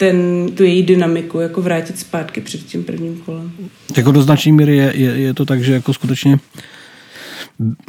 ten, 0.00 0.48
tu 0.54 0.64
její 0.64 0.82
dynamiku 0.82 1.40
jako 1.40 1.62
vrátit 1.62 1.98
zpátky 1.98 2.40
před 2.40 2.60
tím 2.60 2.84
prvním 2.84 3.16
kolem. 3.16 3.52
Jako 3.96 4.12
do 4.12 4.22
značné 4.22 4.52
míry 4.52 4.76
je, 4.76 4.92
je, 4.96 5.10
je 5.10 5.34
to 5.34 5.44
tak, 5.44 5.62
že 5.62 5.72
jako 5.72 5.94
skutečně 5.94 6.38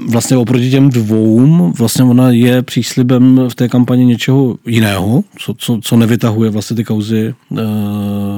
vlastně 0.09 0.37
oproti 0.37 0.71
těm 0.71 0.89
dvou, 0.89 1.71
vlastně 1.71 2.03
ona 2.03 2.29
je 2.29 2.61
příslibem 2.61 3.41
v 3.49 3.55
té 3.55 3.69
kampani 3.69 4.05
něčeho 4.05 4.57
jiného, 4.65 5.23
co, 5.37 5.53
co, 5.53 5.79
co 5.83 5.95
nevytahuje 5.95 6.49
vlastně 6.49 6.75
ty 6.75 6.83
kauzy 6.83 7.33
uh, 7.49 7.59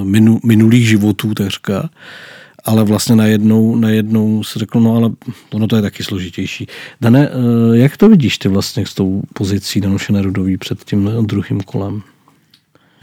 minu, 0.03 0.39
minulých 0.45 0.87
životů, 0.87 1.33
takřka. 1.33 1.89
Ale 2.65 2.83
vlastně 2.83 3.15
najednou, 3.15 3.75
najednou 3.75 4.43
se 4.43 4.59
řekl, 4.59 4.79
no 4.79 4.95
ale 4.95 5.11
ono 5.53 5.67
to 5.67 5.75
je 5.75 5.81
taky 5.81 6.03
složitější. 6.03 6.67
Dane, 7.01 7.29
uh, 7.29 7.75
jak 7.75 7.97
to 7.97 8.09
vidíš 8.09 8.37
ty 8.37 8.49
vlastně 8.49 8.85
s 8.85 8.93
tou 8.93 9.21
pozicí 9.33 9.81
Danuše 9.81 10.13
Nerudový 10.13 10.57
před 10.57 10.83
tím 10.83 11.09
druhým 11.25 11.61
kolem? 11.61 12.01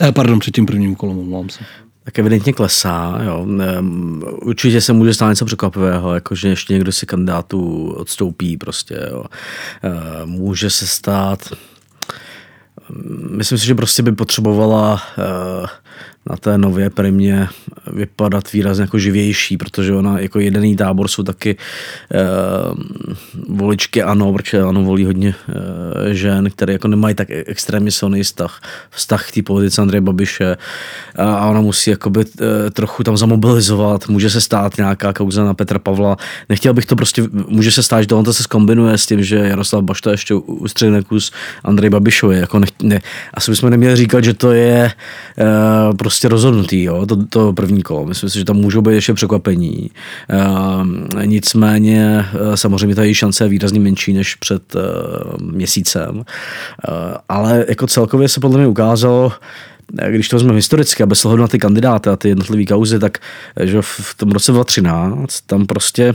Eh, 0.00 0.12
pardon, 0.12 0.38
před 0.38 0.54
tím 0.54 0.66
prvním 0.66 0.94
kolem, 0.94 1.18
omlouvám 1.18 1.48
se. 1.48 1.64
Tak 2.04 2.18
evidentně 2.18 2.52
klesá, 2.52 3.18
jo. 3.22 3.46
Určitě 4.42 4.80
se 4.80 4.92
může 4.92 5.14
stát 5.14 5.28
něco 5.28 5.44
překvapivého, 5.44 6.14
jako 6.14 6.34
že 6.34 6.48
ještě 6.48 6.72
někdo 6.72 6.92
si 6.92 7.06
kandidátu 7.06 7.90
odstoupí 7.92 8.56
prostě, 8.56 9.08
jo. 9.10 9.24
Eh, 9.82 9.90
může 10.26 10.70
se 10.70 10.86
stát, 10.86 11.52
myslím 13.30 13.58
si, 13.58 13.66
že 13.66 13.74
prostě 13.74 14.02
by 14.02 14.12
potřebovala 14.12 15.02
eh, 15.18 15.66
na 16.30 16.36
té 16.36 16.58
nově 16.58 16.90
primě 16.90 17.48
vypadat 17.92 18.52
výrazně 18.52 18.82
jako 18.82 18.98
živější, 18.98 19.56
protože 19.56 19.94
ona 19.94 20.18
jako 20.18 20.40
jedený 20.40 20.76
tábor 20.76 21.08
jsou 21.08 21.22
taky 21.22 21.56
uh, 21.56 22.78
voličky 23.56 24.02
ano, 24.02 24.32
protože 24.32 24.60
ano 24.60 24.84
volí 24.84 25.04
hodně 25.04 25.34
uh, 25.48 25.54
žen, 26.12 26.50
které 26.50 26.72
jako 26.72 26.88
nemají 26.88 27.14
tak 27.14 27.30
e- 27.30 27.44
extrémně 27.46 27.90
silný 27.90 28.22
vztah, 28.22 28.60
vztah 28.90 29.28
k 29.28 29.34
té 29.34 29.42
politice 29.42 29.82
Andreje 29.82 30.00
Babiše. 30.00 30.56
A, 31.16 31.34
a 31.34 31.46
ona 31.46 31.60
musí 31.60 31.90
jakoby 31.90 32.24
uh, 32.24 32.46
trochu 32.72 33.04
tam 33.04 33.16
zamobilizovat, 33.16 34.08
může 34.08 34.30
se 34.30 34.40
stát 34.40 34.76
nějaká 34.76 35.12
kauza 35.12 35.44
na 35.44 35.54
Petra 35.54 35.78
Pavla, 35.78 36.16
nechtěl 36.48 36.74
bych 36.74 36.86
to 36.86 36.96
prostě, 36.96 37.22
může 37.48 37.72
se 37.72 37.82
stát, 37.82 38.00
že 38.00 38.06
to 38.06 38.32
se 38.32 38.42
skombinuje 38.42 38.98
s 38.98 39.06
tím, 39.06 39.22
že 39.22 39.36
Jaroslav 39.36 39.84
Bašta 39.84 40.10
ještě 40.10 40.34
ustřelí 40.34 41.04
kus 41.04 41.32
Andrej 41.64 41.90
Babišovi, 41.90 42.38
jako 42.38 42.58
nech, 42.58 42.70
ne, 42.82 43.00
asi 43.34 43.50
bychom 43.50 43.70
neměli 43.70 43.96
říkat, 43.96 44.24
že 44.24 44.34
to 44.34 44.52
je 44.52 44.92
uh, 45.38 45.96
prostě 45.96 46.09
rozhodnutý, 46.28 46.82
jo, 46.82 47.06
to, 47.06 47.26
to 47.26 47.52
první 47.52 47.82
kolo. 47.82 48.06
Myslím 48.06 48.30
si, 48.30 48.38
že 48.38 48.44
tam 48.44 48.56
můžou 48.56 48.80
být 48.80 48.94
ještě 48.94 49.14
překvapení. 49.14 49.90
E, 51.20 51.26
nicméně 51.26 52.26
eh, 52.52 52.56
samozřejmě 52.56 52.96
ta 52.96 53.04
její 53.04 53.14
šance 53.14 53.44
je 53.44 53.48
výrazně 53.48 53.80
menší 53.80 54.12
než 54.12 54.34
před 54.34 54.76
e, 54.76 54.80
měsícem. 55.42 56.20
E, 56.20 56.24
ale 57.28 57.64
jako 57.68 57.86
celkově 57.86 58.28
se 58.28 58.40
podle 58.40 58.58
mě 58.58 58.66
ukázalo, 58.66 59.32
když 60.08 60.28
to 60.28 60.36
vezmeme 60.36 60.56
historicky 60.56 61.06
bez 61.06 61.24
ohledu 61.24 61.42
na 61.42 61.48
ty 61.48 61.58
kandidáty 61.58 62.10
a 62.10 62.16
ty 62.16 62.28
jednotlivé 62.28 62.64
kauzy, 62.64 62.98
tak 62.98 63.18
že 63.60 63.78
v 63.82 64.14
tom 64.16 64.30
roce 64.30 64.52
2013 64.52 65.40
tam 65.40 65.66
prostě 65.66 66.14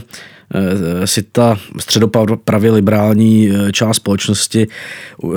si 1.04 1.22
ta 1.22 1.58
středopravě 1.78 2.72
liberální 2.72 3.50
eh, 3.50 3.72
část 3.72 3.96
společnosti 3.96 4.66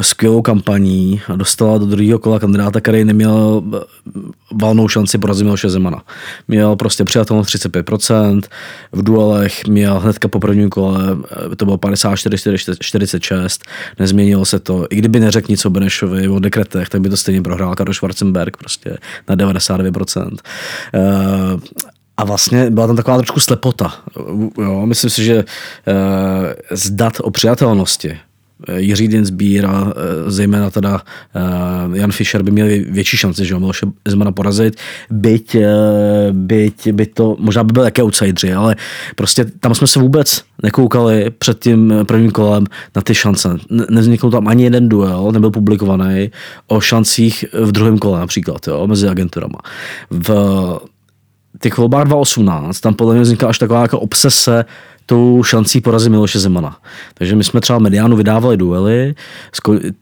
skvělou 0.01 0.41
kampaní 0.41 1.21
dostala 1.35 1.77
do 1.77 1.85
druhého 1.85 2.19
kola 2.19 2.39
kandidáta, 2.39 2.81
který 2.81 3.03
neměl 3.03 3.63
valnou 4.61 4.87
šanci 4.87 5.17
porazit 5.17 5.43
Miloše 5.43 5.69
Zemana. 5.69 6.03
Měl 6.47 6.75
prostě 6.75 7.03
přijatelnost 7.03 7.49
35%, 7.49 8.41
v 8.91 9.03
duelech 9.03 9.67
měl 9.67 9.99
hnedka 9.99 10.27
po 10.27 10.39
prvním 10.39 10.69
kole, 10.69 10.99
to 11.57 11.65
bylo 11.65 11.77
54-46, 11.77 13.61
nezměnilo 13.99 14.45
se 14.45 14.59
to. 14.59 14.87
I 14.89 14.95
kdyby 14.95 15.19
neřekl 15.19 15.47
nic 15.49 15.65
o 15.65 15.69
Benešovi, 15.69 16.27
o 16.27 16.39
dekretech, 16.39 16.89
tak 16.89 17.01
by 17.01 17.09
to 17.09 17.17
stejně 17.17 17.41
prohrál 17.41 17.75
Karol 17.75 17.93
Schwarzenberg 17.93 18.57
prostě 18.57 18.97
na 19.29 19.35
99%. 19.35 20.37
A 22.19 22.23
vlastně 22.23 22.69
byla 22.69 22.87
tam 22.87 22.95
taková 22.95 23.17
trošku 23.17 23.39
slepota. 23.39 23.93
Jo, 24.61 24.85
myslím 24.85 25.09
si, 25.09 25.23
že 25.23 25.35
uh, 25.35 25.43
z 26.71 26.89
dat 26.89 27.13
o 27.21 27.31
přijatelnosti 27.31 28.17
eh, 28.67 28.79
Jiří 28.79 29.07
Dinsbír 29.07 29.65
a 29.65 29.81
uh, 29.81 29.91
zejména 30.27 30.69
teda 30.69 31.01
Jan 31.93 32.11
Fischer 32.11 32.43
by 32.43 32.51
měli 32.51 32.85
větší 32.89 33.17
šanci, 33.17 33.45
že 33.45 33.53
ho 33.53 33.59
Miloše 33.59 33.85
Zemana 34.07 34.31
porazit, 34.31 34.75
byť, 35.09 35.55
byť, 36.31 36.91
byť 36.91 37.13
to, 37.13 37.35
možná 37.39 37.63
by 37.63 37.73
byl 37.73 37.83
jaké 37.83 38.03
outsidři, 38.03 38.53
ale 38.53 38.75
prostě 39.15 39.45
tam 39.59 39.75
jsme 39.75 39.87
se 39.87 39.99
vůbec 39.99 40.43
nekoukali 40.63 41.29
před 41.37 41.59
tím 41.59 41.93
prvním 42.07 42.31
kolem 42.31 42.65
na 42.95 43.01
ty 43.01 43.15
šance. 43.15 43.57
Nevznikl 43.89 44.31
tam 44.31 44.47
ani 44.47 44.63
jeden 44.63 44.89
duel, 44.89 45.31
nebyl 45.31 45.51
publikovaný 45.51 46.31
o 46.67 46.81
šancích 46.81 47.45
v 47.53 47.71
druhém 47.71 47.97
kole 47.97 48.19
například, 48.19 48.67
jo, 48.67 48.87
mezi 48.87 49.07
agenturama. 49.07 49.59
V 50.09 50.29
těch 51.61 51.77
volbách 51.77 52.05
2018, 52.05 52.79
tam 52.79 52.93
podle 52.93 53.13
mě 53.13 53.23
vznikla 53.23 53.49
až 53.49 53.59
taková 53.59 53.81
jako 53.81 53.99
obsese 53.99 54.65
tou 55.09 55.43
šancí 55.43 55.81
porazit 55.81 56.11
Miloše 56.11 56.39
Zemana. 56.39 56.77
Takže 57.13 57.35
my 57.35 57.43
jsme 57.43 57.61
třeba 57.61 57.79
mediánu 57.79 58.17
vydávali 58.17 58.57
duely, 58.57 59.15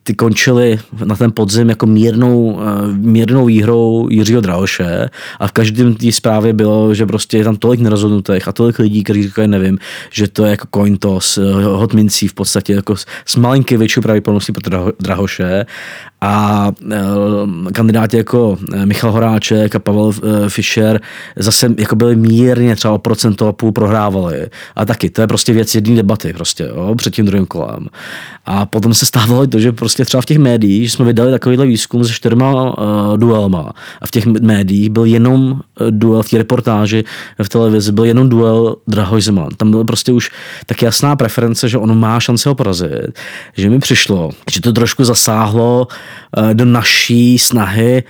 ty 0.03 0.13
končily 0.13 0.79
na 1.05 1.15
ten 1.15 1.31
podzim 1.31 1.69
jako 1.69 1.85
mírnou, 1.85 2.59
eh, 2.61 2.87
mírnou 2.93 3.45
výhrou 3.45 4.07
Jiřího 4.11 4.41
Drahoše 4.41 5.09
a 5.39 5.47
v 5.47 5.51
každém 5.51 5.95
té 5.95 6.11
zprávě 6.11 6.53
bylo, 6.53 6.93
že 6.93 7.05
prostě 7.05 7.37
je 7.37 7.43
tam 7.43 7.55
tolik 7.55 7.79
nerozhodnutých 7.79 8.47
a 8.47 8.51
tolik 8.51 8.79
lidí, 8.79 9.03
kteří 9.03 9.23
říkají, 9.23 9.47
nevím, 9.47 9.79
že 10.11 10.27
to 10.27 10.45
je 10.45 10.51
jako 10.51 10.67
coin 10.75 10.97
toss, 10.97 11.37
eh, 11.37 11.63
hot 11.63 11.93
mincí 11.93 12.27
v 12.27 12.33
podstatě 12.33 12.73
jako 12.73 12.95
s 13.25 13.35
malinky 13.35 13.77
větší 13.77 14.01
pravděpodobností 14.01 14.51
pro 14.51 14.91
Drahoše 14.99 15.65
a 16.21 16.71
e, 16.91 17.71
kandidáti 17.71 18.17
jako 18.17 18.57
e, 18.73 18.85
Michal 18.85 19.11
Horáček 19.11 19.75
a 19.75 19.79
Pavel 19.79 20.11
e, 20.11 20.49
Fischer 20.49 21.01
zase 21.35 21.73
jako 21.77 21.95
byli 21.95 22.15
mírně 22.15 22.75
třeba 22.75 22.93
o 22.93 22.97
procento 22.97 23.47
a 23.47 23.53
půl 23.53 23.71
prohrávali. 23.71 24.47
A 24.75 24.85
taky, 24.85 25.09
to 25.09 25.21
je 25.21 25.27
prostě 25.27 25.53
věc 25.53 25.75
jedné 25.75 25.95
debaty 25.95 26.33
prostě, 26.33 26.63
jo, 26.63 26.95
před 26.97 27.13
tím 27.13 27.25
druhým 27.25 27.45
kolem. 27.45 27.87
A 28.45 28.65
potom 28.65 28.93
se 28.93 29.05
stávalo 29.05 29.47
to, 29.47 29.59
že 29.59 29.71
prostě 29.71 30.05
třeba 30.05 30.21
v 30.21 30.25
těch 30.25 30.37
médiích, 30.39 30.91
jsme 30.91 31.05
vydali 31.05 31.31
takovýhle 31.31 31.65
výzkum 31.65 32.03
se 32.03 32.13
čtyřma 32.13 32.53
uh, 32.53 33.17
duelma 33.17 33.73
a 34.01 34.07
v 34.07 34.11
těch 34.11 34.25
médiích 34.25 34.89
byl 34.89 35.05
jenom 35.05 35.61
duel, 35.89 36.23
v 36.23 36.29
té 36.29 36.37
reportáži 36.37 37.03
v 37.43 37.49
televizi 37.49 37.91
byl 37.91 38.05
jenom 38.05 38.29
duel 38.29 38.75
Drahoj 38.87 39.21
Zeman. 39.21 39.49
Tam 39.57 39.71
byla 39.71 39.83
prostě 39.83 40.11
už 40.11 40.31
tak 40.65 40.81
jasná 40.81 41.15
preference, 41.15 41.69
že 41.69 41.77
on 41.77 41.99
má 41.99 42.19
šanci 42.19 42.49
ho 42.49 42.55
porazit, 42.55 43.19
že 43.57 43.69
mi 43.69 43.79
přišlo, 43.79 44.29
že 44.51 44.61
to 44.61 44.73
trošku 44.73 45.03
zasáhlo 45.03 45.87
do 46.53 46.65
naší 46.65 47.39
snahy 47.39 48.03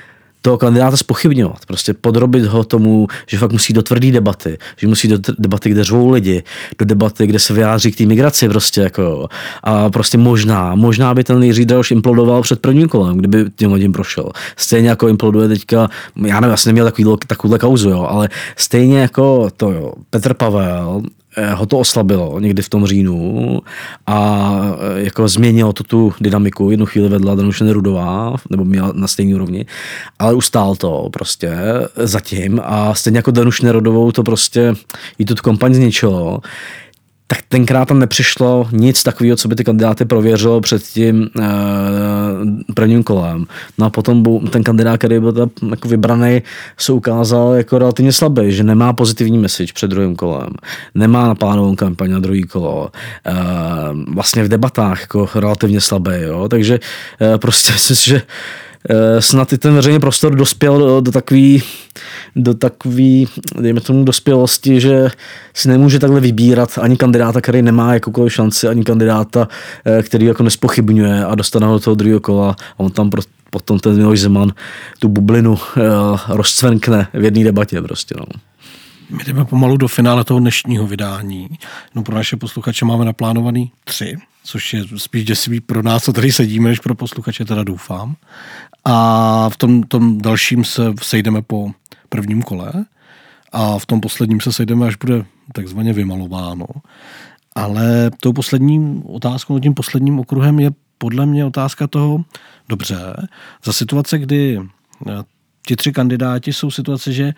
toho 0.48 0.58
kandidáta 0.58 0.98
spochybňovat. 0.98 1.66
Prostě 1.68 1.94
podrobit 1.94 2.46
ho 2.46 2.64
tomu, 2.64 3.08
že 3.28 3.38
fakt 3.38 3.52
musí 3.52 3.74
do 3.74 3.82
tvrdý 3.82 4.12
debaty, 4.12 4.58
že 4.78 4.88
musí 4.88 5.08
do 5.08 5.18
debaty, 5.40 5.70
kde 5.70 5.84
řvou 5.84 6.10
lidi, 6.10 6.44
do 6.80 6.86
debaty, 6.86 7.28
kde 7.28 7.40
se 7.40 7.54
vyjádří 7.54 7.92
k 7.92 7.98
té 7.98 8.06
migraci 8.06 8.50
prostě 8.50 8.82
jako 8.82 9.28
A 9.64 9.90
prostě 9.90 10.18
možná, 10.18 10.76
možná 10.76 11.14
by 11.14 11.24
ten 11.24 11.44
Jiří 11.44 11.66
Drahoš 11.66 11.92
implodoval 11.92 12.42
před 12.42 12.60
prvním 12.60 12.88
kolem, 12.88 13.18
kdyby 13.18 13.46
tím 13.56 13.74
lidem 13.74 13.92
prošel. 13.92 14.32
Stejně 14.56 14.90
jako 14.90 15.08
imploduje 15.08 15.48
teďka, 15.48 15.90
já 16.26 16.40
nevím, 16.40 16.58
jsem 16.58 16.70
neměl 16.70 16.86
takový, 16.86 17.18
takovouhle 17.28 17.60
kauzu, 17.60 17.90
jo, 17.90 18.08
ale 18.10 18.30
stejně 18.56 19.00
jako 19.00 19.50
to 19.58 19.72
jo, 19.72 19.94
Petr 20.10 20.34
Pavel, 20.34 21.02
Eh, 21.02 21.17
ho 21.54 21.66
to 21.66 21.80
oslabilo 21.80 22.40
někdy 22.40 22.62
v 22.62 22.70
tom 22.70 22.86
říjnu 22.86 23.60
a 24.08 24.60
eh, 24.80 25.04
jako 25.04 25.28
změnilo 25.28 25.74
to 25.74 25.84
tu 25.84 26.14
dynamiku. 26.22 26.72
Jednu 26.72 26.86
chvíli 26.86 27.10
vedla 27.10 27.36
Danuše 27.36 27.64
Nerudová, 27.64 28.36
nebo 28.50 28.66
měla 28.66 28.92
na 28.96 29.08
stejné 29.08 29.36
úrovni, 29.36 29.66
ale 30.20 30.34
ustál 30.34 30.76
to 30.76 31.10
prostě 31.14 31.58
zatím 31.96 32.62
a 32.64 32.94
stejně 32.94 33.18
jako 33.18 33.32
Danuš 33.32 33.62
Nerudovou 33.62 34.12
to 34.12 34.24
prostě 34.24 34.74
jí 35.20 35.26
tu 35.26 35.36
kampaň 35.36 35.74
zničilo 35.74 36.42
tak 37.28 37.40
tenkrát 37.50 37.88
tam 37.88 38.00
nepřišlo 38.00 38.68
nic 38.72 39.04
takového, 39.04 39.38
co 39.38 39.48
by 39.48 39.56
ty 39.56 39.64
kandidáty 39.64 40.06
prověřilo 40.06 40.62
před 40.62 40.84
tím 40.84 41.30
uh, 41.36 41.44
prvním 42.74 43.04
kolem. 43.04 43.46
No 43.78 43.86
a 43.86 43.90
potom 43.90 44.48
ten 44.50 44.64
kandidát, 44.64 44.98
který 44.98 45.20
byl 45.20 45.32
tam 45.32 45.50
jako 45.70 45.88
vybraný, 45.88 46.42
se 46.78 46.92
ukázal 46.92 47.54
jako 47.54 47.78
relativně 47.78 48.12
slabý, 48.12 48.52
že 48.52 48.64
nemá 48.64 48.94
pozitivní 48.94 49.38
message 49.38 49.74
před 49.74 49.88
druhým 49.88 50.16
kolem, 50.16 50.50
nemá 50.96 51.28
naplánovou 51.28 51.76
kampaň 51.76 52.12
na 52.12 52.20
druhý 52.20 52.44
kolo, 52.44 52.92
uh, 53.30 54.14
vlastně 54.14 54.44
v 54.44 54.48
debatách 54.48 55.02
jako 55.02 55.30
relativně 55.36 55.82
slabý, 55.82 56.12
jo? 56.22 56.48
takže 56.50 56.80
uh, 57.22 57.38
prostě 57.38 57.74
myslím 57.78 57.96
si, 57.96 58.10
že 58.10 58.22
snad 59.20 59.54
i 59.54 59.58
ten 59.58 59.74
veřejný 59.74 60.00
prostor 60.00 60.36
dospěl 60.36 60.80
do, 60.80 61.02
do 61.02 61.12
takový, 61.12 61.64
do 62.36 62.54
takový, 62.54 63.28
dejme 63.62 63.82
tomu, 63.82 64.04
dospělosti, 64.04 64.82
že 64.82 65.10
si 65.54 65.68
nemůže 65.68 66.00
takhle 66.00 66.20
vybírat 66.20 66.78
ani 66.82 66.98
kandidáta, 66.98 67.42
který 67.42 67.62
nemá 67.62 67.94
jakoukoliv 67.94 68.34
šanci, 68.34 68.68
ani 68.68 68.84
kandidáta, 68.84 69.48
eh, 69.86 70.04
který 70.04 70.26
jako 70.26 70.44
nespochybňuje 70.44 71.26
a 71.26 71.36
dostane 71.36 71.68
do 71.68 71.80
toho 71.80 71.96
druhého 71.96 72.20
kola 72.20 72.56
a 72.78 72.80
on 72.80 72.92
tam 72.92 73.10
pro, 73.10 73.22
potom 73.50 73.80
ten 73.80 73.96
Miloš 73.96 74.20
Zeman 74.20 74.54
tu 75.00 75.08
bublinu 75.08 75.52
uh, 75.52 75.60
rozcvenkne 76.28 77.08
v 77.14 77.24
jedné 77.24 77.44
debatě 77.44 77.82
prostě. 77.82 78.16
No. 78.18 78.26
My 79.10 79.24
jdeme 79.24 79.46
pomalu 79.46 79.78
do 79.78 79.88
finále 79.88 80.24
toho 80.24 80.40
dnešního 80.40 80.88
vydání. 80.88 81.50
No 81.96 82.04
pro 82.04 82.16
naše 82.16 82.38
posluchače 82.38 82.86
máme 82.86 83.06
naplánovaný 83.06 83.72
tři, 83.84 84.18
což 84.44 84.74
je 84.74 84.84
spíš 84.98 85.26
děsivý 85.26 85.60
pro 85.60 85.84
nás, 85.84 86.04
co 86.04 86.14
tady 86.14 86.32
sedíme, 86.32 86.70
než 86.70 86.80
pro 86.80 86.96
posluchače, 86.96 87.46
teda 87.46 87.64
doufám. 87.64 88.16
A 88.90 89.50
v 89.50 89.58
tom, 89.58 89.84
tom 89.84 90.18
dalším 90.18 90.64
se 90.64 90.94
sejdeme 91.02 91.42
po 91.42 91.72
prvním 92.10 92.42
kole 92.42 92.72
a 93.52 93.80
v 93.80 93.86
tom 93.86 94.02
posledním 94.02 94.42
se 94.42 94.54
sejdeme, 94.54 94.88
až 94.88 94.96
bude 94.96 95.26
takzvaně 95.54 95.94
vymalováno. 95.94 96.66
Ale 97.56 98.12
tou 98.22 98.34
poslední 98.34 99.04
otázkou, 99.06 99.60
tím 99.60 99.74
posledním 99.74 100.20
okruhem 100.20 100.60
je 100.60 100.72
podle 100.98 101.26
mě 101.26 101.46
otázka 101.46 101.88
toho, 101.88 102.24
dobře, 102.70 103.28
za 103.64 103.74
situace, 103.74 104.18
kdy 104.18 104.60
eh, 105.08 105.12
ti 105.68 105.76
tři 105.76 105.92
kandidáti 105.92 106.54
jsou 106.54 106.72
situace, 106.72 107.14
že 107.14 107.34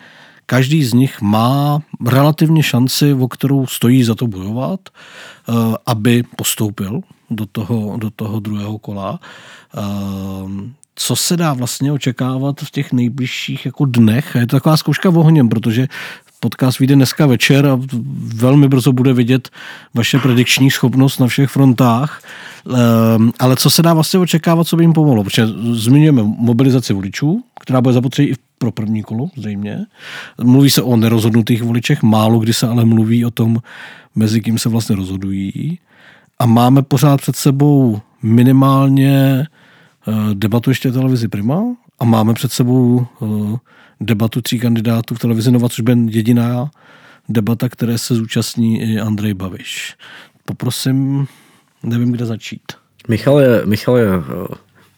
každý 0.46 0.84
z 0.84 0.92
nich 0.92 1.20
má 1.20 1.78
relativně 2.06 2.62
šanci, 2.62 3.14
o 3.14 3.28
kterou 3.28 3.66
stojí 3.66 4.04
za 4.04 4.14
to 4.14 4.26
bojovat, 4.26 4.80
eh, 4.88 5.52
aby 5.86 6.22
postoupil 6.36 7.00
do 7.30 7.46
toho, 7.46 7.96
do 7.98 8.10
toho 8.10 8.40
druhého 8.40 8.78
kola. 8.78 9.20
Co 11.02 11.16
se 11.16 11.36
dá 11.36 11.52
vlastně 11.52 11.92
očekávat 11.92 12.60
v 12.60 12.70
těch 12.70 12.92
nejbližších 12.92 13.66
jako 13.66 13.84
dnech. 13.84 14.34
Je 14.34 14.46
to 14.46 14.56
taková 14.56 14.76
zkouška 14.76 15.08
ohněm, 15.08 15.48
protože 15.48 15.88
podcast 16.40 16.78
vyjde 16.78 16.94
dneska 16.94 17.26
večer 17.26 17.66
a 17.66 17.80
velmi 18.34 18.68
brzo 18.68 18.92
bude 18.92 19.12
vidět 19.12 19.48
vaše 19.94 20.18
predikční 20.18 20.70
schopnost 20.70 21.18
na 21.18 21.26
všech 21.26 21.50
frontách. 21.50 22.22
Ehm, 22.66 23.32
ale 23.38 23.56
co 23.56 23.70
se 23.70 23.82
dá 23.82 23.94
vlastně 23.94 24.20
očekávat, 24.20 24.66
co 24.66 24.76
by 24.76 24.84
jim 24.84 24.92
pomohlo? 24.92 25.24
Protože 25.24 25.46
zmiňujeme 25.72 26.22
mobilizaci 26.22 26.92
voličů, 26.92 27.42
která 27.60 27.80
bude 27.80 27.92
zapotřebí 27.92 28.28
i 28.28 28.34
pro 28.58 28.72
první 28.72 29.02
kolo, 29.02 29.28
zřejmě. 29.36 29.78
Mluví 30.42 30.70
se 30.70 30.82
o 30.82 30.96
nerozhodnutých 30.96 31.62
voličech, 31.62 32.02
málo 32.02 32.38
kdy 32.38 32.54
se 32.54 32.68
ale 32.68 32.84
mluví 32.84 33.24
o 33.24 33.30
tom, 33.30 33.58
mezi 34.14 34.40
kým 34.40 34.58
se 34.58 34.68
vlastně 34.68 34.96
rozhodují. 34.96 35.78
A 36.38 36.46
máme 36.46 36.82
pořád 36.82 37.20
před 37.20 37.36
sebou 37.36 38.00
minimálně 38.22 39.46
debatu 40.34 40.70
ještě 40.70 40.92
televizi 40.92 41.28
Prima 41.28 41.62
a 41.98 42.04
máme 42.04 42.34
před 42.34 42.52
sebou 42.52 43.06
eh, 43.22 43.26
debatu 44.00 44.42
tří 44.42 44.58
kandidátů 44.58 45.14
v 45.14 45.18
televizi 45.18 45.50
Nova, 45.50 45.68
což 45.68 45.80
bude 45.80 45.96
jediná 46.10 46.70
debata, 47.28 47.68
které 47.68 47.98
se 47.98 48.14
zúčastní 48.14 48.82
i 48.82 49.00
Andrej 49.00 49.34
Baviš. 49.34 49.96
Poprosím, 50.44 51.26
nevím, 51.82 52.12
kde 52.12 52.26
začít. 52.26 52.62
Michal 53.08 53.40
je, 53.40 53.62
Michal 53.66 53.96
je 53.96 54.08
eh, 54.08 54.54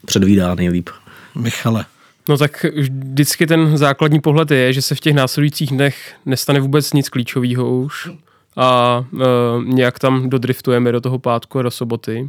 předvídá 0.06 0.54
nejlíp. 0.54 0.90
Michale. 1.34 1.84
No 2.28 2.38
tak 2.38 2.66
vždycky 2.74 3.46
ten 3.46 3.76
základní 3.76 4.20
pohled 4.20 4.50
je, 4.50 4.72
že 4.72 4.82
se 4.82 4.94
v 4.94 5.00
těch 5.00 5.14
následujících 5.14 5.70
dnech 5.70 6.14
nestane 6.26 6.60
vůbec 6.60 6.92
nic 6.92 7.08
klíčového 7.08 7.76
už 7.76 8.10
a 8.56 9.04
e, 9.14 9.24
nějak 9.64 9.98
tam 9.98 10.30
dodriftujeme 10.30 10.92
do 10.92 11.00
toho 11.00 11.18
pátku 11.18 11.58
a 11.58 11.62
do 11.62 11.70
soboty. 11.70 12.28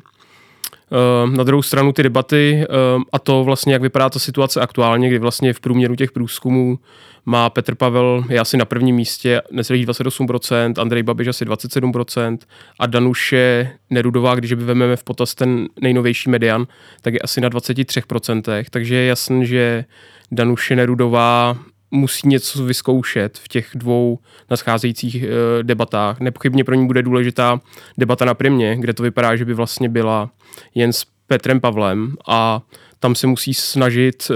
Na 1.36 1.44
druhou 1.44 1.62
stranu 1.62 1.92
ty 1.92 2.04
debaty 2.04 2.66
a 3.14 3.20
to 3.20 3.44
vlastně, 3.44 3.74
jak 3.74 3.82
vypadá 3.82 4.10
ta 4.10 4.20
situace 4.20 4.62
aktuálně, 4.62 5.10
kdy 5.10 5.20
vlastně 5.20 5.54
v 5.54 5.60
průměru 5.60 5.96
těch 5.96 6.12
průzkumů 6.12 6.80
má 7.26 7.50
Petr 7.50 7.76
Pavel, 7.76 8.24
je 8.30 8.40
asi 8.40 8.58
na 8.58 8.66
prvním 8.66 8.96
místě, 8.96 9.42
necelých 9.52 9.88
28%, 9.88 10.74
Andrej 10.82 11.04
Babiš 11.04 11.28
asi 11.28 11.46
27% 11.46 12.38
a 12.80 12.88
Danuše 12.88 13.72
Nerudová, 13.90 14.36
když 14.36 14.54
by 14.54 14.64
vezmeme 14.64 14.96
v 14.96 15.04
potaz 15.04 15.36
ten 15.36 15.68
nejnovější 15.82 16.30
median, 16.30 16.68
tak 17.02 17.14
je 17.14 17.20
asi 17.20 17.42
na 17.42 17.50
23%, 17.50 18.66
takže 18.70 18.96
je 18.96 19.06
jasný, 19.06 19.46
že 19.46 19.86
Danuše 20.32 20.76
Nerudová 20.76 21.58
musí 21.94 22.28
něco 22.28 22.66
vyzkoušet 22.66 23.38
v 23.38 23.48
těch 23.48 23.70
dvou 23.76 24.20
nascházejících 24.50 25.24
e, 25.24 25.28
debatách. 25.64 26.20
Nepochybně 26.20 26.64
pro 26.64 26.76
ní 26.76 26.88
bude 26.88 27.02
důležitá 27.02 27.62
debata 27.98 28.26
na 28.26 28.34
primě, 28.34 28.76
kde 28.80 28.94
to 28.94 29.04
vypadá, 29.04 29.36
že 29.36 29.46
by 29.46 29.54
vlastně 29.54 29.90
byla 29.90 30.30
jen 30.76 30.94
s 30.94 31.06
Petrem 31.28 31.60
Pavlem 31.60 32.16
a 32.28 32.62
tam 33.00 33.16
se 33.16 33.28
musí 33.28 33.54
snažit, 33.54 34.32
e, 34.32 34.34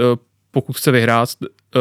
pokud 0.50 0.76
chce 0.76 0.90
vyhrát, 0.90 1.28
e, 1.42 1.78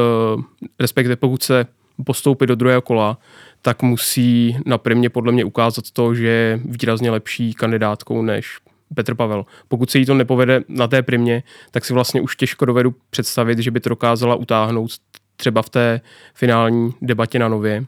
respektive 0.79 1.15
pokud 1.15 1.43
chce 1.43 1.65
postoupit 2.05 2.47
do 2.47 2.55
druhého 2.55 2.81
kola, 2.81 3.17
tak 3.61 3.81
musí 3.81 4.57
na 4.65 4.77
primě 4.77 5.09
podle 5.09 5.31
mě 5.31 5.45
ukázat 5.45 5.91
to, 5.93 6.15
že 6.15 6.27
je 6.27 6.59
výrazně 6.65 7.11
lepší 7.11 7.53
kandidátkou 7.53 8.21
než 8.21 8.57
Petr 8.95 9.15
Pavel. 9.15 9.45
Pokud 9.67 9.89
se 9.89 9.99
jí 9.99 10.05
to 10.05 10.13
nepovede 10.13 10.61
na 10.67 10.87
té 10.87 11.01
primě, 11.01 11.43
tak 11.71 11.85
si 11.85 11.93
vlastně 11.93 12.21
už 12.21 12.35
těžko 12.35 12.65
dovedu 12.65 12.95
představit, 13.09 13.59
že 13.59 13.71
by 13.71 13.79
to 13.79 13.89
dokázala 13.89 14.35
utáhnout 14.35 14.91
třeba 15.37 15.61
v 15.61 15.69
té 15.69 16.01
finální 16.33 16.93
debatě 17.01 17.39
na 17.39 17.47
nově. 17.47 17.85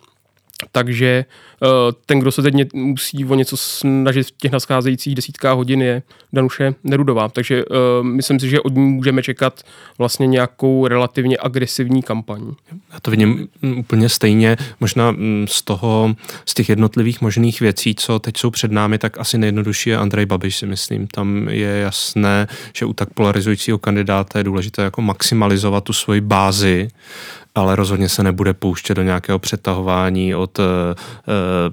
Takže 0.71 1.25
eh, 1.63 1.67
ten, 2.05 2.19
kdo 2.19 2.31
se 2.31 2.41
teď 2.41 2.73
musí 2.73 3.25
o 3.25 3.35
něco 3.35 3.57
snažit 3.57 4.27
v 4.27 4.31
těch 4.37 4.51
nascházejících 4.51 5.15
desítkách 5.15 5.55
hodin, 5.55 5.81
je 5.81 6.01
Danuše 6.33 6.75
Nerudová. 6.83 7.29
Takže 7.29 7.65
uh, 7.65 7.77
myslím 8.03 8.39
si, 8.39 8.49
že 8.49 8.61
od 8.61 8.75
ní 8.75 8.85
můžeme 8.85 9.23
čekat 9.23 9.63
vlastně 9.97 10.27
nějakou 10.27 10.87
relativně 10.87 11.37
agresivní 11.39 12.03
kampaň. 12.03 12.41
Já 12.93 12.99
to 12.99 13.11
vidím 13.11 13.47
úplně 13.77 14.09
stejně. 14.09 14.57
Možná 14.79 15.11
mm, 15.11 15.45
z 15.49 15.61
toho, 15.61 16.15
z 16.45 16.53
těch 16.53 16.69
jednotlivých 16.69 17.21
možných 17.21 17.61
věcí, 17.61 17.95
co 17.95 18.19
teď 18.19 18.37
jsou 18.37 18.49
před 18.49 18.71
námi, 18.71 18.97
tak 18.97 19.19
asi 19.19 19.37
nejjednodušší 19.37 19.89
je 19.89 19.97
Andrej 19.97 20.25
Babiš, 20.25 20.57
si 20.57 20.65
myslím. 20.65 21.07
Tam 21.07 21.49
je 21.49 21.67
jasné, 21.67 22.47
že 22.73 22.85
u 22.85 22.93
tak 22.93 23.09
polarizujícího 23.13 23.77
kandidáta 23.77 24.39
je 24.39 24.43
důležité 24.43 24.81
jako 24.81 25.01
maximalizovat 25.01 25.83
tu 25.83 25.93
svoji 25.93 26.21
bázi 26.21 26.87
ale 27.59 27.75
rozhodně 27.75 28.09
se 28.09 28.23
nebude 28.23 28.53
pouštět 28.53 28.93
do 28.93 29.03
nějakého 29.03 29.39
přetahování 29.39 30.35
od 30.35 30.59
uh, 30.59 30.65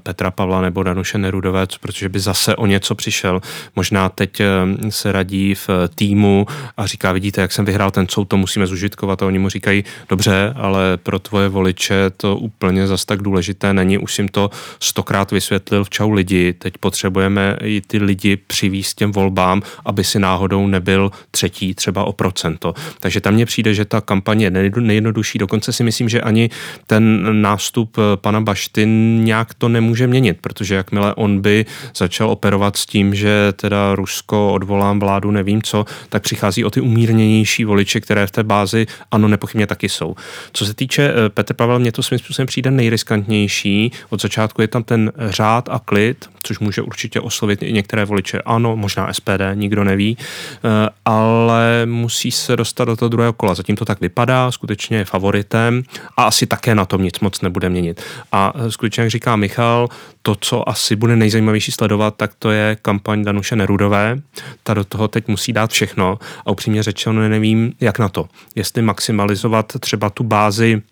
Petra 0.03 0.31
Pavla 0.31 0.61
nebo 0.61 0.83
Danuše 0.83 1.19
Nerudové, 1.19 1.67
protože 1.81 2.09
by 2.09 2.21
zase 2.21 2.57
o 2.57 2.67
něco 2.67 2.95
přišel. 2.95 3.41
Možná 3.77 4.09
teď 4.09 4.41
uh, 4.41 4.89
se 4.89 5.13
radí 5.13 5.55
v 5.55 5.69
týmu 5.95 6.47
a 6.77 6.87
říká, 6.87 7.13
vidíte, 7.13 7.41
jak 7.41 7.53
jsem 7.53 7.65
vyhrál 7.65 7.91
ten 7.91 8.07
soud, 8.09 8.25
to 8.25 8.37
musíme 8.37 8.67
zužitkovat 8.67 9.23
a 9.23 9.27
oni 9.27 9.39
mu 9.39 9.49
říkají, 9.49 9.85
dobře, 10.09 10.53
ale 10.57 10.97
pro 10.97 11.19
tvoje 11.19 11.49
voliče 11.49 12.11
to 12.17 12.37
úplně 12.37 12.87
zas 12.87 13.05
tak 13.05 13.23
důležité 13.23 13.75
není, 13.75 13.99
už 13.99 14.19
jim 14.19 14.29
to 14.29 14.51
stokrát 14.81 15.31
vysvětlil 15.31 15.85
v 15.85 15.91
čau 15.91 16.11
lidi, 16.11 16.53
teď 16.53 16.79
potřebujeme 16.79 17.57
i 17.63 17.81
ty 17.81 17.99
lidi 17.99 18.37
přivíst 18.37 18.99
těm 18.99 19.13
volbám, 19.13 19.63
aby 19.85 20.05
si 20.05 20.19
náhodou 20.19 20.67
nebyl 20.67 21.11
třetí 21.31 21.75
třeba 21.75 22.05
o 22.05 22.13
procento. 22.13 22.75
Takže 23.01 23.21
tam 23.21 23.35
mně 23.35 23.47
přijde, 23.47 23.75
že 23.75 23.85
ta 23.85 24.01
kampaně 24.01 24.47
je 24.47 24.71
nejjednodušší, 24.81 25.39
dokonce 25.39 25.73
si 25.77 25.85
myslím, 25.85 26.09
že 26.09 26.21
ani 26.21 26.51
ten 26.87 27.29
nástup 27.43 27.99
eh, 27.99 28.17
pana 28.17 28.41
Bašty 28.41 28.87
nějak 29.21 29.55
to 29.55 29.69
nemůže 29.69 30.07
měnit, 30.07 30.39
protože 30.41 30.75
jakmile 30.75 31.15
on 31.15 31.41
by 31.41 31.67
začal 31.97 32.31
operovat 32.31 32.77
s 32.77 32.87
tím, 32.87 33.15
že 33.15 33.53
teda 33.57 33.95
Rusko 33.95 34.53
odvolám 34.53 35.01
vládu, 35.01 35.31
nevím 35.31 35.63
co, 35.63 35.85
tak 36.09 36.23
přichází 36.23 36.65
o 36.65 36.71
ty 36.71 36.81
umírněnější 36.81 37.65
voliče, 37.65 38.01
které 38.01 38.27
v 38.27 38.31
té 38.31 38.43
bázi 38.43 38.87
ano, 39.11 39.29
nepochybně 39.29 39.67
taky 39.67 39.89
jsou. 39.89 40.15
Co 40.53 40.67
se 40.67 40.75
týče 40.75 41.03
eh, 41.03 41.29
Petr 41.29 41.55
Pavel, 41.55 41.79
mně 41.79 41.93
to 41.93 42.03
svým 42.03 42.19
způsobem 42.19 42.47
přijde 42.47 42.71
nejriskantnější. 42.71 43.93
Od 44.11 44.23
začátku 44.23 44.63
je 44.63 44.69
tam 44.69 44.83
ten 44.83 45.13
řád 45.17 45.69
a 45.69 45.79
klid, 45.79 46.29
což 46.47 46.59
může 46.59 46.83
určitě 46.83 47.21
oslovit 47.21 47.63
i 47.63 47.73
některé 47.73 48.05
voliče. 48.05 48.43
Ano, 48.43 48.77
možná 48.77 49.13
SPD, 49.13 49.55
nikdo 49.55 49.85
neví, 49.85 50.17
eh, 50.21 50.89
ale 51.05 51.87
musí 51.87 52.31
se 52.31 52.57
dostat 52.57 52.85
do 52.85 52.97
toho 52.97 53.09
druhého 53.09 53.33
kola. 53.33 53.55
Zatím 53.55 53.77
to 53.77 53.85
tak 53.85 54.01
vypadá, 54.01 54.51
skutečně 54.51 54.97
je 54.97 55.05
favoritem 55.05 55.83
a 56.17 56.25
asi 56.25 56.47
také 56.47 56.75
na 56.75 56.85
tom 56.85 57.03
nic 57.03 57.21
moc 57.21 57.41
nebude 57.41 57.69
měnit. 57.69 58.03
A 58.33 58.53
eh, 58.55 58.71
skutečně, 58.71 59.03
jak 59.03 59.11
říká 59.11 59.37
Michal, 59.37 59.89
to, 60.23 60.35
co 60.41 60.69
asi 60.69 60.97
bude 60.97 61.17
nejzajímavější 61.17 61.73
sledovat, 61.73 62.15
tak 62.17 62.31
to 62.39 62.51
je 62.51 62.77
kampaň 62.83 63.25
Danuše 63.25 63.57
Nerudové. 63.57 64.19
Ta 64.63 64.75
do 64.75 64.85
toho 64.85 65.09
teď 65.09 65.29
musí 65.29 65.53
dát 65.53 65.71
všechno 65.71 66.19
a 66.47 66.51
upřímně 66.51 66.83
řečeno 66.83 67.29
nevím, 67.29 67.73
jak 67.81 67.99
na 67.99 68.09
to. 68.09 68.29
Jestli 68.55 68.83
maximalizovat 68.83 69.73
třeba 69.81 70.11
tu 70.11 70.25
bázi 70.25 70.83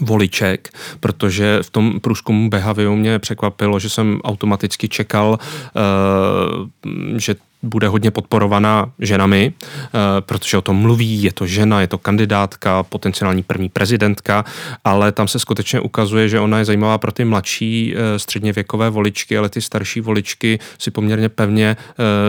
voliček, 0.00 0.68
protože 1.00 1.58
v 1.62 1.70
tom 1.70 2.00
průzkumu 2.00 2.50
Behaviu 2.50 2.96
mě 2.96 3.18
překvapilo, 3.18 3.78
že 3.78 3.88
jsem 3.88 4.20
automaticky 4.24 4.88
čekal, 4.88 5.38
uh, 5.38 6.68
že 7.16 7.34
bude 7.62 7.88
hodně 7.88 8.10
podporovaná 8.10 8.92
ženami, 8.98 9.52
uh, 9.52 10.00
protože 10.20 10.58
o 10.58 10.60
tom 10.60 10.76
mluví, 10.76 11.22
je 11.22 11.32
to 11.32 11.46
žena, 11.46 11.80
je 11.80 11.86
to 11.86 11.98
kandidátka, 11.98 12.82
potenciální 12.82 13.42
první 13.42 13.68
prezidentka, 13.68 14.44
ale 14.84 15.12
tam 15.12 15.28
se 15.28 15.38
skutečně 15.38 15.80
ukazuje, 15.80 16.28
že 16.28 16.40
ona 16.40 16.58
je 16.58 16.64
zajímavá 16.64 16.98
pro 16.98 17.12
ty 17.12 17.24
mladší 17.24 17.94
uh, 17.94 18.00
středně 18.16 18.52
věkové 18.52 18.90
voličky, 18.90 19.38
ale 19.38 19.48
ty 19.48 19.60
starší 19.60 20.00
voličky 20.00 20.58
si 20.78 20.90
poměrně 20.90 21.28
pevně 21.28 21.76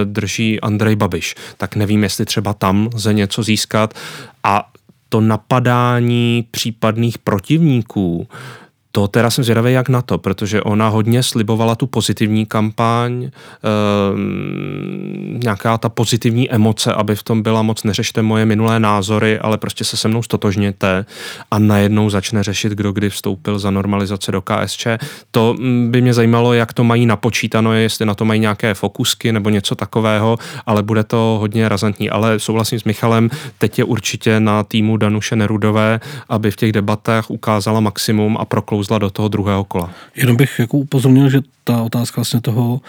drží 0.03 0.61
Andrej 0.61 0.95
Babiš. 0.95 1.35
Tak 1.57 1.75
nevím, 1.75 2.03
jestli 2.03 2.25
třeba 2.25 2.53
tam 2.53 2.89
lze 2.93 3.13
něco 3.13 3.43
získat 3.43 3.93
a 4.43 4.71
to 5.11 5.21
napadání 5.21 6.47
případných 6.51 7.17
protivníků 7.17 8.27
to 8.91 9.07
teda 9.07 9.29
jsem 9.29 9.43
zvědavý 9.43 9.73
jak 9.73 9.89
na 9.89 10.01
to, 10.01 10.17
protože 10.17 10.61
ona 10.61 10.87
hodně 10.87 11.23
slibovala 11.23 11.75
tu 11.75 11.87
pozitivní 11.87 12.45
kampaň, 12.45 13.23
e, 13.23 13.29
nějaká 15.43 15.77
ta 15.77 15.89
pozitivní 15.89 16.51
emoce, 16.51 16.93
aby 16.93 17.15
v 17.15 17.23
tom 17.23 17.41
byla 17.41 17.61
moc 17.61 17.83
neřešte 17.83 18.21
moje 18.21 18.45
minulé 18.45 18.79
názory, 18.79 19.39
ale 19.39 19.57
prostě 19.57 19.83
se 19.83 19.97
se 19.97 20.07
mnou 20.07 20.23
stotožněte 20.23 21.05
a 21.51 21.59
najednou 21.59 22.09
začne 22.09 22.43
řešit, 22.43 22.73
kdo 22.73 22.91
kdy 22.91 23.09
vstoupil 23.09 23.59
za 23.59 23.71
normalizace 23.71 24.31
do 24.31 24.41
KSČ. 24.41 24.87
To 25.31 25.55
mm, 25.59 25.91
by 25.91 26.01
mě 26.01 26.13
zajímalo, 26.13 26.53
jak 26.53 26.73
to 26.73 26.83
mají 26.83 27.05
napočítáno, 27.05 27.73
jestli 27.73 28.05
na 28.05 28.15
to 28.15 28.25
mají 28.25 28.39
nějaké 28.39 28.73
fokusky 28.73 29.31
nebo 29.31 29.49
něco 29.49 29.75
takového, 29.75 30.37
ale 30.65 30.83
bude 30.83 31.03
to 31.03 31.37
hodně 31.39 31.69
razantní. 31.69 32.09
Ale 32.09 32.39
souhlasím 32.39 32.79
s 32.79 32.83
Michalem, 32.83 33.29
teď 33.57 33.79
je 33.79 33.83
určitě 33.83 34.39
na 34.39 34.63
týmu 34.63 34.97
Danuše 34.97 35.35
Nerudové, 35.35 35.99
aby 36.29 36.51
v 36.51 36.55
těch 36.55 36.71
debatách 36.71 37.29
ukázala 37.29 37.79
maximum 37.79 38.37
a 38.39 38.45
proklou 38.45 38.80
sklouzla 38.81 38.99
do 38.99 39.09
toho 39.09 39.27
druhého 39.27 39.63
kola. 39.63 39.93
Jenom 40.15 40.35
bych 40.35 40.59
jako 40.59 40.77
upozornil, 40.77 41.29
že 41.29 41.41
ta 41.63 41.81
otázka 41.81 42.21
vlastně 42.21 42.41
toho 42.41 42.81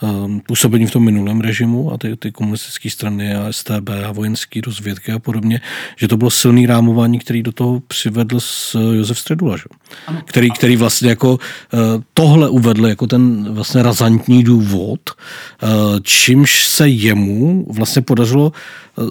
um, 0.00 0.40
působení 0.40 0.86
v 0.86 0.90
tom 0.90 1.04
minulém 1.04 1.40
režimu 1.40 1.92
a 1.92 1.98
ty, 1.98 2.16
ty 2.16 2.32
komunistické 2.32 2.90
strany 2.90 3.34
a 3.34 3.52
STB 3.52 3.88
a 4.06 4.12
vojenské 4.12 4.60
rozvědky 4.66 5.12
a 5.12 5.18
podobně, 5.18 5.60
že 5.96 6.08
to 6.08 6.16
bylo 6.16 6.30
silný 6.30 6.66
rámování, 6.66 7.18
který 7.18 7.42
do 7.42 7.52
toho 7.52 7.80
přivedl 7.80 8.40
s 8.40 8.76
Josef 8.94 9.18
Středula, 9.18 9.56
že? 9.56 9.64
Který, 10.24 10.50
který 10.50 10.76
vlastně 10.76 11.08
jako 11.08 11.30
uh, 11.32 11.38
tohle 12.14 12.48
uvedl 12.48 12.86
jako 12.86 13.06
ten 13.06 13.54
vlastně 13.54 13.82
razantní 13.82 14.44
důvod, 14.44 15.00
uh, 15.10 15.68
čímž 16.02 16.64
se 16.64 16.88
jemu 16.88 17.66
vlastně 17.72 18.02
podařilo 18.02 18.52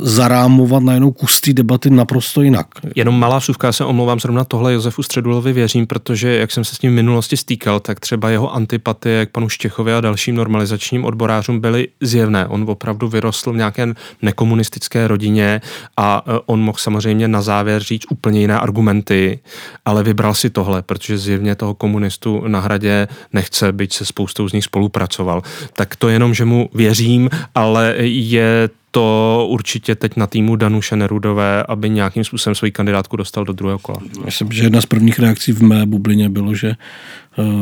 zarámovat 0.01 0.83
najednou 0.83 1.11
kus 1.11 1.41
té 1.41 1.53
debaty 1.53 1.89
naprosto 1.89 2.41
jinak. 2.41 2.67
Jenom 2.95 3.19
malá 3.19 3.39
suvka, 3.39 3.67
já 3.67 3.71
se 3.71 3.85
omlouvám, 3.85 4.19
zrovna 4.19 4.43
tohle 4.43 4.73
Josefu 4.73 5.03
Středulovi 5.03 5.53
věřím, 5.53 5.87
protože 5.87 6.35
jak 6.35 6.51
jsem 6.51 6.65
se 6.65 6.75
s 6.75 6.81
ním 6.81 6.91
v 6.91 6.95
minulosti 6.95 7.37
stýkal, 7.37 7.79
tak 7.79 7.99
třeba 7.99 8.29
jeho 8.29 8.53
antipatie 8.53 9.25
k 9.25 9.29
panu 9.29 9.49
Štěchovi 9.49 9.93
a 9.93 10.01
dalším 10.01 10.35
normalizačním 10.35 10.76
odborářům 11.03 11.59
byly 11.59 11.87
zjevné. 12.01 12.47
On 12.47 12.65
opravdu 12.67 13.07
vyrostl 13.07 13.53
v 13.53 13.57
nějaké 13.57 13.93
nekomunistické 14.21 15.07
rodině 15.07 15.61
a 15.97 16.23
e, 16.27 16.39
on 16.45 16.61
mohl 16.61 16.77
samozřejmě 16.77 17.27
na 17.27 17.41
závěr 17.41 17.83
říct 17.83 18.05
úplně 18.09 18.39
jiné 18.39 18.59
argumenty, 18.59 19.39
ale 19.85 20.03
vybral 20.03 20.33
si 20.33 20.49
tohle, 20.49 20.81
protože 20.81 21.17
zjevně 21.17 21.55
toho 21.55 21.73
komunistu 21.73 22.43
na 22.47 22.59
hradě 22.59 23.07
nechce, 23.33 23.71
byť 23.71 23.93
se 23.93 24.05
spoustou 24.05 24.49
z 24.49 24.53
nich 24.53 24.63
spolupracoval. 24.63 25.41
Tak 25.73 25.95
to 25.95 26.09
jenom, 26.09 26.33
že 26.33 26.45
mu 26.45 26.69
věřím, 26.73 27.29
ale 27.55 27.95
je 27.99 28.69
to 28.91 29.47
určitě 29.49 29.95
teď 29.95 30.17
na 30.17 30.27
týmu 30.27 30.55
Danuše 30.55 30.95
Nerudové, 30.95 31.63
aby 31.63 31.89
nějakým 31.89 32.23
způsobem 32.23 32.55
svoji 32.55 32.71
kandidátku 32.71 33.17
dostal 33.17 33.45
do 33.45 33.53
druhého 33.53 33.79
kola. 33.79 33.97
Myslím, 34.25 34.51
že 34.51 34.63
jedna 34.63 34.81
z 34.81 34.85
prvních 34.85 35.19
reakcí 35.19 35.51
v 35.51 35.61
mé 35.61 35.85
bublině 35.85 36.29
bylo, 36.29 36.55
že 36.55 36.75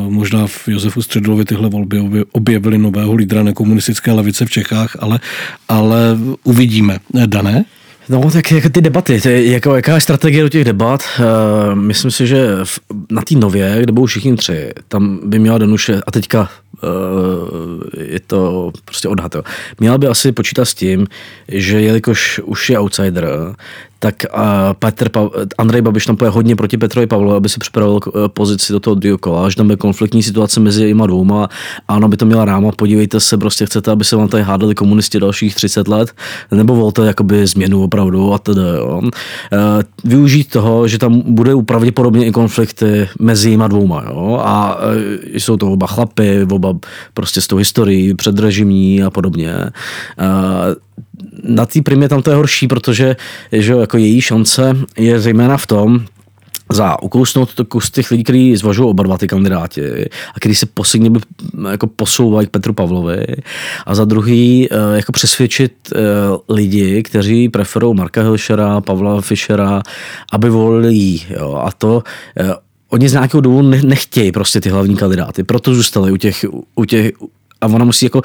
možná 0.10 0.48
v 0.48 0.68
Josefu 0.68 1.02
Středulovi 1.02 1.46
tyhle 1.46 1.70
volby 1.70 2.00
objevily 2.32 2.78
nového 2.78 3.14
lídra 3.14 3.44
nekomunistické 3.44 4.12
levice 4.12 4.46
v 4.46 4.50
Čechách, 4.50 4.98
ale, 5.00 5.20
ale 5.68 6.18
uvidíme. 6.44 6.98
Dané? 7.26 7.66
No, 8.10 8.32
tak 8.32 8.52
jako 8.52 8.70
ty 8.70 8.82
debaty, 8.82 9.22
je, 9.26 9.52
jako, 9.52 9.76
jaká 9.76 9.96
je 9.96 10.02
strategie 10.02 10.44
do 10.44 10.50
těch 10.50 10.64
debat? 10.64 11.04
Uh, 11.20 11.76
myslím 11.76 12.12
si, 12.12 12.28
že 12.28 12.48
v, 12.64 12.80
na 13.12 13.22
té 13.22 13.36
nově, 13.36 13.78
kde 13.82 13.92
budou 13.92 14.06
všichni 14.06 14.36
tři, 14.36 14.72
tam 14.88 15.20
by 15.24 15.40
měla 15.40 15.58
Danuše, 15.58 16.02
a 16.08 16.12
teďka 16.12 16.50
je 17.98 18.20
to 18.28 18.72
prostě 18.86 19.08
odhad. 19.08 19.36
Jo. 19.36 19.44
Měla 19.80 19.98
by 19.98 20.08
asi 20.08 20.32
počítat 20.32 20.66
s 20.66 20.74
tím, 20.74 21.08
že 21.48 21.82
jelikož 21.82 22.40
už 22.44 22.70
je 22.70 22.80
outsider, 22.80 23.28
tak 24.00 24.26
uh, 24.34 24.40
Petr 24.80 25.10
pa- 25.10 25.30
Andrej 25.58 25.82
Babiš 25.82 26.06
tam 26.06 26.16
poje 26.16 26.32
hodně 26.32 26.56
proti 26.56 26.78
Petrovi 26.78 27.08
Pavlovi, 27.08 27.38
aby 27.38 27.50
si 27.50 27.60
připravil 27.60 27.94
uh, 27.94 28.28
pozici 28.28 28.74
do 28.74 28.80
toho 28.80 28.96
druhého 28.96 29.18
kola, 29.18 29.50
že 29.50 29.56
tam 29.56 29.70
je 29.70 29.78
konfliktní 29.78 30.24
situace 30.24 30.60
mezi 30.60 30.86
jima 30.86 31.08
dvouma 31.08 31.50
a 31.88 31.96
ono 31.96 32.08
by 32.08 32.18
to 32.18 32.26
měla 32.26 32.46
ráma, 32.46 32.72
podívejte 32.72 33.20
se, 33.20 33.38
prostě 33.38 33.66
chcete, 33.66 33.92
aby 33.92 34.06
se 34.06 34.16
vám 34.16 34.28
tady 34.28 34.44
hádali 34.44 34.76
komunisti 34.76 35.20
dalších 35.20 35.56
30 35.56 35.88
let, 35.88 36.12
nebo 36.52 36.76
volte 36.76 37.06
jakoby 37.06 37.48
změnu 37.48 37.84
opravdu 37.84 38.34
a 38.34 38.38
tedy, 38.38 38.62
jo. 38.62 39.02
Uh, 39.02 39.10
využít 40.04 40.50
toho, 40.50 40.88
že 40.88 40.98
tam 40.98 41.22
bude 41.26 41.52
pravděpodobně 41.66 42.26
i 42.26 42.32
konflikty 42.32 43.10
mezi 43.20 43.50
jima 43.50 43.68
dvouma, 43.68 44.04
jo, 44.10 44.42
a 44.44 44.76
uh, 44.76 44.82
jsou 45.34 45.58
to 45.58 45.72
oba 45.72 45.88
chlapy, 45.88 46.48
oba 46.52 46.74
prostě 47.14 47.42
s 47.42 47.48
tou 47.48 47.58
historií 47.58 48.14
předrežimní 48.14 49.04
a 49.04 49.10
podobně. 49.10 49.54
Uh, 50.20 50.76
na 51.44 51.66
té 51.66 51.82
primě 51.82 52.10
tam 52.10 52.22
to 52.22 52.30
je 52.30 52.36
horší, 52.36 52.68
protože 52.68 53.16
že 53.52 53.74
jako 53.74 53.98
její 53.98 54.22
šance 54.22 54.78
je 54.98 55.20
zejména 55.20 55.58
v 55.58 55.68
tom, 55.68 56.06
za 56.72 57.02
ukousnout 57.04 57.54
to 57.54 57.66
kus 57.66 57.92
těch 57.92 58.12
lidí, 58.12 58.24
kteří 58.24 58.56
zvažují 58.56 58.90
oba 58.90 59.04
dva 59.04 59.18
ty 59.18 59.28
kandidáti 59.28 59.82
a 60.34 60.40
kteří 60.40 60.56
se 60.56 60.66
posledně 60.66 61.12
jako 61.72 61.88
posouvají 61.88 62.48
k 62.48 62.50
Petru 62.50 62.74
Pavlovi 62.74 63.26
a 63.86 63.96
za 63.96 64.06
druhý 64.06 64.68
eh, 64.72 64.76
jako 64.96 65.12
přesvědčit 65.12 65.74
eh, 65.96 66.00
lidi, 66.50 67.04
kteří 67.04 67.50
preferují 67.50 67.96
Marka 67.96 68.22
Hilšera, 68.22 68.82
Pavla 68.82 69.22
Fischera, 69.22 69.82
aby 70.32 70.50
volili 70.50 70.94
jí. 70.94 71.26
Jo. 71.30 71.62
A 71.66 71.72
to 71.72 72.04
eh, 72.40 72.54
oni 72.90 73.10
z 73.10 73.14
nějakého 73.14 73.42
důvodu 73.42 73.70
nechtějí 73.70 74.32
prostě 74.32 74.62
ty 74.62 74.70
hlavní 74.70 74.96
kandidáty, 74.96 75.44
proto 75.44 75.76
zůstali 75.76 76.12
u 76.12 76.18
těch, 76.18 76.46
u 76.76 76.86
těch 76.86 77.12
a 77.62 77.66
ona 77.66 77.86
musí 77.86 78.06
jako 78.06 78.22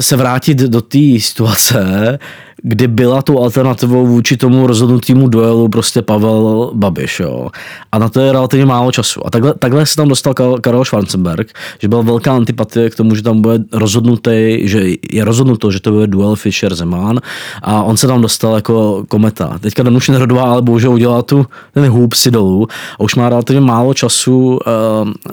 se 0.00 0.16
vrátit 0.16 0.58
do 0.58 0.82
té 0.82 1.20
situace, 1.20 2.18
kdy 2.62 2.88
byla 2.88 3.22
tou 3.22 3.42
alternativou 3.42 4.06
vůči 4.06 4.36
tomu 4.36 4.66
rozhodnutému 4.66 5.28
duelu 5.28 5.68
prostě 5.68 6.02
Pavel 6.02 6.70
Babiš. 6.74 7.20
Jo. 7.20 7.48
A 7.92 7.98
na 7.98 8.08
to 8.08 8.20
je 8.20 8.32
relativně 8.32 8.66
málo 8.66 8.92
času. 8.92 9.26
A 9.26 9.30
takhle, 9.30 9.54
takhle 9.54 9.86
se 9.86 9.96
tam 9.96 10.08
dostal 10.08 10.34
Karel 10.60 10.84
Schwarzenberg, 10.84 11.48
že 11.78 11.88
byla 11.88 12.02
velká 12.02 12.36
antipatie 12.36 12.90
k 12.90 12.94
tomu, 12.94 13.14
že 13.14 13.22
tam 13.22 13.42
bude 13.42 13.58
rozhodnutý, 13.72 14.58
že 14.62 14.82
je 15.12 15.24
rozhodnuto, 15.24 15.70
že 15.70 15.80
to 15.80 15.90
bude 15.92 16.06
duel 16.06 16.36
Fischer 16.36 16.74
Zeman 16.74 17.20
a 17.62 17.82
on 17.82 17.96
se 17.96 18.06
tam 18.06 18.22
dostal 18.22 18.54
jako 18.54 19.04
kometa. 19.08 19.58
Teďka 19.60 19.82
Danuše 19.82 20.12
Nerodová 20.12 20.42
ale 20.42 20.62
bohužel 20.62 20.92
udělala 20.92 21.22
tu 21.22 21.46
ten 21.74 21.88
hůb 21.88 22.14
si 22.14 22.30
dolů 22.30 22.66
a 22.94 23.00
už 23.00 23.14
má 23.14 23.28
relativně 23.28 23.60
málo 23.60 23.94
času 23.94 24.46
uh, 24.48 24.58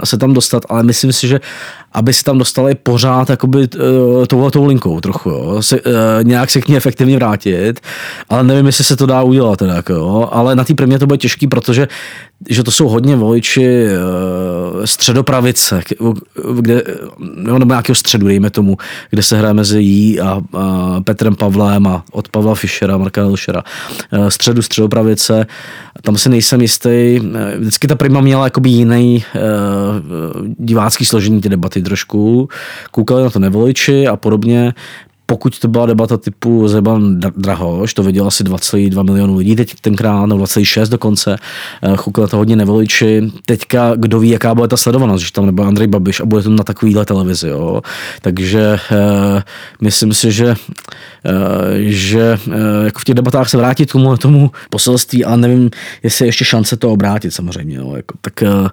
se 0.03 0.17
tam 0.17 0.33
dostat, 0.33 0.63
ale 0.69 0.83
myslím 0.83 1.13
si, 1.13 1.27
že 1.27 1.39
aby 1.93 2.13
si 2.13 2.23
tam 2.23 2.37
dostali 2.37 2.75
pořád 2.75 3.29
jakoby 3.29 3.59
uh, 3.59 4.25
touhletou 4.25 4.65
linkou 4.65 4.99
trochu, 4.99 5.29
jo. 5.29 5.57
Se, 5.61 5.81
uh, 5.81 5.91
nějak 6.23 6.49
se 6.49 6.61
k 6.61 6.67
ní 6.67 6.77
efektivně 6.77 7.12
vrátit, 7.15 7.79
ale 8.29 8.43
nevím, 8.43 8.65
jestli 8.65 8.83
se 8.83 8.95
to 8.95 9.05
dá 9.05 9.21
udělat 9.21 9.59
teda, 9.59 9.73
jako, 9.73 9.93
jo. 9.93 10.29
ale 10.31 10.55
na 10.55 10.63
té 10.63 10.73
prvně 10.73 10.99
to 10.99 11.07
bude 11.07 11.17
těžký, 11.17 11.47
protože 11.47 11.87
že 12.49 12.63
to 12.63 12.71
jsou 12.71 12.87
hodně 12.87 13.15
voliči 13.15 13.85
uh, 13.85 14.85
středopravice, 14.85 15.81
kde, 16.59 16.83
nebo 17.35 17.65
nějakého 17.65 17.95
středu, 17.95 18.27
dejme 18.27 18.49
tomu, 18.49 18.77
kde 19.09 19.23
se 19.23 19.37
hraje 19.37 19.53
mezi 19.53 19.81
jí 19.81 20.19
a, 20.19 20.41
a 20.53 21.01
Petrem 21.01 21.35
Pavlem 21.35 21.87
a 21.87 22.03
od 22.11 22.29
Pavla 22.29 22.55
Fischera, 22.55 22.97
Marka 22.97 23.21
Hilšera. 23.21 23.63
Uh, 24.13 24.27
středu 24.27 24.61
středopravice, 24.61 25.45
tam 26.01 26.17
si 26.17 26.29
nejsem 26.29 26.61
jistý. 26.61 27.19
Vždycky 27.57 27.87
ta 27.87 27.95
prima 27.95 28.21
měla 28.21 28.43
jakoby 28.43 28.69
jiný 28.69 29.23
divácký 30.59 31.05
složení 31.05 31.41
ty 31.41 31.49
debaty 31.49 31.81
trošku. 31.81 32.49
Koukali 32.91 33.23
na 33.23 33.29
to 33.29 33.39
nevoliči 33.39 34.07
a 34.07 34.15
podobně 34.15 34.73
pokud 35.33 35.59
to 35.59 35.67
byla 35.67 35.85
debata 35.85 36.17
typu 36.17 36.67
Zeban 36.67 37.19
Drahoš, 37.19 37.93
to 37.93 38.03
viděl 38.03 38.27
asi 38.27 38.43
2,2 38.43 39.03
milionů 39.03 39.37
lidí 39.37 39.55
teď 39.55 39.75
tenkrát, 39.81 40.25
nebo 40.25 40.43
2,6 40.43 40.89
dokonce, 40.89 41.35
eh, 41.81 41.95
chukli 41.95 42.27
to 42.27 42.37
hodně 42.37 42.55
nevoliči. 42.55 43.31
Teďka 43.45 43.95
kdo 43.95 44.19
ví, 44.19 44.29
jaká 44.29 44.55
bude 44.55 44.67
ta 44.67 44.77
sledovanost, 44.77 45.25
že 45.25 45.31
tam 45.31 45.45
nebude 45.45 45.67
Andrej 45.67 45.87
Babiš 45.87 46.19
a 46.19 46.25
bude 46.25 46.43
to 46.43 46.49
na 46.49 46.63
takovýhle 46.63 47.05
televizi. 47.05 47.47
Jo. 47.47 47.81
Takže 48.21 48.77
uh, 48.91 49.41
myslím 49.81 50.13
si, 50.13 50.31
že, 50.31 50.55
že 51.79 52.37
uh, 52.47 52.53
jako 52.83 52.99
v 52.99 53.03
těch 53.03 53.15
debatách 53.15 53.49
se 53.49 53.57
vrátit 53.57 53.89
k 53.89 53.91
tomu, 53.91 54.17
tomu 54.17 54.51
poselství, 54.69 55.25
ale 55.25 55.37
nevím, 55.37 55.69
jestli 56.03 56.25
je 56.25 56.27
ještě 56.27 56.45
šance 56.45 56.77
to 56.77 56.91
obrátit 56.91 57.31
samozřejmě. 57.31 57.75
Jo. 57.75 57.93
Jako, 57.95 58.17
tak 58.21 58.33
uh, 58.41 58.67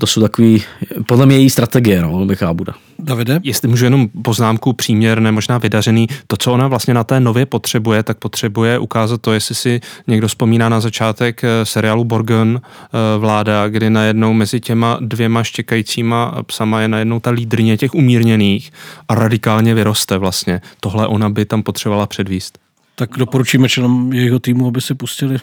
to 0.00 0.06
jsou 0.06 0.20
takový, 0.20 0.62
podle 1.06 1.26
mě 1.26 1.36
její 1.36 1.50
strategie, 1.50 2.02
no, 2.02 2.26
jaká 2.30 2.54
bude. 2.54 2.72
Davide? 2.98 3.40
Jestli 3.42 3.68
můžu 3.68 3.84
jenom 3.84 4.08
poznámku 4.22 4.72
příměrné, 4.72 5.32
možná 5.32 5.58
vydařený, 5.58 6.06
to, 6.26 6.36
co 6.36 6.52
ona 6.52 6.68
vlastně 6.68 6.94
na 6.94 7.04
té 7.04 7.20
nově 7.20 7.46
potřebuje, 7.46 8.02
tak 8.02 8.18
potřebuje 8.18 8.78
ukázat 8.78 9.20
to, 9.20 9.32
jestli 9.32 9.54
si 9.54 9.80
někdo 10.06 10.28
vzpomíná 10.28 10.68
na 10.68 10.80
začátek 10.80 11.44
eh, 11.44 11.64
seriálu 11.64 12.04
Borgen 12.04 12.60
eh, 12.62 13.18
vláda, 13.18 13.68
kdy 13.68 13.90
najednou 13.90 14.32
mezi 14.32 14.60
těma 14.60 14.98
dvěma 15.00 15.42
štěkajícíma 15.42 16.42
psama 16.42 16.80
je 16.80 16.88
najednou 16.88 17.20
ta 17.20 17.30
lídrně 17.30 17.76
těch 17.76 17.94
umírněných 17.94 18.72
a 19.08 19.14
radikálně 19.14 19.74
vyroste 19.74 20.18
vlastně. 20.18 20.60
Tohle 20.80 21.06
ona 21.06 21.30
by 21.30 21.44
tam 21.44 21.62
potřebovala 21.62 21.73
předvíst. 22.06 22.58
Tak 22.94 23.10
doporučíme 23.18 23.68
členům 23.68 24.12
jejího 24.12 24.38
týmu, 24.38 24.68
aby 24.68 24.80
si 24.80 24.94
pustili 24.94 25.38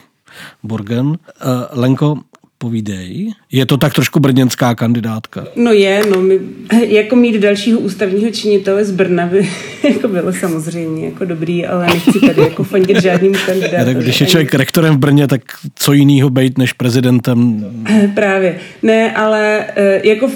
Borgen. 0.63 1.07
Uh, 1.07 1.17
Lenko, 1.71 2.15
povídej. 2.61 3.33
Je 3.51 3.65
to 3.65 3.77
tak 3.77 3.93
trošku 3.93 4.19
brněnská 4.19 4.75
kandidátka? 4.75 5.47
No 5.55 5.71
je, 5.71 6.03
no 6.09 6.21
my, 6.21 6.39
jako 6.87 7.15
mít 7.15 7.35
dalšího 7.35 7.79
ústavního 7.79 8.31
činitele 8.31 8.85
z 8.85 8.91
Brna 8.91 9.25
by 9.25 9.49
jako 9.93 10.07
bylo 10.07 10.33
samozřejmě 10.33 11.05
jako 11.05 11.25
dobrý, 11.25 11.65
ale 11.65 11.87
nechci 11.87 12.19
tady 12.19 12.41
jako 12.41 12.63
fandit 12.63 13.01
žádným 13.01 13.33
kandidátem. 13.45 13.85
Tak 13.85 14.03
když 14.03 14.21
je 14.21 14.27
člověk 14.27 14.53
rektorem 14.53 14.95
v 14.95 14.97
Brně, 14.97 15.27
tak 15.27 15.41
co 15.75 15.93
jiného 15.93 16.29
být 16.29 16.57
než 16.57 16.73
prezidentem? 16.73 17.65
Právě. 18.15 18.55
Ne, 18.83 19.11
ale 19.11 19.65
eh, 19.75 20.07
jako 20.07 20.29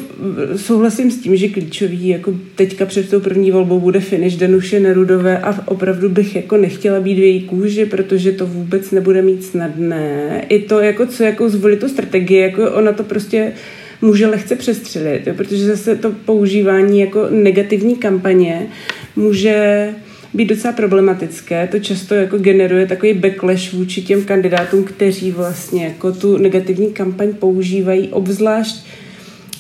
souhlasím 0.55 1.11
s 1.11 1.21
tím, 1.21 1.35
že 1.35 1.47
klíčový 1.47 2.07
jako 2.07 2.33
teďka 2.55 2.85
před 2.85 3.09
tou 3.09 3.19
první 3.19 3.51
volbou 3.51 3.79
bude 3.79 3.99
finish 3.99 4.35
Danuše 4.35 4.79
Nerudové 4.79 5.37
a 5.37 5.67
opravdu 5.67 6.09
bych 6.09 6.35
jako 6.35 6.57
nechtěla 6.57 6.99
být 6.99 7.15
v 7.15 7.19
její 7.19 7.41
kůži, 7.41 7.85
protože 7.85 8.31
to 8.31 8.45
vůbec 8.45 8.91
nebude 8.91 9.21
mít 9.21 9.43
snadné. 9.43 10.41
I 10.49 10.59
to, 10.59 10.79
jako 10.79 11.05
co 11.05 11.23
jako 11.23 11.49
zvolit 11.49 11.79
tu 11.79 11.89
strategii, 11.89 12.14
jako 12.29 12.71
ona 12.71 12.91
to 12.91 13.03
prostě 13.03 13.53
může 14.01 14.27
lehce 14.27 14.55
přestřelit, 14.55 15.27
jo, 15.27 15.33
protože 15.33 15.65
zase 15.65 15.95
to 15.95 16.11
používání 16.11 16.99
jako 16.99 17.27
negativní 17.29 17.95
kampaně 17.95 18.67
může 19.15 19.89
být 20.33 20.45
docela 20.45 20.73
problematické. 20.73 21.67
To 21.71 21.79
často 21.79 22.15
jako 22.15 22.37
generuje 22.37 22.85
takový 22.85 23.13
backlash 23.13 23.73
vůči 23.73 24.01
těm 24.01 24.25
kandidátům, 24.25 24.83
kteří 24.83 25.31
vlastně 25.31 25.85
jako 25.85 26.11
tu 26.11 26.37
negativní 26.37 26.93
kampaň 26.93 27.33
používají, 27.33 28.09
obzvlášť 28.09 28.85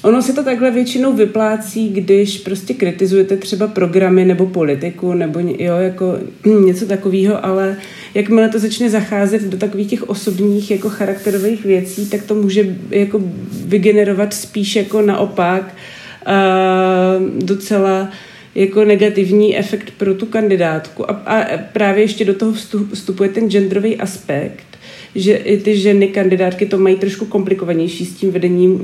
Ono 0.05 0.21
se 0.21 0.33
to 0.33 0.43
takhle 0.43 0.71
většinou 0.71 1.13
vyplácí, 1.13 1.89
když 1.89 2.37
prostě 2.37 2.73
kritizujete 2.73 3.37
třeba 3.37 3.67
programy 3.67 4.25
nebo 4.25 4.45
politiku 4.45 5.13
nebo 5.13 5.39
jo, 5.39 5.75
jako 5.77 6.17
něco 6.65 6.85
takového, 6.85 7.45
ale 7.45 7.77
jakmile 8.13 8.49
to 8.49 8.59
začne 8.59 8.89
zacházet 8.89 9.41
do 9.41 9.57
takových 9.57 9.87
těch 9.87 10.09
osobních 10.09 10.71
jako 10.71 10.89
charakterových 10.89 11.65
věcí, 11.65 12.09
tak 12.09 12.23
to 12.23 12.35
může 12.35 12.75
jako 12.89 13.21
vygenerovat 13.65 14.33
spíš 14.33 14.75
jako 14.75 15.01
naopak 15.01 15.75
uh, 16.27 17.43
docela 17.43 18.09
jako 18.55 18.85
negativní 18.85 19.57
efekt 19.57 19.91
pro 19.97 20.13
tu 20.13 20.25
kandidátku. 20.25 21.11
A, 21.11 21.13
a 21.13 21.57
právě 21.57 22.03
ještě 22.03 22.25
do 22.25 22.33
toho 22.33 22.53
vstupuje 22.93 23.29
ten 23.29 23.49
genderový 23.49 23.97
aspekt, 23.97 24.74
že 25.15 25.35
i 25.35 25.57
ty 25.57 25.77
ženy 25.77 26.07
kandidátky 26.07 26.65
to 26.65 26.77
mají 26.77 26.95
trošku 26.95 27.25
komplikovanější 27.25 28.05
s 28.05 28.15
tím 28.15 28.31
vedením 28.31 28.81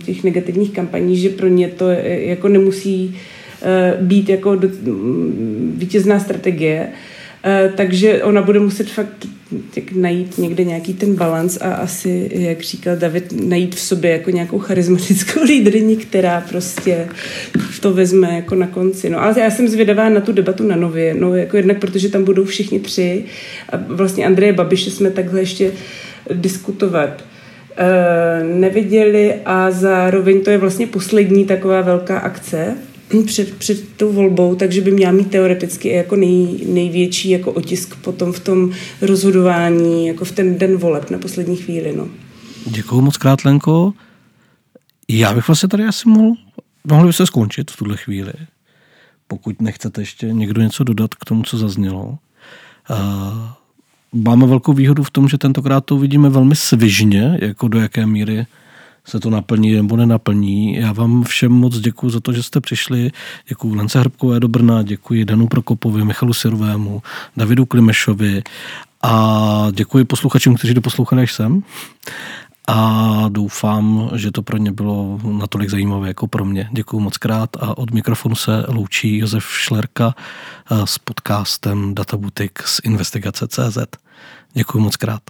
eh, 0.00 0.04
těch 0.04 0.24
negativních 0.24 0.70
kampaní, 0.70 1.16
že 1.16 1.28
pro 1.28 1.48
ně 1.48 1.68
to 1.68 1.88
eh, 1.88 2.20
jako 2.20 2.48
nemusí 2.48 3.16
eh, 3.62 3.96
být 4.00 4.28
jako 4.28 4.60
vítězná 5.76 6.20
strategie. 6.20 6.88
Takže 7.76 8.24
ona 8.24 8.42
bude 8.42 8.60
muset 8.60 8.90
fakt 8.90 9.26
tak 9.74 9.92
najít 9.92 10.38
někde 10.38 10.64
nějaký 10.64 10.94
ten 10.94 11.14
balans 11.14 11.58
a 11.60 11.74
asi, 11.74 12.30
jak 12.32 12.60
říkal 12.60 12.96
David, 12.96 13.32
najít 13.32 13.74
v 13.74 13.80
sobě 13.80 14.10
jako 14.10 14.30
nějakou 14.30 14.58
charismatickou 14.58 15.42
lídryni, 15.44 15.96
která 15.96 16.40
prostě 16.40 17.08
to 17.80 17.92
vezme 17.92 18.34
jako 18.34 18.54
na 18.54 18.66
konci. 18.66 19.10
No, 19.10 19.22
ale 19.22 19.40
já 19.40 19.50
jsem 19.50 19.68
zvědavá 19.68 20.08
na 20.08 20.20
tu 20.20 20.32
debatu 20.32 20.66
na 20.66 20.76
nově, 20.76 21.14
no 21.14 21.34
jako 21.34 21.56
jednak 21.56 21.78
protože 21.78 22.08
tam 22.08 22.24
budou 22.24 22.44
všichni 22.44 22.80
tři 22.80 23.24
a 23.72 23.76
vlastně 23.76 24.26
Andreje 24.26 24.52
Babiše 24.52 24.90
jsme 24.90 25.10
takhle 25.10 25.40
ještě 25.40 25.72
diskutovat 26.32 27.24
e, 27.76 28.44
neviděli 28.44 29.34
a 29.44 29.70
zároveň 29.70 30.44
to 30.44 30.50
je 30.50 30.58
vlastně 30.58 30.86
poslední 30.86 31.44
taková 31.44 31.80
velká 31.80 32.18
akce 32.18 32.76
před, 33.26 33.54
před 33.54 33.96
tou 33.96 34.12
volbou, 34.12 34.54
takže 34.54 34.80
by 34.80 34.90
měla 34.90 35.12
mít 35.12 35.30
teoreticky 35.30 35.88
jako 35.88 36.16
nej, 36.16 36.58
největší 36.66 37.30
jako 37.30 37.52
otisk 37.52 37.96
potom 37.96 38.32
v 38.32 38.40
tom 38.40 38.72
rozhodování, 39.00 40.06
jako 40.06 40.24
v 40.24 40.32
ten 40.32 40.58
den 40.58 40.76
voleb 40.76 41.10
na 41.10 41.18
poslední 41.18 41.56
chvíli. 41.56 41.94
No. 41.96 42.08
Děkuji 42.66 43.00
moc 43.00 43.16
krát, 43.16 43.44
Lenko. 43.44 43.92
Já 45.08 45.34
bych 45.34 45.48
vlastně 45.48 45.68
tady 45.68 45.84
asi 45.84 46.08
mohl 46.08 46.34
mohli 46.84 47.12
se 47.12 47.26
skončit 47.26 47.70
v 47.70 47.76
tuhle 47.76 47.96
chvíli, 47.96 48.32
pokud 49.26 49.62
nechcete 49.62 50.02
ještě 50.02 50.26
někdo 50.32 50.62
něco 50.62 50.84
dodat 50.84 51.14
k 51.14 51.24
tomu, 51.24 51.42
co 51.42 51.58
zaznělo. 51.58 52.18
Uh, 52.90 52.98
máme 54.12 54.46
velkou 54.46 54.72
výhodu 54.72 55.02
v 55.02 55.10
tom, 55.10 55.28
že 55.28 55.38
tentokrát 55.38 55.84
to 55.84 55.96
uvidíme 55.96 56.28
velmi 56.28 56.56
svižně, 56.56 57.38
jako 57.42 57.68
do 57.68 57.80
jaké 57.80 58.06
míry 58.06 58.46
se 59.06 59.20
to 59.20 59.30
naplní 59.30 59.72
nebo 59.72 59.96
nenaplní. 59.96 60.76
Já 60.76 60.92
vám 60.92 61.24
všem 61.24 61.52
moc 61.52 61.78
děkuji 61.78 62.10
za 62.10 62.20
to, 62.20 62.32
že 62.32 62.42
jste 62.42 62.60
přišli. 62.60 63.10
Děkuji 63.48 63.74
Lence 63.74 64.00
Hrbkové 64.00 64.40
do 64.40 64.48
Brna, 64.48 64.82
děkuji 64.82 65.24
Danu 65.24 65.46
Prokopovi, 65.46 66.04
Michalu 66.04 66.32
Sirovému, 66.32 67.02
Davidu 67.36 67.66
Klimešovi 67.66 68.42
a 69.02 69.66
děkuji 69.72 70.04
posluchačům, 70.04 70.54
kteří 70.54 70.74
doposlouchali 70.74 71.22
až 71.22 71.32
sem. 71.32 71.62
A 72.68 73.28
doufám, 73.28 74.10
že 74.14 74.30
to 74.30 74.42
pro 74.42 74.56
ně 74.56 74.72
bylo 74.72 75.20
natolik 75.32 75.70
zajímavé 75.70 76.08
jako 76.08 76.26
pro 76.26 76.44
mě. 76.44 76.68
Děkuji 76.72 77.00
moc 77.00 77.18
krát 77.18 77.50
a 77.60 77.78
od 77.78 77.90
mikrofonu 77.90 78.34
se 78.34 78.64
loučí 78.68 79.18
Josef 79.18 79.44
Šlerka 79.44 80.14
s 80.84 80.98
podcastem 80.98 81.94
Databutik 81.94 82.62
z 82.62 82.80
investigace.cz. 82.84 83.78
Děkuji 84.54 84.78
moc 84.78 84.96
krát. 84.96 85.22